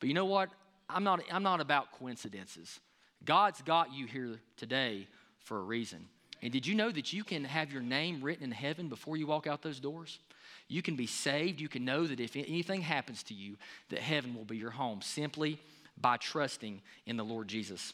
But 0.00 0.08
you 0.08 0.14
know 0.14 0.24
what? 0.24 0.48
I'm 0.88 1.04
not, 1.04 1.20
I'm 1.30 1.42
not 1.42 1.60
about 1.60 1.92
coincidences. 1.92 2.80
God's 3.22 3.60
got 3.60 3.92
you 3.92 4.06
here 4.06 4.40
today 4.56 5.06
for 5.40 5.58
a 5.58 5.62
reason. 5.62 6.06
And 6.40 6.54
did 6.54 6.66
you 6.66 6.74
know 6.74 6.90
that 6.90 7.12
you 7.12 7.22
can 7.22 7.44
have 7.44 7.70
your 7.70 7.82
name 7.82 8.22
written 8.22 8.44
in 8.44 8.50
heaven 8.50 8.88
before 8.88 9.18
you 9.18 9.26
walk 9.26 9.46
out 9.46 9.60
those 9.60 9.78
doors? 9.78 10.20
You 10.68 10.80
can 10.80 10.96
be 10.96 11.06
saved. 11.06 11.60
You 11.60 11.68
can 11.68 11.84
know 11.84 12.06
that 12.06 12.18
if 12.18 12.34
anything 12.34 12.80
happens 12.80 13.22
to 13.24 13.34
you, 13.34 13.56
that 13.90 13.98
heaven 13.98 14.34
will 14.34 14.46
be 14.46 14.56
your 14.56 14.70
home 14.70 15.02
simply 15.02 15.60
by 16.00 16.16
trusting 16.16 16.80
in 17.04 17.18
the 17.18 17.24
Lord 17.26 17.48
Jesus. 17.48 17.92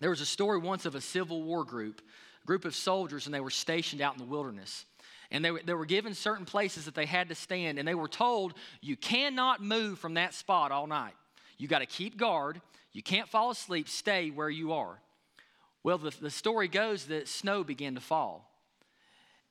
There 0.00 0.10
was 0.10 0.20
a 0.20 0.26
story 0.26 0.58
once 0.58 0.86
of 0.86 0.94
a 0.94 1.00
Civil 1.00 1.42
War 1.42 1.64
group, 1.64 2.02
a 2.42 2.46
group 2.46 2.64
of 2.64 2.74
soldiers, 2.74 3.26
and 3.26 3.34
they 3.34 3.40
were 3.40 3.50
stationed 3.50 4.02
out 4.02 4.14
in 4.14 4.18
the 4.18 4.30
wilderness. 4.30 4.84
And 5.30 5.44
they 5.44 5.50
were, 5.50 5.60
they 5.64 5.74
were 5.74 5.86
given 5.86 6.14
certain 6.14 6.44
places 6.44 6.84
that 6.84 6.94
they 6.94 7.06
had 7.06 7.28
to 7.28 7.34
stand, 7.34 7.78
and 7.78 7.86
they 7.86 7.94
were 7.94 8.08
told, 8.08 8.54
You 8.80 8.96
cannot 8.96 9.62
move 9.62 9.98
from 9.98 10.14
that 10.14 10.34
spot 10.34 10.72
all 10.72 10.86
night. 10.86 11.14
You 11.58 11.68
got 11.68 11.78
to 11.80 11.86
keep 11.86 12.16
guard. 12.16 12.60
You 12.92 13.02
can't 13.02 13.28
fall 13.28 13.50
asleep. 13.50 13.88
Stay 13.88 14.30
where 14.30 14.50
you 14.50 14.72
are. 14.72 14.98
Well, 15.82 15.98
the, 15.98 16.14
the 16.20 16.30
story 16.30 16.68
goes 16.68 17.06
that 17.06 17.28
snow 17.28 17.64
began 17.64 17.94
to 17.94 18.00
fall. 18.00 18.50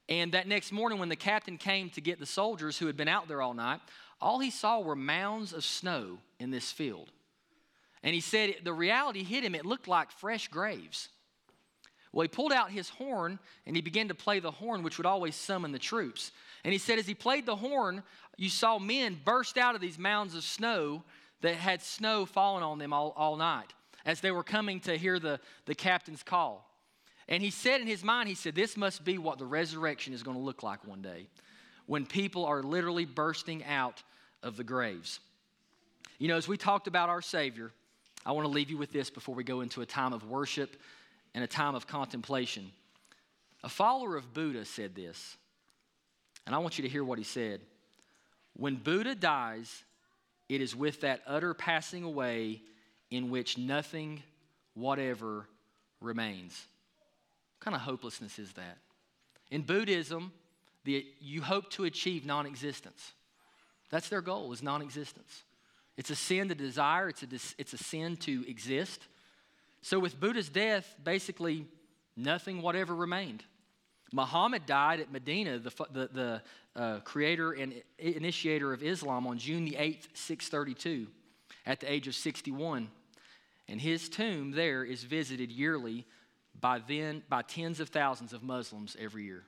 And 0.09 0.33
that 0.33 0.47
next 0.47 0.71
morning, 0.71 0.99
when 0.99 1.09
the 1.09 1.15
captain 1.15 1.57
came 1.57 1.89
to 1.91 2.01
get 2.01 2.19
the 2.19 2.25
soldiers 2.25 2.77
who 2.77 2.87
had 2.87 2.97
been 2.97 3.07
out 3.07 3.27
there 3.27 3.41
all 3.41 3.53
night, 3.53 3.79
all 4.19 4.39
he 4.39 4.49
saw 4.49 4.79
were 4.79 4.95
mounds 4.95 5.53
of 5.53 5.63
snow 5.63 6.17
in 6.39 6.51
this 6.51 6.71
field. 6.71 7.11
And 8.03 8.13
he 8.13 8.21
said 8.21 8.55
the 8.63 8.73
reality 8.73 9.23
hit 9.23 9.43
him, 9.43 9.55
it 9.55 9.65
looked 9.65 9.87
like 9.87 10.11
fresh 10.11 10.47
graves. 10.47 11.09
Well, 12.11 12.21
he 12.23 12.27
pulled 12.27 12.53
out 12.53 12.69
his 12.69 12.89
horn 12.89 13.39
and 13.65 13.75
he 13.75 13.81
began 13.81 14.09
to 14.09 14.15
play 14.15 14.39
the 14.39 14.51
horn, 14.51 14.83
which 14.83 14.97
would 14.97 15.07
always 15.07 15.35
summon 15.35 15.71
the 15.71 15.79
troops. 15.79 16.31
And 16.63 16.71
he 16.71 16.77
said, 16.77 16.99
as 16.99 17.07
he 17.07 17.15
played 17.15 17.45
the 17.45 17.55
horn, 17.55 18.03
you 18.37 18.49
saw 18.49 18.77
men 18.77 19.19
burst 19.25 19.57
out 19.57 19.73
of 19.73 19.81
these 19.81 19.97
mounds 19.97 20.35
of 20.35 20.43
snow 20.43 21.03
that 21.41 21.55
had 21.55 21.81
snow 21.81 22.25
falling 22.25 22.63
on 22.63 22.77
them 22.77 22.93
all, 22.93 23.13
all 23.17 23.35
night 23.35 23.73
as 24.05 24.21
they 24.21 24.31
were 24.31 24.43
coming 24.43 24.79
to 24.81 24.97
hear 24.97 25.17
the, 25.17 25.39
the 25.65 25.75
captain's 25.75 26.23
call. 26.23 26.69
And 27.27 27.41
he 27.41 27.51
said 27.51 27.81
in 27.81 27.87
his 27.87 28.03
mind, 28.03 28.29
he 28.29 28.35
said, 28.35 28.53
This 28.53 28.77
must 28.77 29.03
be 29.03 29.17
what 29.17 29.39
the 29.39 29.45
resurrection 29.45 30.13
is 30.13 30.23
going 30.23 30.37
to 30.37 30.43
look 30.43 30.61
like 30.61 30.85
one 30.85 31.01
day 31.01 31.27
when 31.85 32.05
people 32.05 32.45
are 32.45 32.61
literally 32.61 33.05
bursting 33.05 33.63
out 33.63 34.03
of 34.41 34.57
the 34.57 34.63
graves. 34.63 35.19
You 36.19 36.27
know, 36.27 36.37
as 36.37 36.47
we 36.47 36.57
talked 36.57 36.87
about 36.87 37.09
our 37.09 37.21
Savior, 37.21 37.71
I 38.25 38.31
want 38.31 38.45
to 38.45 38.51
leave 38.51 38.69
you 38.69 38.77
with 38.77 38.91
this 38.91 39.09
before 39.09 39.35
we 39.35 39.43
go 39.43 39.61
into 39.61 39.81
a 39.81 39.85
time 39.85 40.13
of 40.13 40.29
worship 40.29 40.77
and 41.33 41.43
a 41.43 41.47
time 41.47 41.75
of 41.75 41.87
contemplation. 41.87 42.71
A 43.63 43.69
follower 43.69 44.15
of 44.15 44.33
Buddha 44.33 44.65
said 44.65 44.95
this, 44.95 45.37
and 46.45 46.55
I 46.55 46.59
want 46.59 46.77
you 46.77 46.83
to 46.83 46.89
hear 46.89 47.03
what 47.03 47.17
he 47.17 47.23
said. 47.23 47.61
When 48.55 48.75
Buddha 48.75 49.15
dies, 49.15 49.83
it 50.49 50.61
is 50.61 50.75
with 50.75 51.01
that 51.01 51.21
utter 51.25 51.53
passing 51.53 52.03
away 52.03 52.61
in 53.09 53.29
which 53.29 53.57
nothing 53.57 54.21
whatever 54.73 55.47
remains. 56.01 56.67
What 57.57 57.65
kind 57.65 57.75
of 57.75 57.81
hopelessness 57.81 58.39
is 58.39 58.53
that? 58.53 58.77
In 59.51 59.61
Buddhism, 59.61 60.31
the, 60.83 61.05
you 61.19 61.41
hope 61.41 61.69
to 61.71 61.85
achieve 61.85 62.25
non 62.25 62.45
existence. 62.45 63.13
That's 63.89 64.09
their 64.09 64.21
goal, 64.21 64.51
is 64.51 64.63
non 64.63 64.81
existence. 64.81 65.43
It's 65.97 66.09
a 66.09 66.15
sin 66.15 66.49
to 66.49 66.55
desire, 66.55 67.09
it's 67.09 67.23
a, 67.23 67.27
it's 67.57 67.73
a 67.73 67.77
sin 67.77 68.17
to 68.17 68.47
exist. 68.49 69.01
So, 69.81 69.99
with 69.99 70.19
Buddha's 70.19 70.49
death, 70.49 70.95
basically 71.03 71.67
nothing 72.15 72.61
whatever 72.61 72.95
remained. 72.95 73.43
Muhammad 74.11 74.65
died 74.65 74.99
at 74.99 75.11
Medina, 75.11 75.57
the, 75.57 75.71
the, 75.91 76.09
the 76.13 76.41
uh, 76.75 76.99
creator 76.99 77.51
and 77.51 77.73
initiator 77.97 78.71
of 78.71 78.83
Islam, 78.83 79.25
on 79.25 79.39
June 79.39 79.65
the 79.65 79.71
8th, 79.71 80.07
632, 80.13 81.07
at 81.65 81.79
the 81.79 81.91
age 81.91 82.07
of 82.07 82.13
61. 82.13 82.89
And 83.67 83.81
his 83.81 84.09
tomb 84.09 84.51
there 84.51 84.83
is 84.83 85.03
visited 85.03 85.51
yearly 85.51 86.05
by, 86.59 86.79
then, 86.87 87.23
by 87.27 87.41
tens 87.41 87.79
of 87.79 87.89
thousands 87.89 88.33
of 88.33 88.43
Muslims 88.43 88.95
every 88.99 89.23
year. 89.23 89.43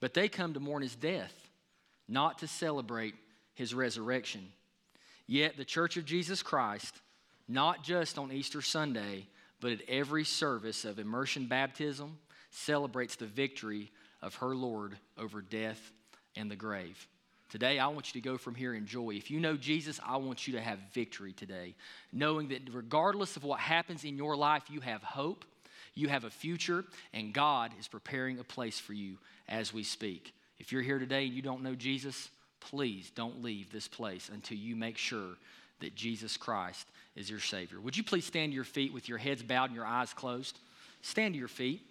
But 0.00 0.14
they 0.14 0.28
come 0.28 0.54
to 0.54 0.60
mourn 0.60 0.82
his 0.82 0.94
death, 0.94 1.50
not 2.08 2.38
to 2.38 2.46
celebrate 2.46 3.14
his 3.54 3.74
resurrection. 3.74 4.52
Yet 5.28 5.56
the 5.56 5.64
Church 5.64 5.96
of 5.96 6.06
Jesus 6.06 6.42
Christ, 6.42 6.96
not 7.46 7.84
just 7.84 8.18
on 8.18 8.32
Easter 8.32 8.62
Sunday, 8.62 9.26
but 9.60 9.72
at 9.72 9.82
every 9.88 10.24
service 10.24 10.84
of 10.84 10.98
immersion 10.98 11.46
baptism, 11.46 12.18
celebrates 12.50 13.14
the 13.14 13.26
victory 13.26 13.92
of 14.22 14.36
her 14.36 14.54
Lord 14.54 14.96
over 15.18 15.42
death 15.42 15.92
and 16.34 16.50
the 16.50 16.56
grave. 16.56 17.06
Today, 17.50 17.78
I 17.78 17.88
want 17.88 18.14
you 18.14 18.20
to 18.20 18.28
go 18.28 18.36
from 18.36 18.54
here 18.54 18.74
in 18.74 18.86
joy. 18.86 19.12
If 19.12 19.30
you 19.30 19.40
know 19.40 19.56
Jesus, 19.56 20.00
I 20.06 20.16
want 20.16 20.46
you 20.46 20.54
to 20.54 20.60
have 20.60 20.78
victory 20.92 21.32
today, 21.32 21.74
knowing 22.12 22.48
that 22.48 22.62
regardless 22.72 23.36
of 23.36 23.44
what 23.44 23.60
happens 23.60 24.04
in 24.04 24.16
your 24.16 24.36
life, 24.36 24.64
you 24.70 24.80
have 24.80 25.02
hope, 25.02 25.44
you 25.94 26.08
have 26.08 26.24
a 26.24 26.30
future, 26.30 26.84
and 27.12 27.32
God 27.32 27.72
is 27.78 27.88
preparing 27.88 28.38
a 28.38 28.44
place 28.44 28.78
for 28.78 28.92
you 28.92 29.18
as 29.48 29.72
we 29.72 29.82
speak. 29.82 30.34
If 30.58 30.72
you're 30.72 30.82
here 30.82 30.98
today 30.98 31.26
and 31.26 31.34
you 31.34 31.42
don't 31.42 31.62
know 31.62 31.74
Jesus, 31.74 32.28
please 32.60 33.10
don't 33.14 33.42
leave 33.42 33.70
this 33.70 33.88
place 33.88 34.30
until 34.32 34.58
you 34.58 34.76
make 34.76 34.98
sure 34.98 35.36
that 35.80 35.94
Jesus 35.94 36.36
Christ 36.36 36.86
is 37.16 37.30
your 37.30 37.40
Savior. 37.40 37.80
Would 37.80 37.96
you 37.96 38.02
please 38.02 38.24
stand 38.24 38.52
to 38.52 38.54
your 38.54 38.64
feet 38.64 38.92
with 38.92 39.08
your 39.08 39.18
heads 39.18 39.42
bowed 39.42 39.66
and 39.66 39.74
your 39.74 39.86
eyes 39.86 40.12
closed? 40.12 40.58
Stand 41.02 41.34
to 41.34 41.38
your 41.38 41.48
feet. 41.48 41.82